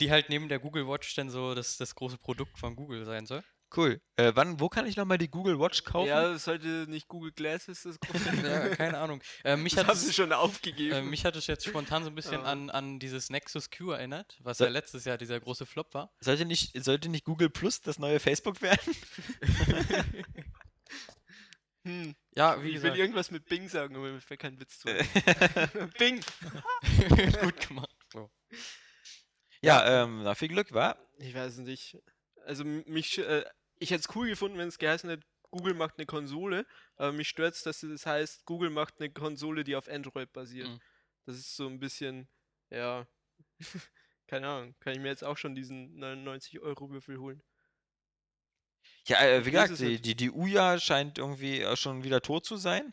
[0.00, 3.24] die halt neben der Google Watch dann so das, das große Produkt von Google sein
[3.24, 3.42] soll.
[3.76, 4.00] Cool.
[4.16, 6.08] Äh, wann, wo kann ich nochmal die Google Watch kaufen?
[6.08, 8.24] Ja, das sollte nicht Google Glass ist das große.
[8.46, 9.20] Ja, keine Ahnung.
[9.44, 10.94] Äh, mich, das hat haben sie es, schon aufgegeben.
[10.94, 12.42] äh, mich hat es jetzt spontan so ein bisschen Ja.
[12.44, 16.10] an, an dieses Nexus Q erinnert, was So- ja letztes Jahr dieser große Flop war.
[16.20, 18.94] Sollte nicht, sollte nicht Google Plus das neue Facebook werden?
[21.84, 22.14] hm.
[22.34, 24.88] Ja, wie Ich will gesagt, irgendwas mit Bing sagen, aber mir fällt kein Witz zu.
[25.98, 26.20] Bing!
[27.40, 27.94] gut gemacht.
[28.10, 28.30] Flo.
[29.62, 30.96] ja, ähm, na, viel Glück, war.
[31.18, 31.96] Ich weiß nicht.
[32.44, 33.44] Also mich, äh,
[33.78, 36.66] ich hätte es cool gefunden, wenn es geheißen hätte, Google macht eine Konsole,
[36.96, 40.68] aber mich stört es, dass es heißt, Google macht eine Konsole, die auf Android basiert.
[40.68, 40.80] Mhm.
[41.24, 42.28] Das ist so ein bisschen,
[42.70, 43.06] ja,
[44.26, 47.42] keine Ahnung, kann ich mir jetzt auch schon diesen 99 Euro Würfel holen.
[49.06, 52.56] Ja, äh, wie gesagt, die, die, die Uja scheint irgendwie auch schon wieder tot zu
[52.56, 52.92] sein.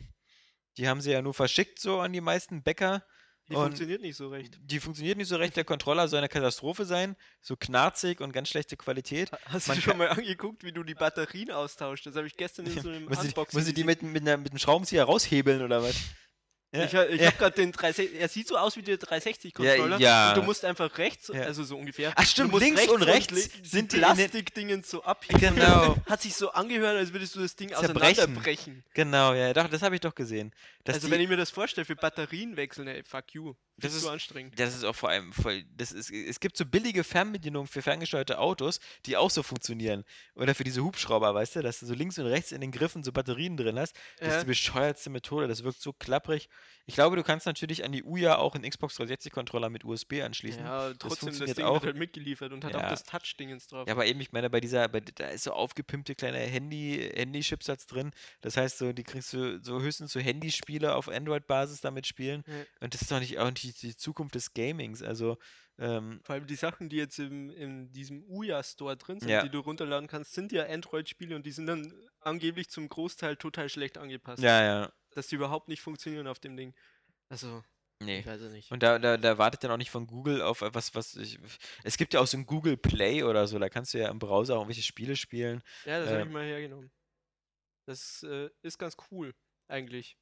[0.77, 3.05] Die haben sie ja nur verschickt so an die meisten Bäcker.
[3.49, 4.57] Die Und- funktioniert nicht so recht.
[4.63, 5.55] Die funktioniert nicht so recht.
[5.57, 7.15] Der Controller soll eine Katastrophe sein.
[7.41, 9.31] So knarzig und ganz schlechte Qualität.
[9.33, 12.05] Ha- Hast Man du schon mal angeguckt, wie du die Batterien austauschst?
[12.05, 14.37] Das habe ich gestern in so einem ich, Unboxing muss ich die mit, mit, einer,
[14.37, 15.95] mit einem Schraubenzieher raushebeln oder was?
[16.73, 17.27] Ja, Ich, ich ja.
[17.27, 19.99] habe gerade den 360, er sieht so aus wie der 360-Controller.
[19.99, 20.29] ja.
[20.29, 21.41] Und du musst einfach rechts, Ja.
[21.43, 22.11] also so ungefähr.
[22.15, 25.39] Ach stimmt, links und rechts li- sind die Plastikdingen so abheben.
[25.55, 25.95] Genau.
[26.09, 28.19] Hat sich so angehört, als würdest du das Ding Zerbrechen.
[28.19, 28.83] auseinanderbrechen.
[28.93, 30.51] Genau, ja, doch, das habe ich doch gesehen.
[30.87, 33.53] Also wenn ich mir das vorstelle, für Batterien wechseln, ey, fuck you.
[33.75, 34.59] Das Das ist ist- so anstrengend.
[34.59, 35.63] Das ist auch vor allem voll.
[35.75, 40.03] Das ist, es gibt so billige Fernbedienungen für ferngesteuerte Autos, die auch so funktionieren.
[40.35, 43.03] Oder für diese Hubschrauber, weißt du, dass du so links und rechts in den Griffen
[43.03, 43.95] so Batterien drin hast.
[44.19, 44.39] Das ist Ja.
[44.41, 45.47] die bescheuertste Methode.
[45.47, 46.49] Das wirkt so klapprig.
[46.85, 50.61] Ich glaube, du kannst natürlich an die Uja auch einen Xbox 360-Controller mit USB anschließen.
[50.63, 51.73] Ja, trotzdem, das, funktioniert Ding auch.
[51.75, 52.85] wird halt mitgeliefert und hat Ja.
[52.85, 53.87] auch das Touch-Dingens drauf.
[53.87, 57.87] Ja, aber eben, ich meine, bei dieser, bei, da ist so aufgepimpte kleine Handy, Handy-Chipsatz
[57.87, 58.11] drin.
[58.41, 62.43] Das heißt, so, die kriegst du so höchstens so Handyspiele auf Android-Basis damit spielen.
[62.47, 62.53] Ja.
[62.81, 65.01] Und das ist doch nicht auch nicht die Zukunft des Gamings.
[65.01, 65.37] Also,
[65.77, 69.43] ähm, Vor allem die Sachen, die jetzt im, in diesem Uya-Store drin sind, Ja.
[69.43, 73.69] die du runterladen kannst, sind ja Android-Spiele und die sind dann angeblich zum Großteil total
[73.69, 74.43] schlecht angepasst.
[74.43, 74.93] ja, ja.
[75.11, 76.73] Dass die überhaupt nicht funktionieren auf dem Ding.
[77.29, 77.63] Also,
[78.01, 78.19] Nee.
[78.19, 78.71] ich weiß es nicht.
[78.71, 81.39] Und da, da, da wartet dann auch nicht von Google auf etwas, was ich.
[81.83, 84.19] Es gibt ja auch so ein Google Play oder so, da kannst du ja im
[84.19, 85.63] Browser auch irgendwelche Spiele spielen.
[85.85, 86.91] Ja, das habe ähm, ich mal hergenommen.
[87.85, 89.33] Das äh, ist ganz cool,
[89.67, 90.17] eigentlich.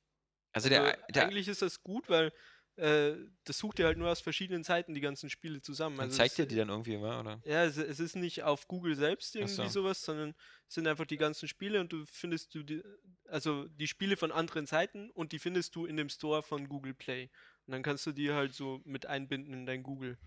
[0.54, 2.34] Also der, Also, der eigentlich ist das gut, weil
[2.78, 3.14] äh,
[3.44, 6.00] das sucht dir halt nur aus verschiedenen Seiten die ganzen Spiele zusammen.
[6.00, 7.42] Also zeigt dir die dann irgendwie mal, oder?
[7.46, 9.82] Ja, es, es ist nicht auf Google selbst irgendwie so.
[9.84, 10.34] sowas, sondern
[10.68, 12.82] es sind einfach die ganzen Spiele und du findest du die,
[13.28, 16.94] also die Spiele von anderen Seiten und die findest du in dem Store von Google
[16.94, 17.30] Play.
[17.68, 20.18] Und dann kannst du die halt so mit einbinden in dein Google.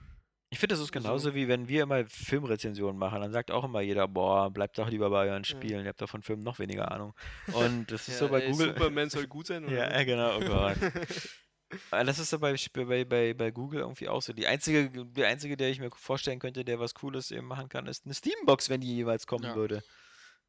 [0.51, 3.20] Ich finde, das ist Also- genauso wie wenn wir immer Filmrezensionen machen.
[3.20, 5.80] Dann sagt auch immer jeder, boah, bleibt doch lieber bei euren Spielen.
[5.82, 7.12] Ihr habt doch von Filmen noch weniger Ahnung.
[7.55, 8.68] Und das ist so bei ey, Google.
[8.68, 9.97] Superman soll gut sein, oder?
[9.97, 10.76] Ja, genau, oh Gott.
[11.90, 14.32] Aber Das ist so bei, bei, bei, bei Google irgendwie auch so.
[14.32, 17.86] Die einzige, der einzige, der ich mir vorstellen könnte, der was Cooles eben machen kann,
[17.86, 19.54] ist eine Steambox, wenn die jeweils kommen Ja.
[19.54, 19.82] würde.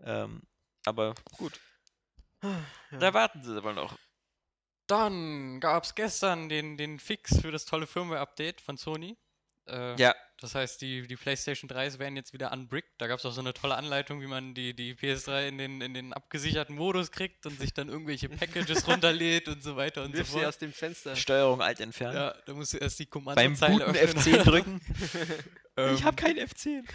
[0.02, 0.42] Ähm,
[0.86, 1.60] aber gut,
[2.44, 3.00] Ja.
[3.00, 3.98] da warten sie aber noch.
[4.88, 9.18] Dann gab es gestern den, den Fix für das tolle Firmware-Update von Sony.
[9.68, 12.90] Äh, Ja, Das heißt, die, die PlayStation 3s werden jetzt wieder unbricked.
[13.00, 15.82] Da gab es auch so eine tolle Anleitung, wie man die, die PS3 in den,
[15.82, 20.12] in den abgesicherten Modus kriegt und sich dann irgendwelche Packages runterlädt und so weiter und
[20.12, 20.46] so Wirf sie fort.
[20.46, 21.16] aus dem Fenster.
[21.16, 22.16] Steuerung alt entfernen.
[22.16, 24.24] Ja, da musst du erst die Beim Kommandozeile Booten öffnen.
[24.24, 24.82] F10 drücken.
[25.78, 26.86] Ähm, ich habe kein F10.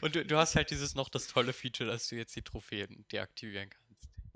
[0.00, 3.04] und du, du hast halt dieses noch das tolle Feature, dass du jetzt die Trophäen
[3.10, 3.87] deaktivieren kannst.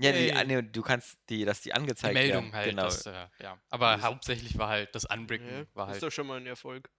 [0.03, 2.55] Ja, die, nee, du kannst die, dass die Die angezeigt Meldung werden.
[2.55, 2.71] halt.
[2.71, 2.85] Genau.
[2.85, 3.59] Das, äh, ja.
[3.71, 5.49] Aber Das- hauptsächlich war halt das Unbricken.
[5.49, 6.91] Ja, war Ist halt doch schon mal ein Erfolg.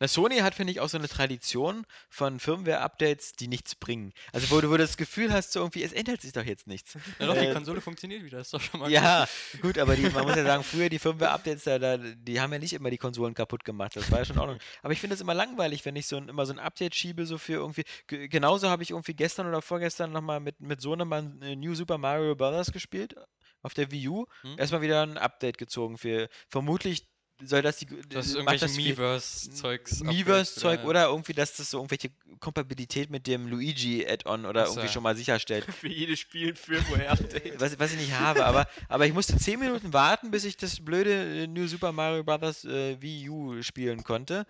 [0.00, 4.12] Na, Sony hat, finde ich, auch so eine Tradition von Firmware-Updates, die nichts bringen.
[4.32, 6.66] Also, wo du, wo du das Gefühl hast, so irgendwie, es ändert sich doch jetzt
[6.66, 6.94] nichts.
[7.18, 9.28] Ja, doch, die Äh, Konsole funktioniert wieder, ist doch schon mal Ja,
[9.60, 12.58] gut, aber die, man muss ja sagen, früher die Firmware-Updates, da, da, die haben ja
[12.58, 13.94] nicht immer die Konsolen kaputt gemacht.
[13.94, 14.58] Das war ja schon in Ordnung.
[14.82, 17.26] Aber ich finde es immer langweilig, wenn ich so ein, immer so ein Update schiebe,
[17.26, 17.84] so für irgendwie.
[18.06, 21.98] Ge genauso habe ich irgendwie gestern oder vorgestern nochmal mit, mit Sohnemann äh, New Super
[21.98, 22.72] Mario Bros.
[22.72, 23.14] gespielt.
[23.62, 24.24] Auf der Wii U.
[24.40, 24.56] Hm?
[24.58, 26.30] Erstmal wieder ein Update gezogen für.
[26.48, 27.06] Vermutlich
[27.44, 27.86] soll das die.
[28.08, 30.00] Das ist irgendwelche Miiverse-Zeugs.
[30.02, 34.86] Miiverse-Zeug oder irgendwie, dass das so irgendwelche Kompatibilität mit dem Luigi-Add-on oder Ach so, irgendwie
[34.86, 34.92] ja.
[34.92, 35.64] schon mal sicherstellt.
[35.80, 37.60] Für jedes Spiel ein Firmware-Update.
[37.60, 40.84] was, was ich nicht habe, aber, aber ich musste 10 Minuten warten, bis ich das
[40.84, 42.64] blöde äh, New Super Mario Bros.
[42.64, 44.46] Äh, Wii U spielen konnte.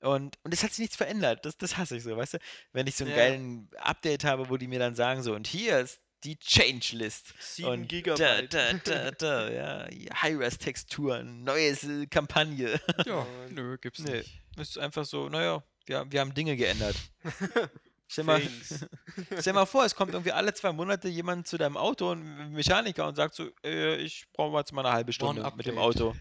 [0.00, 1.44] Und, und es hat sich nichts verändert.
[1.46, 2.38] Das, das hasse ich so, weißt du?
[2.72, 3.16] Wenn ich so einen Ja.
[3.16, 7.34] geilen Update habe, wo die mir dann sagen so, und hier ist die Change List.
[7.38, 8.52] 7 und Gigabyte.
[8.52, 9.88] Da, da, da, da, ja,
[10.22, 12.80] High-Res-Texturen, neues äh, Kampagne.
[13.06, 14.18] Ja, Und- nö, gibt's Nee.
[14.18, 14.40] nicht.
[14.58, 16.96] Es ist einfach so, naja, wir, wir haben Dinge geändert.
[18.08, 18.40] Stell mal,
[19.40, 23.08] stell mal vor, es kommt irgendwie alle zwei Monate jemand zu deinem Auto, ein Mechaniker,
[23.08, 25.76] und sagt so, äh, ich brauche jetzt mal eine halbe Stunde mit dem.
[25.76, 26.14] Auto.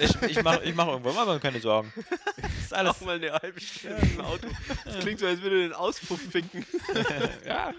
[0.00, 1.92] Ich, ich mache ich mach irgendwann, mir keine Sorgen.
[2.40, 2.90] Das ist alles.
[2.92, 4.46] Auch mal eine halbe Stunde im Auto.
[4.86, 6.64] Das klingt so, als würde den Auspuff ficken.
[7.44, 7.74] ja.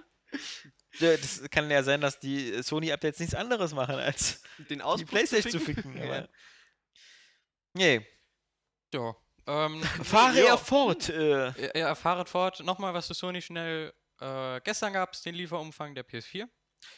[0.99, 5.51] Das kann ja sein, dass die Sony-Updates nichts anderes machen, als Den die Auspuff Playstation
[5.51, 5.93] zu ficken.
[5.93, 6.07] ficken.
[6.07, 6.27] Ja.
[7.73, 8.05] Nee,
[8.93, 9.15] Ja.
[9.45, 10.45] Ähm, fahre Ja.
[10.47, 11.09] er fort.
[11.09, 12.59] Äh, ja, ja, fahret fort.
[12.61, 13.93] Nochmal was zu Sony schnell.
[14.19, 16.47] Äh, gestern gab es den Lieferumfang der PS4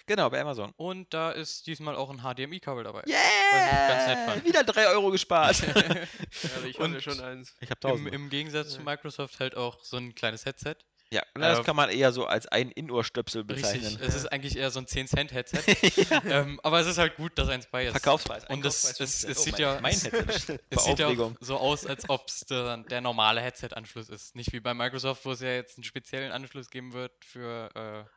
[0.06, 0.72] genau, bei Amazon.
[0.78, 3.04] und da ist diesmal auch ein HDMI-Kabel dabei.
[3.08, 4.43] Yeah!
[4.43, 5.62] Wieder 3 Euro gespart.
[5.68, 7.56] Ja, ich Und- hatte schon eins.
[7.60, 8.14] ich habe Im, 1000.
[8.14, 8.84] Im Gegensatz zu Ja.
[8.86, 10.76] Microsoft halt auch so ein kleines Headset.
[11.12, 13.86] Ja, und das äh, kann man eher so als ein In-Ohr-Stöpsel bezeichnen.
[13.88, 14.07] Richtig.
[14.07, 15.64] Es ist eigentlich eher so ein 10-Cent-Headset.
[16.30, 17.91] ähm, aber es ist halt gut, dass eins bei ist.
[17.91, 18.43] Verkaufspreis.
[18.43, 19.32] Und es- Einkaufspreis es- 15.
[19.32, 20.60] es sieht mein, ja- Mein Headset.
[20.70, 24.36] Es sieht ja so aus, als ob es der, der normale Headset-Anschluss ist.
[24.36, 27.70] Nicht wie bei Microsoft, wo es ja jetzt einen speziellen Anschluss geben wird für.
[27.76, 28.10] Äh,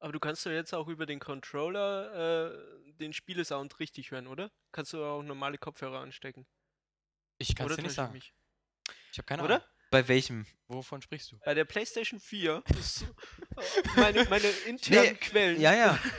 [0.00, 4.50] Aber du kannst doch jetzt auch über den Controller äh, den Spielesound richtig hören, oder?
[4.72, 6.46] Kannst du auch normale Kopfhörer anstecken.
[7.38, 8.12] ich kann es dir nicht ich sagen.
[8.12, 8.34] mich?
[9.12, 9.64] Ich habe keine Oder?
[9.90, 10.46] Bei welchem?
[10.68, 11.38] Wovon sprichst du?
[11.44, 15.60] Bei der PlayStation 4 ist so, äh, meine, meine internen Nee, Quellen.
[15.60, 15.98] Ja, ja.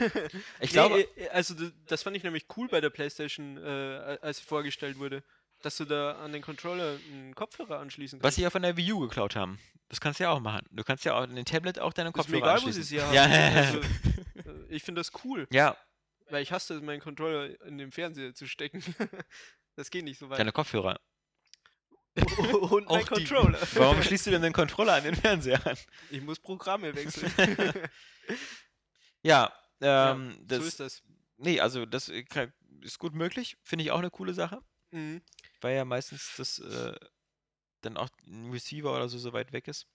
[0.60, 1.54] Ich Nee, glaube, äh, also
[1.86, 5.22] das, fand ich nämlich cool bei der PlayStation, äh, als sie vorgestellt wurde,
[5.62, 8.36] dass du da an den Controller einen Kopfhörer anschließen was kannst.
[8.36, 9.58] sie ja von der Wii U geklaut haben.
[9.90, 10.66] Das kannst du ja auch machen.
[10.70, 12.80] Du kannst ja auch in den Tablet auch deine ist mir Kopfhörer egal, wo sie
[12.80, 12.84] anschließen.
[12.84, 13.14] sie haben.
[13.14, 13.24] Ja,
[13.66, 13.78] Also,
[14.48, 15.76] äh, ich finde das cool, ja,
[16.30, 18.82] weil ich hasse es, meinen Controller in den Fernseher zu stecken.
[19.76, 20.38] das geht nicht so weit.
[20.38, 21.00] deine Kopfhörer.
[22.70, 23.58] Und mein Auch die- Controller.
[23.74, 25.76] Warum schließt du denn den Controller an den Fernseher an?
[26.10, 27.32] Ich muss Programme wechseln.
[29.22, 31.02] Ja, Ja, ähm, das, so ist das.
[31.36, 32.24] nee, also das äh,
[32.82, 33.56] ist gut möglich.
[33.62, 34.60] Finde ich auch eine coole Sache.
[34.90, 35.20] Mhm.
[35.60, 36.94] weil ja meistens das äh,
[37.82, 39.86] dann auch ein Receiver oder so so weit weg ist.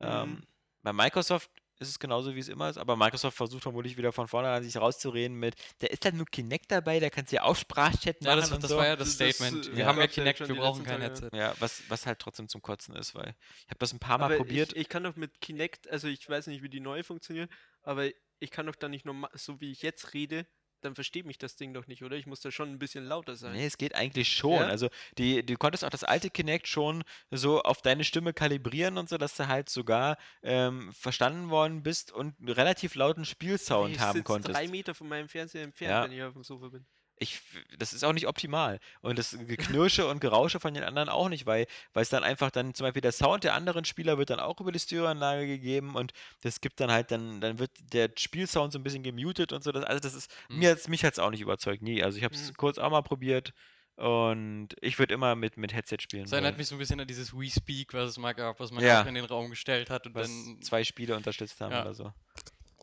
[0.00, 0.42] Ähm, Mhm.
[0.82, 1.50] bei Microsoft
[1.80, 4.76] ist es genauso, wie es immer ist, aber Microsoft versucht vermutlich wieder von vornherein sich
[4.76, 8.28] rauszureden mit, da ist dann nur Kinect dabei, da kannst du ja auch Sprachchat machen
[8.30, 8.76] Ja, das, und das so.
[8.76, 9.66] war ja das Das- das, Statement.
[9.66, 11.00] äh, wir ja, haben ja Kinect, wir brauchen kein.
[11.00, 11.30] Headset.
[11.32, 14.26] ja, was, was halt trotzdem zum Kotzen ist, weil ich habe das ein paar Mal
[14.26, 14.72] Aber probiert.
[14.72, 17.50] Ich, ich kann doch mit Kinect, also ich weiß nicht, wie die neue funktioniert,
[17.82, 18.08] aber
[18.40, 20.46] ich kann doch da nicht normal, so wie ich jetzt rede,
[20.80, 22.16] dann versteht mich das Ding doch nicht, oder?
[22.16, 23.52] Ich muss da schon ein bisschen lauter sein.
[23.52, 24.60] Nee, es geht eigentlich schon.
[24.60, 24.66] Ja?
[24.66, 29.08] Also die, du konntest auch das alte Kinect schon so auf deine Stimme kalibrieren und
[29.08, 34.00] so, dass du halt sogar ähm, verstanden worden bist und einen relativ lauten Spielsound ich
[34.00, 34.54] haben konntest.
[34.56, 36.04] drei Meter von meinem Fernseher entfernt, Ja.
[36.04, 36.86] wenn ich auf dem Sofa bin.
[37.20, 37.40] Ich,
[37.78, 38.80] das ist auch nicht optimal.
[39.00, 42.50] Und das Geknirsche und Gerausche von den anderen auch nicht, weil weil es dann einfach
[42.50, 45.94] dann zum Beispiel der Sound der anderen Spieler wird dann auch über die Stereoanlage gegeben
[45.96, 46.12] und
[46.42, 49.72] das gibt dann halt dann, dann wird der Spielsound so ein bisschen gemutet und so.
[49.72, 50.58] Das, also das ist, Mhm.
[50.58, 52.02] mir hat's, mich hat es auch nicht überzeugt, nie.
[52.02, 52.54] Also ich habe es Mhm.
[52.56, 53.52] kurz auch mal probiert
[53.96, 56.22] und ich würde immer mit, mit Headset spielen.
[56.24, 58.70] Das erinnert mich so ein bisschen an dieses We Speak, was es mal gab, was
[58.70, 59.02] man Ja.
[59.02, 60.62] auch in den Raum gestellt hat und was dann.
[60.62, 61.82] zwei Spiele unterstützt haben Ja.
[61.82, 62.12] oder so.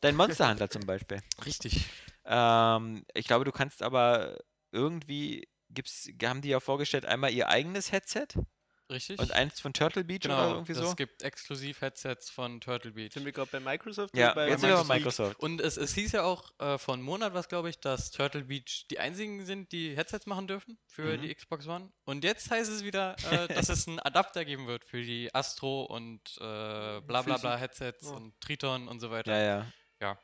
[0.01, 1.21] Dein Monster Hunter zum Beispiel.
[1.45, 1.85] Richtig.
[2.25, 4.37] Ähm, ich glaube, du kannst aber
[4.71, 8.27] irgendwie, gibt's, haben die ja vorgestellt, einmal ihr eigenes Headset
[8.91, 9.17] Richtig.
[9.19, 10.93] und eins von Turtle Beach oder genau, irgendwie es so.
[10.95, 13.13] gibt exklusiv Headsets von Turtle Beach.
[13.13, 14.15] Sind wir gerade bei Microsoft?
[14.15, 15.39] Ja, oder bei jetzt sind wir bei Microsoft?
[15.39, 15.39] Microsoft.
[15.39, 18.43] Und es, es hieß ja auch äh, vor einem Monat, was glaube ich, dass Turtle
[18.43, 21.21] Beach die einzigen sind, die Headsets machen dürfen für Mhm.
[21.21, 21.91] die Xbox One.
[22.05, 25.85] Und jetzt heißt es wieder, äh, dass es einen Adapter geben wird für die Astro
[25.85, 26.41] und äh,
[27.01, 28.15] bla bla bla Headsets Oh.
[28.15, 29.35] und Triton und so weiter.
[29.35, 29.65] Ja, ja.
[30.01, 30.19] Ja.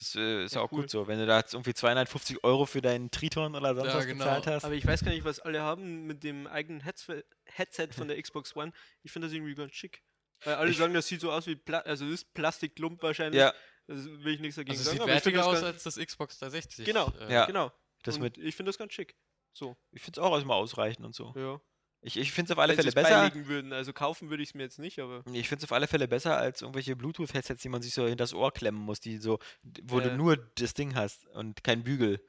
[0.00, 0.80] Das äh, ist Ja, auch cool.
[0.82, 1.06] gut so.
[1.06, 4.24] Wenn du da jetzt irgendwie 250 Euro für deinen Triton oder sonst Ja, was genau.
[4.24, 4.64] bezahlt hast.
[4.64, 8.16] Aber ich weiß gar nicht, was alle haben mit dem eigenen Headset, Headset von der
[8.22, 8.72] Xbox One.
[9.02, 10.02] Ich finde das irgendwie ganz schick.
[10.44, 13.38] Weil alle Ich- sagen, das sieht so aus wie Pla also es ist Plastikklump wahrscheinlich.
[13.40, 13.52] ja,
[13.86, 14.96] Das will ich nichts dagegen Also es sagen.
[14.96, 16.86] sieht aber ich finde wertiger das aus als das Xbox 360.
[16.86, 17.44] Genau, äh, Ja.
[17.44, 17.70] Genau.
[18.02, 19.16] das und mit, ich finde das ganz schick.
[19.52, 19.76] So.
[19.92, 21.34] ich finde es auch erstmal ausreichend und so.
[21.36, 21.60] Ja.
[22.02, 23.30] Ich, ich finde es auf alle Wenn Fälle besser.
[23.46, 23.72] würden.
[23.74, 25.22] Also kaufen würde ich es mir jetzt nicht, aber.
[25.32, 28.32] Ich finde es auf alle Fälle besser als irgendwelche Bluetooth-Headsets, die man sich so hinters
[28.32, 29.38] Ohr klemmen muss, die so,
[29.82, 30.16] wo du Ja.
[30.16, 32.24] nur das Ding hast und kein Bügel.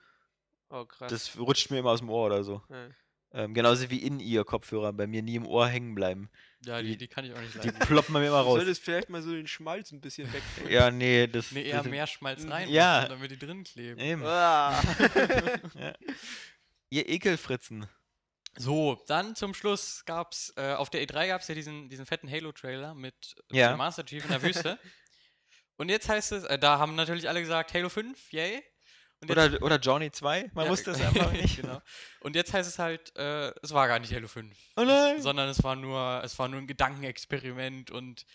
[0.69, 1.09] Oh, krass.
[1.11, 2.61] Das rutscht mir immer aus dem Ohr oder so.
[2.69, 2.87] ja.
[3.33, 6.29] Ähm, genauso wie in ihr Kopfhörer bei mir nie im Ohr hängen bleiben.
[6.65, 7.79] Ja, die, Die- die kann ich auch nicht Die leiden.
[7.79, 8.55] ploppen mir immer Du raus.
[8.57, 10.43] solltest vielleicht mal so den Schmalz ein bisschen weg.
[10.69, 11.49] Ja, nee, das.
[11.53, 13.07] Nee, das eher sind- mehr Schmalz rein, Ja.
[13.07, 14.01] damit die drin kleben.
[14.01, 14.21] Eben.
[14.25, 14.77] Ah.
[16.89, 17.85] Ihr Ekelfritzen.
[18.57, 22.29] So, dann zum Schluss gab's, äh, auf der E3 gab es ja diesen, diesen fetten
[22.29, 23.69] Halo-Trailer mit Ja.
[23.69, 24.77] dem Master Chief in der Wüste.
[25.77, 28.61] Und jetzt heißt es, äh, da haben natürlich alle gesagt, Halo 5, yay.
[29.21, 31.61] Jetzt, Oder, oder Johnny 2, man Ja, wusste es einfach nicht.
[31.61, 31.81] genau.
[32.21, 34.55] Und jetzt heißt es halt, äh, es war gar nicht Halo 5.
[34.75, 35.21] Oh nein!
[35.21, 38.25] Sondern es war nur, es war nur ein Gedankenexperiment und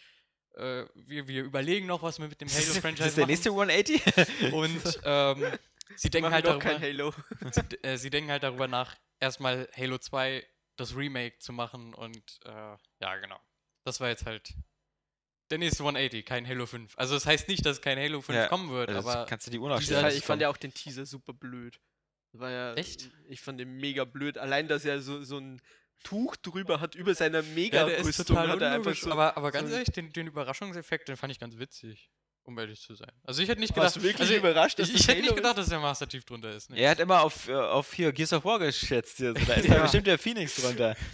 [0.54, 3.30] äh, wir, wir überlegen noch, was wir mit dem Halo-Franchise ist das der machen.
[3.30, 4.52] nächste 180?
[4.52, 5.58] Und ähm,
[5.96, 7.12] sie denken Machen halt darüber, kein Halo.
[7.52, 10.46] sie, äh, sie denken halt darüber nach, erstmal Halo 2
[10.76, 13.40] das Remake zu machen und äh, ja, genau.
[13.84, 14.54] Das war jetzt halt
[15.50, 16.94] der nächste 180, kein Halo 5.
[16.98, 19.50] Also das heißt nicht, dass kein Halo 5 Ja, kommen wird, Das aber kannst du
[19.50, 20.16] die Uhr noch Dieser, stellen.
[20.16, 21.80] ich fand ja auch den Teaser super blöd.
[22.32, 22.74] Das war ja.
[22.74, 23.08] Echt?
[23.28, 24.38] Ich fand den mega blöd.
[24.38, 25.62] Allein, dass er so, so ein
[26.02, 29.10] Tuch drüber hat über seiner ja, mega der ist total hat er so.
[29.10, 32.10] aber, aber ganz so ehrlich, den, den Überraschungseffekt, den fand ich ganz witzig,
[32.46, 33.10] um ehrlich zu sein.
[33.24, 35.18] Also ich hätte nicht Warst gedacht, du wirklich also, überrascht, dass ich, das ich hätte
[35.22, 36.70] Halo nicht gedacht, dass der Master Chief drunter ist.
[36.70, 36.80] Nee.
[36.80, 39.16] Er hat immer auf, äh, auf hier Gears of War geschätzt.
[39.18, 39.34] Hier.
[39.34, 39.74] Da ist Ja.
[39.76, 40.96] da bestimmt der Phoenix drunter.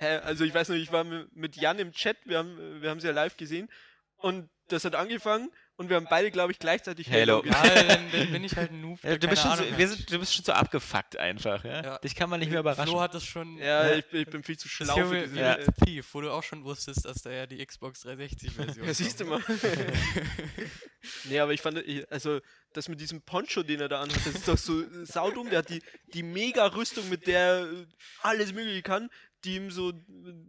[0.00, 3.00] Also ich weiß noch, ich war mi- mit Jan im Chat, wir haben wir haben
[3.00, 3.68] sie ja live gesehen
[4.16, 7.42] und das hat angefangen und wir haben beide, glaube ich, gleichzeitig Halo.
[7.42, 7.56] gesehen.
[7.64, 8.98] Ja, dann, dann bin ich halt ein Noob.
[9.02, 9.96] Ja, der du, bist keine schon so, Ahnung wir hat.
[9.96, 11.64] sind, du bist schon so abgefuckt einfach.
[11.64, 11.82] Ja?
[11.82, 11.98] Ja.
[11.98, 12.86] Dich kann man nicht mehr überraschen.
[12.90, 13.56] Flo hat das schon.
[13.58, 13.94] Ja, Ja.
[13.96, 15.40] ich, bin- ich bin viel zu Das schlau für hier diese.
[15.40, 15.56] Ja.
[15.84, 19.24] Thief, wo du auch schon wusstest, dass da ja die Xbox 360-Version Ja, siehst du
[19.24, 19.40] mal.
[21.24, 22.40] nee, aber ich fand, ich- also
[22.74, 25.50] das mit diesem Poncho, den er da anhat, das ist doch so äh, saudumm.
[25.50, 25.82] Der hat die,
[26.14, 27.86] die Mega-Rüstung, mit der er äh,
[28.22, 29.10] alles Mögliche kann,
[29.44, 29.94] die ihm so äh,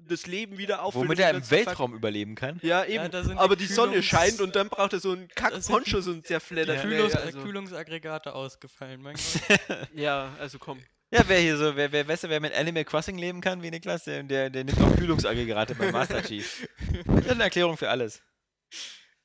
[0.07, 1.05] das Leben wieder auffüllt.
[1.05, 2.59] Womit er im Weltraum überleben kann.
[2.63, 3.11] Ja, eben.
[3.23, 6.23] sind aber die Sonne Kühlungs- scheint und dann braucht er so einen Kack-Poncho, so einen
[6.23, 6.89] zerfledderten.
[6.89, 9.87] Kühlungs Ja, also, Kühlungsaggregate ausgefallen, mein Gott.
[9.93, 10.79] ja, also komm.
[11.11, 13.69] Ja, wer hier so, wer, wer, weißt du, wer mit Animal Crossing leben kann, wie
[13.69, 16.67] Niklas, der, der, der nimmt auch Kühlungsaggregate beim Master Chief.
[17.05, 18.21] Das ist eine Erklärung für alles.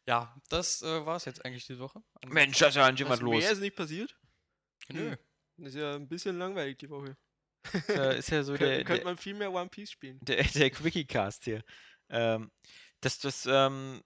[0.06, 2.00] Ja, das äh, war es jetzt eigentlich diese Woche.
[2.26, 3.38] Mensch, da ist ja anscheinend Also, los.
[3.42, 4.16] mehr ist nicht passiert.
[4.90, 5.16] Nö.
[5.56, 7.16] Das ist ja ein bisschen langweilig die Woche.
[7.88, 10.18] Äh, ist ja so der, könnte man viel mehr One Piece spielen.
[10.22, 11.62] der, der Quickie-Cast hier.
[12.08, 12.50] Ähm,
[13.00, 14.02] das, das, ähm,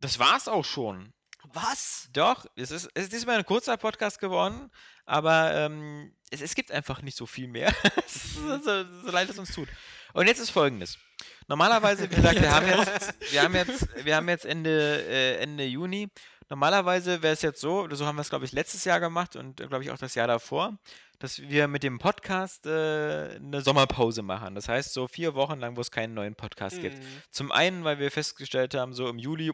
[0.00, 1.12] das war's auch schon.
[1.44, 2.08] Was?
[2.12, 4.70] Doch, es ist, es ist diesmal ein kurzer Podcast geworden,
[5.06, 7.74] aber ähm, es, es gibt einfach nicht so viel mehr.
[8.06, 9.68] So, so, so leid es uns tut.
[10.14, 10.98] Und jetzt ist folgendes.
[11.46, 15.64] Normalerweise, wie gesagt, wir haben jetzt, wir haben jetzt, wir haben jetzt Ende, äh, Ende
[15.64, 16.08] Juni.
[16.50, 19.36] Normalerweise wäre es jetzt so, oder so haben wir es, glaube ich, letztes Jahr gemacht
[19.36, 20.76] und, glaube ich, auch das Jahr davor,
[21.20, 24.56] dass wir mit dem Podcast äh, eine Sommerpause machen.
[24.56, 26.98] Das heißt, so vier Wochen lang, wo es keinen neuen Podcast gibt.
[26.98, 27.22] Mhm.
[27.30, 29.52] Zum einen, weil wir festgestellt haben, so im Juli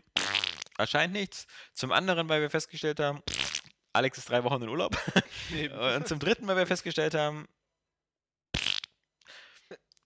[0.78, 1.46] erscheint nichts.
[1.74, 3.20] Zum anderen, weil wir festgestellt haben,
[3.92, 4.96] Alex ist drei Wochen in Urlaub.
[5.96, 7.46] Und zum dritten, weil wir festgestellt haben,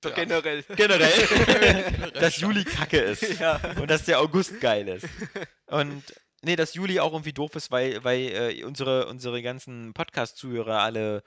[0.02, 0.10] Ja.
[0.10, 0.62] generell.
[0.76, 3.38] generell, dass Juli kacke ist.
[3.38, 3.60] ja.
[3.78, 5.06] Und dass der August geil ist.
[5.66, 6.02] Und
[6.42, 11.22] nee, dass Juli auch irgendwie doof ist, weil, weil äh, unsere, unsere ganzen Podcast-Zuhörer alle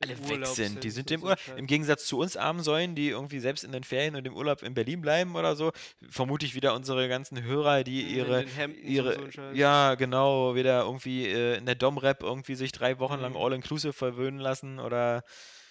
[0.00, 0.84] alle weg Urlaub sind.
[0.84, 1.38] Die sind sind im Urlaub.
[1.56, 4.62] Im Gegensatz zu uns armen Säulen, die irgendwie selbst in den Ferien und im Urlaub
[4.62, 5.72] in Berlin bleiben oder so,
[6.10, 8.44] vermute ich wieder unsere ganzen Hörer, die In ihre
[8.82, 13.32] ihre, so ja, genau, wieder irgendwie äh, in der Dom-Rap irgendwie sich drei Wochen lang
[13.32, 13.38] Mhm.
[13.38, 15.24] All-Inclusive verwöhnen lassen oder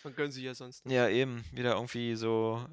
[0.04, 0.96] Man gönnt sich ja sonst nicht.
[0.96, 2.66] ja, eben, wieder irgendwie so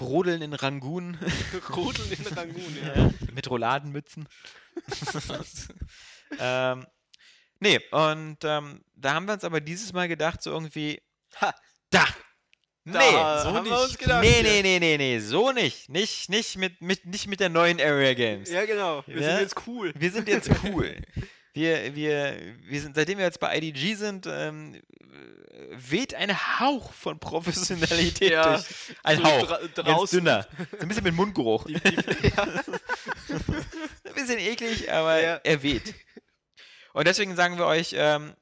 [0.00, 1.18] rodeln in Rangoon
[1.76, 3.10] Rodeln in Rangoon, ja.
[3.34, 4.28] mit Rouladenmützen.
[6.38, 6.86] ähm,
[7.60, 11.00] nee, und ähm, da haben wir uns aber dieses Mal gedacht, so irgendwie,
[11.40, 11.54] Ha,
[11.90, 12.04] da!
[12.84, 13.98] Da nee, so haben wir nicht.
[13.98, 15.90] gedacht, nee, nee, nee, nee, nee, so nicht.
[15.90, 18.48] Nicht, nicht, mit, mit, nicht mit der neuen Area Games.
[18.50, 19.02] ja, genau.
[19.06, 19.28] Wir Ja?
[19.32, 19.92] sind jetzt cool.
[19.94, 20.96] Wir sind jetzt cool.
[21.54, 24.80] Wir, wir, wir sind, seitdem wir jetzt bei IDG sind, ähm, äh,
[25.76, 26.30] weht ein
[26.60, 28.64] Hauch von Professionalität Ja, durch.
[29.02, 29.42] Ein so Hauch.
[29.48, 30.18] dra- Ganz draußen.
[30.18, 30.46] dünner.
[30.72, 31.64] So ein bisschen mit Mundgeruch.
[31.66, 32.42] Die, die, ja.
[32.44, 35.40] Ein bisschen eklig, aber Ja.
[35.42, 35.94] er weht.
[36.92, 38.34] Und deswegen sagen wir euch, ähm,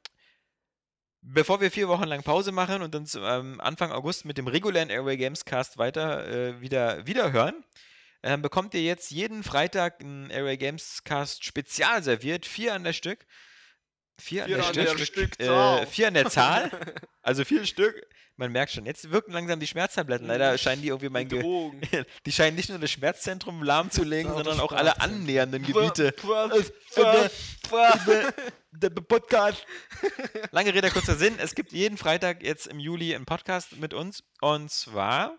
[1.23, 4.91] bevor wir vier Wochen lang Pause machen und uns ähm, Anfang August mit dem regulären
[4.91, 7.65] Airway Games Cast weiter äh, wieder, wieder hören,
[8.27, 12.45] ähm, bekommt ihr jetzt jeden Freitag ein Airway Games Cast Spezial serviert.
[12.45, 13.25] Vier an der Stück.
[14.19, 14.97] Vier an Vier der an Stück.
[14.99, 16.71] der Stück äh, vier an der Zahl.
[17.23, 18.07] Also vier Stück.
[18.37, 20.29] Man merkt schon, jetzt wirken langsam die Schmerztabletten.
[20.29, 21.81] Leider scheinen die irgendwie mein Die Ge Drogen.
[22.25, 26.11] Die scheinen nicht nur das Schmerzzentrum lahmzulegen, das sondern auch alle annähernden Gebiete.
[26.11, 26.53] Pwa-
[28.71, 29.67] Der Podcast.
[30.53, 31.35] Lange Rede, kurzer Sinn.
[31.39, 34.23] Es gibt jeden Freitag jetzt im Juli einen Podcast mit uns.
[34.41, 35.39] Und zwar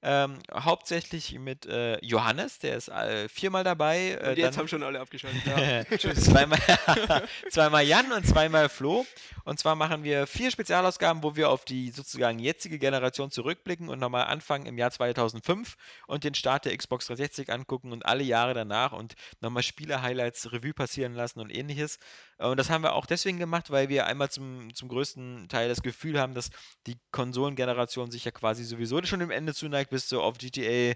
[0.00, 4.18] ähm, hauptsächlich mit äh, Johannes, der ist äh, viermal dabei.
[4.22, 5.42] Äh, jetzt haben schon alle abgeschaltet.
[5.44, 5.98] Ja.
[6.14, 6.58] zweimal,
[7.50, 9.04] zweimal Jan und zweimal Flo.
[9.44, 13.98] Und zwar machen wir vier Spezialausgaben, wo wir auf die sozusagen jetzige Generation zurückblicken und
[13.98, 15.76] nochmal anfangen im Jahr 2005
[16.06, 20.74] und den Start der Xbox 360 angucken und alle Jahre danach und nochmal Spiele-Highlights Revue
[20.74, 21.98] passieren lassen und ähnliches.
[22.38, 25.68] Äh, Und das haben wir auch deswegen gemacht, weil wir einmal zum, zum größten Teil
[25.68, 26.50] das Gefühl haben, dass
[26.86, 30.94] die Konsolengeneration sich ja quasi sowieso schon dem Ende zuneigt, bis so auf GTA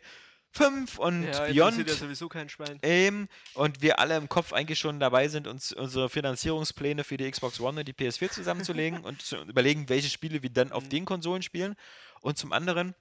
[0.54, 1.88] 5 und Ja, Beyond.
[1.88, 2.78] ja sowieso kein Schwein.
[2.82, 7.30] Ähm, und wir alle im Kopf eigentlich schon dabei sind, uns unsere Finanzierungspläne für die
[7.30, 10.88] Xbox One und die PS4 zusammenzulegen und zu überlegen, welche Spiele wir dann auf Mhm.
[10.90, 11.74] den Konsolen spielen.
[12.20, 12.94] Und zum anderen,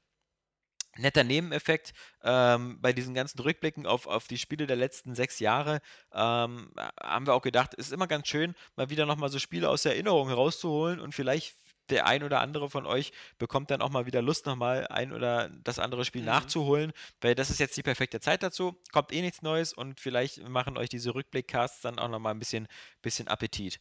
[0.97, 1.93] netter Nebeneffekt,
[2.23, 5.81] ähm, bei diesen ganzen Rückblicken auf, auf die Spiele der letzten sechs Jahre,
[6.13, 9.69] ähm, haben wir auch gedacht, es ist immer ganz schön, mal wieder nochmal so Spiele
[9.69, 11.57] aus der Erinnerung herauszuholen und vielleicht
[11.91, 15.49] der ein oder andere von euch bekommt dann auch mal wieder Lust, nochmal ein oder
[15.63, 16.27] das andere Spiel Mhm.
[16.27, 18.75] nachzuholen, weil das ist jetzt die perfekte Zeit dazu.
[18.91, 22.67] Kommt eh nichts Neues und vielleicht machen euch diese Rückblickcasts dann auch nochmal ein bisschen,
[23.01, 23.79] bisschen Appetit.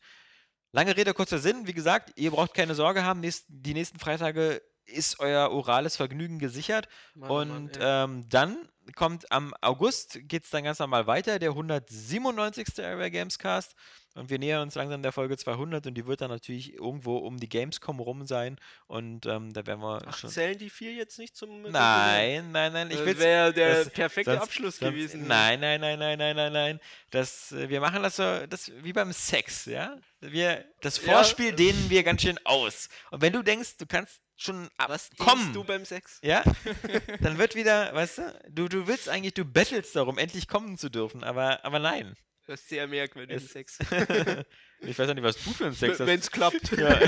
[0.73, 1.67] Lange Rede, kurzer Sinn.
[1.67, 3.21] Wie gesagt, ihr braucht keine Sorge haben.
[3.21, 6.89] Nächst, die nächsten Freitage ist euer orales Vergnügen gesichert.
[7.15, 7.83] Mann, oh Mann, und ey.
[7.85, 12.85] ähm, dann kommt am August, geht es dann ganz normal weiter, der 197.
[12.85, 13.75] Area Games Cast.
[14.17, 17.39] Und wir nähern uns langsam der Folge 200 und die wird dann natürlich irgendwo um
[17.39, 18.59] die Gamescom rum sein.
[18.89, 20.31] Und ähm, da werden wir Ach, schon.
[20.31, 21.63] zählen die vier jetzt nicht zum.
[21.63, 22.91] Nein, nein, nein.
[22.91, 25.27] Ich Das will wäre der das- perfekte sonst- Abschluss sonst- gewesen.
[25.29, 26.81] Nein, nein, nein, nein, nein, nein, nein.
[27.11, 29.97] Das, äh, wir machen das so, das wie beim Sex, ja?
[30.21, 31.13] Wir, das Ja.
[31.13, 32.89] Vorspiel dehnen wir ganz schön aus.
[33.13, 36.19] Und wenn du denkst, du kannst schon Was abkommen, du beim Sex?
[36.23, 36.43] ja,
[37.21, 40.89] dann wird wieder, weißt du, du, du willst eigentlich, du bettelst darum, endlich kommen zu
[40.91, 42.17] dürfen, aber, aber nein.
[42.51, 43.37] Das ist sehr merkwürdig.
[43.37, 43.79] Es- Sex.
[44.81, 46.07] ich weiß auch nicht, was du für einen Sex hast.
[46.09, 46.73] Wenn es klappt.
[46.77, 47.01] Ja.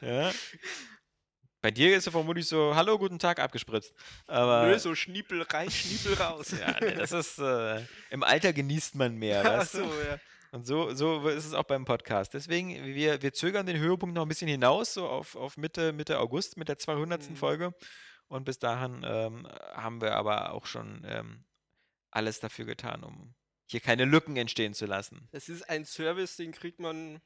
[0.00, 0.32] ja.
[1.60, 3.92] Bei dir ist ja vermutlich so, hallo, guten Tag, abgespritzt.
[4.26, 6.54] Aber Nö, so Schniepel rein, Schniepel raus.
[6.58, 10.18] ja, nee, das ist, äh, im Alter genießt man mehr, Ach weißt so, ja.
[10.52, 12.32] Und so, so ist es auch beim Podcast.
[12.32, 16.18] Deswegen, wir, wir zögern den Höhepunkt noch ein bisschen hinaus, so auf, auf Mitte, Mitte
[16.18, 17.28] August mit der 200.
[17.28, 17.36] Mhm.
[17.36, 17.74] Folge.
[18.28, 21.44] Und bis dahin ähm, haben wir aber auch schon ähm,
[22.10, 23.34] alles dafür getan, um
[23.66, 25.28] hier keine Lücken entstehen zu lassen.
[25.32, 27.20] Das ist ein Service, den kriegt man.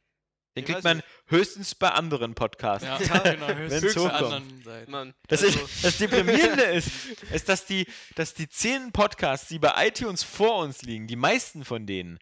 [0.57, 1.09] Den kriegt man nicht.
[1.29, 2.85] höchstens bei anderen Podcasts.
[2.85, 4.13] Ja, genau, höchstens hochkommt.
[4.15, 4.91] anderen Seite.
[4.91, 6.91] Man, Das, also, ist, das Deprimierende ist,
[7.33, 7.87] ist dass, die,
[8.17, 12.19] dass die zehn Podcasts, die bei iTunes vor uns liegen, die meisten von denen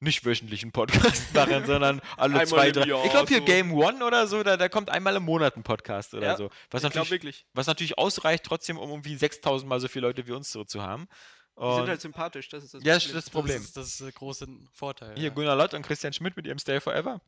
[0.00, 2.86] nicht wöchentlichen Podcast machen, sondern alle Einmal zwei, drei.
[2.88, 3.44] Jahr Ich glaube hier so.
[3.44, 6.50] Game One oder so, da, da kommt einmal im Monat ein Podcast oder Ja, so.
[6.70, 7.46] Was natürlich, wirklich.
[7.54, 10.82] was natürlich ausreicht, trotzdem, um irgendwie 6000 Mal so viele Leute wie uns so zu
[10.82, 11.06] haben.
[11.56, 13.06] Die sind Und halt sympathisch, das ist das ja, Problem.
[13.08, 13.56] ist das Problem.
[13.74, 15.14] Das ist das äh, große Vorteil.
[15.14, 15.30] Hier ja.
[15.30, 17.20] Gunnar Lott und Christian Schmidt mit ihrem Stay Forever.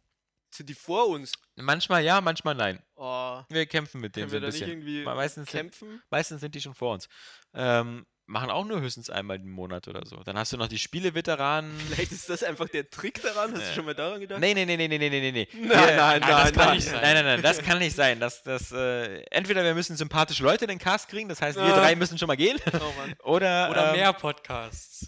[0.51, 1.33] Sind die vor uns?
[1.57, 2.81] Manchmal ja, manchmal nein.
[2.95, 5.05] Oh, Wir kämpfen mit denen können so wir ein bisschen.
[5.05, 6.03] meistens sind- kämpfen?
[6.11, 7.09] Meistens sind die schon vor uns.
[7.53, 10.17] Ähm, machen auch nur höchstens einmal im Monat oder so.
[10.25, 11.79] Dann hast du noch die Spieleveteranen.
[11.89, 13.53] Vielleicht ist das einfach der Trick daran.
[13.53, 13.69] Hast Ja.
[13.69, 14.41] du schon mal daran gedacht?
[14.41, 15.49] Nee, nee, nee, nee, nee, nee, nee, nee.
[15.55, 16.77] Nein, Wir- nein, das nein, kann nein.
[16.77, 17.01] nicht sein.
[17.03, 18.21] Nein, nein, nein, das kann nicht sein.
[18.21, 21.65] Das, das, äh, entweder wir müssen sympathische Leute in den Cast kriegen, das heißt, wir
[21.65, 21.79] Ah.
[21.81, 22.59] drei müssen schon mal gehen.
[22.73, 23.29] Oh.
[23.35, 25.07] Oder, Oder ähm, mehr Podcasts.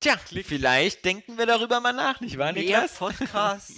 [0.00, 2.94] Tja, vielleicht denken wir darüber mal nach, nicht wahr, Mehr Niklas?
[2.98, 3.74] Podcasts.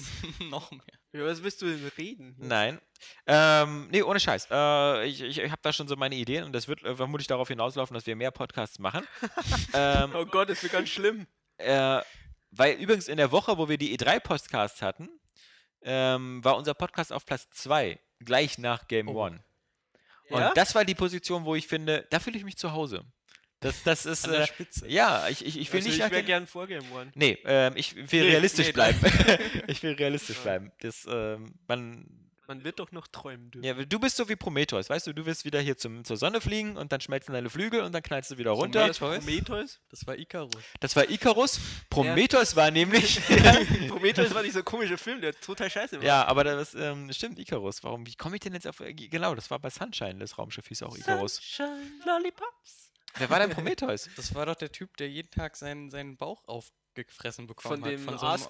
[0.51, 0.81] Noch mehr.
[1.13, 2.35] Ja, was willst du denn reden?
[2.39, 2.81] Nein.
[3.27, 4.49] Ähm, nee, ohne Scheiß.
[4.51, 7.27] Äh, ich ich, ich habe da schon so meine Ideen und das wird äh, vermutlich
[7.29, 9.07] darauf hinauslaufen, dass wir mehr Podcasts machen.
[9.75, 11.27] ähm, Oh Gott, das wird ganz schlimm.
[11.59, 12.01] äh,
[12.51, 15.09] weil übrigens in der Woche, wo wir die E3-Podcasts hatten,
[15.83, 19.25] ähm, war unser Podcast auf Platz 2, gleich nach Game Oh.
[19.27, 19.43] One.
[20.31, 20.53] Und Ja?
[20.55, 23.03] das war die Position, wo ich finde, da fühle ich mich zu Hause.
[23.61, 24.89] Das, das ist, An der äh, Spitze.
[24.89, 27.11] ja, ich, ich, ich will also nicht ich wäre gern vorgeben worden.
[27.15, 28.99] Nee, ähm, ich will Nee, realistisch nee, bleiben.
[29.67, 30.43] ich will realistisch Ja.
[30.43, 30.73] bleiben.
[30.81, 32.07] Das, ähm, man,
[32.47, 33.65] Man wird doch noch träumen dürfen.
[33.65, 36.41] ja, du bist so wie Prometheus, weißt du, du wirst wieder hier zum, zur Sonne
[36.41, 38.89] fliegen und dann schmelzen deine Flügel und dann knallst du wieder runter.
[38.93, 39.25] Prometheus?
[39.25, 39.81] Prometheus?
[39.91, 40.53] Das war Icarus.
[40.81, 41.61] Das war Icarus.
[41.91, 43.21] Prometheus war nämlich.
[43.89, 46.05] Prometheus war dieser komische Film, der total scheiße war.
[46.05, 47.83] ja, aber das ähm, stimmt, Icarus.
[47.83, 48.07] Warum?
[48.07, 48.79] Wie komme ich denn jetzt auf.
[48.81, 51.35] äh, Genau, das war bei Sunshine, das Raumschiff hieß auch Icarus.
[51.35, 52.88] Sunshine, Lollipops.
[53.17, 54.09] Wer war denn Prometheus?
[54.17, 57.93] Das war doch der Typ, der jeden Tag seinen, seinen Bauch aufgefressen bekommen Von hat.
[57.93, 58.19] dem so einem-.
[58.19, 58.41] Von so einem.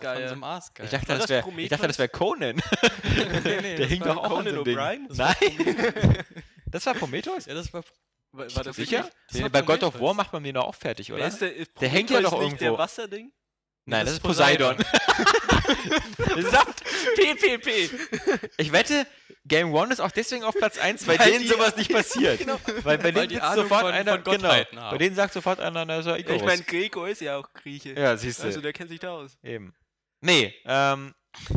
[0.84, 2.56] Ich dachte, War das das wäre ich dachte, das wär Conan.
[3.02, 4.58] nee, nee, Der das hing war doch auch an Conan.
[4.58, 5.06] O'Brien?
[5.10, 6.24] Nein.
[6.66, 7.46] Das war Prometheus?
[7.46, 7.82] Ja, das war.
[8.32, 9.08] War, war das Sicher?
[9.30, 10.00] Das war bei God of.
[10.00, 11.26] War macht man den doch auch fertig, oder?
[11.26, 12.78] ist der, ist Der hängt ja doch nicht der irgendwo.
[12.78, 13.32] Wasserding?
[13.86, 14.76] Nein, das, das ist ist Poseidon.
[16.50, 16.84] Saft.
[17.16, 17.90] PPP.
[18.58, 19.06] Ich wette,
[19.48, 22.46] Game One ist auch deswegen auf Platz 1, weil, Weil denen die- sowas nicht passiert.
[22.84, 25.84] Weil bei Weil denen Ahnung sofort von- einer, von genau, bei denen sagt sofort einer,
[25.84, 26.40] na, ist ja Icarus.
[26.42, 27.94] Ich meine, Gregor ist ja auch Grieche.
[27.98, 28.44] ja, siehst du.
[28.44, 29.36] Also der kennt sich da aus.
[29.42, 29.74] Eben.
[30.20, 31.14] Nee, ähm,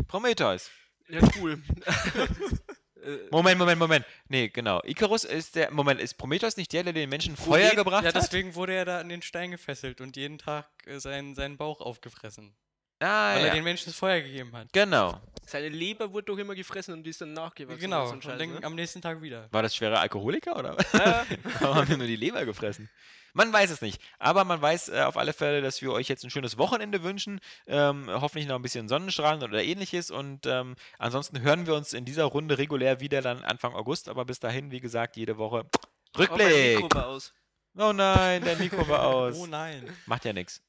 [0.07, 0.69] Prometheus.
[1.09, 1.61] Ja, cool.
[3.31, 4.05] Moment, Moment, Moment.
[4.30, 4.80] Nee, genau.
[4.84, 8.09] Icarus ist der, Moment, ist Prometheus nicht der, der den Menschen Feuer geht- gebracht Ja,
[8.09, 8.15] hat?
[8.15, 11.81] deswegen wurde er da an den Stein gefesselt und jeden Tag äh, seinen, seinen Bauch
[11.81, 12.55] aufgefressen.
[13.02, 13.53] Ah, weil er ja.
[13.53, 14.72] den Menschen das Feuer gegeben hat.
[14.72, 15.19] Genau.
[15.45, 17.80] seine Leber wurde doch immer gefressen und die ist dann nachgewachsen.
[17.80, 18.10] Genau.
[18.10, 18.64] Und Scheiß, dann ne?
[18.64, 19.48] am nächsten Tag wieder.
[19.52, 20.78] War das schwere Alkoholiker oder?
[20.94, 21.26] Ja,
[21.60, 22.90] Warum haben wir nur die Leber gefressen?
[23.34, 24.02] Man weiß es nicht.
[24.19, 27.40] Aber man weiß äh, auf alle Fälle, dass wir euch jetzt ein schönes Wochenende wünschen.
[27.65, 30.11] Ähm, hoffentlich noch ein bisschen Sonnenstrahlen oder ähnliches.
[30.11, 34.10] Und ähm, ansonsten hören wir uns in dieser Runde regulär wieder dann Anfang August.
[34.10, 35.80] Aber bis dahin, wie gesagt, jede Woche oh,
[36.18, 36.82] mein Rückblick.
[36.82, 37.34] Mikro war aus.
[37.78, 39.38] Oh nein, dein Mikro war aus.
[39.38, 39.90] Oh nein.
[40.06, 40.61] Macht ja nichts.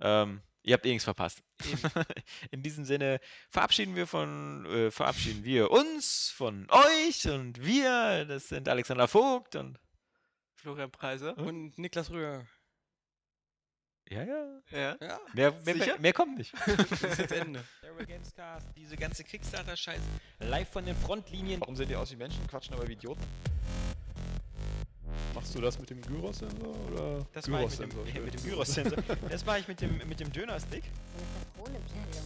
[0.00, 1.42] Ähm, ihr habt eh nichts verpasst.
[2.50, 8.26] In diesem Sinne verabschieden wir von äh, verabschieden wir uns von euch und wir.
[8.26, 9.78] Das sind Alexander Vogt und
[10.56, 11.36] Florian Preiser.
[11.38, 12.46] Und Niklas Röhr.
[14.10, 14.60] ja, ja.
[14.70, 14.96] Ja.
[15.00, 16.52] Ja, Mehr, mehr, mehr, mehr kommt nicht.
[16.66, 17.64] das ist jetzt Ende.
[18.06, 20.00] Gamescast, diese ganze Kickstarter-Scheiß
[20.38, 21.60] live von den Frontlinien.
[21.60, 23.24] Warum sehen die aus wie Menschen, quatschen aber wie Idioten?
[25.34, 27.26] Machst du das mit dem Gyros-Sensor oder?
[27.32, 28.98] Das war ich mit dem, mit dem Gyros-Sensor.
[29.30, 30.84] Das war ich mit dem, mit dem Dönerstick.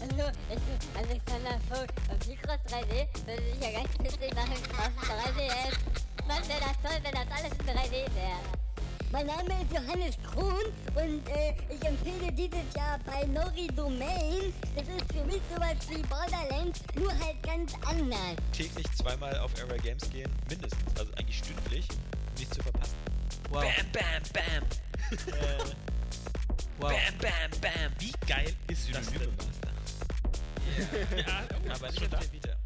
[0.00, 1.92] Hallo, ich bin Alexander Vogt.
[2.10, 5.78] Auf Mikros 3D würde ich ja ganz witzig machen auf 3DS.
[6.26, 8.62] Mann, wäre das toll, wenn das alles in 3D wäre.
[9.12, 14.54] Mein Name ist Johannes Krohn und äh, ich empfehle dieses Jahr bei Nori Domain.
[14.74, 18.36] Das ist für mich sowas wie Borderlands, nur halt ganz anders.
[18.52, 21.86] Täglich zweimal auf Aero Games gehen, mindestens, also eigentlich stündlich,
[22.38, 22.96] nichts zu verpassen.
[23.50, 23.62] Wow.
[23.62, 24.64] Bam, bam, bam.
[25.34, 25.74] äh,
[26.78, 26.90] wow.
[26.90, 27.92] Bam, bam, bam.
[27.98, 29.28] Wie geil ist das denn?
[31.16, 31.44] Ja,
[31.74, 32.56] aber nicht auf der Vita.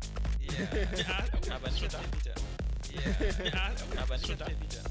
[0.97, 2.34] Ja, aber nicht auf der Vita.
[3.44, 4.82] Ja, aber nicht auf der Vita.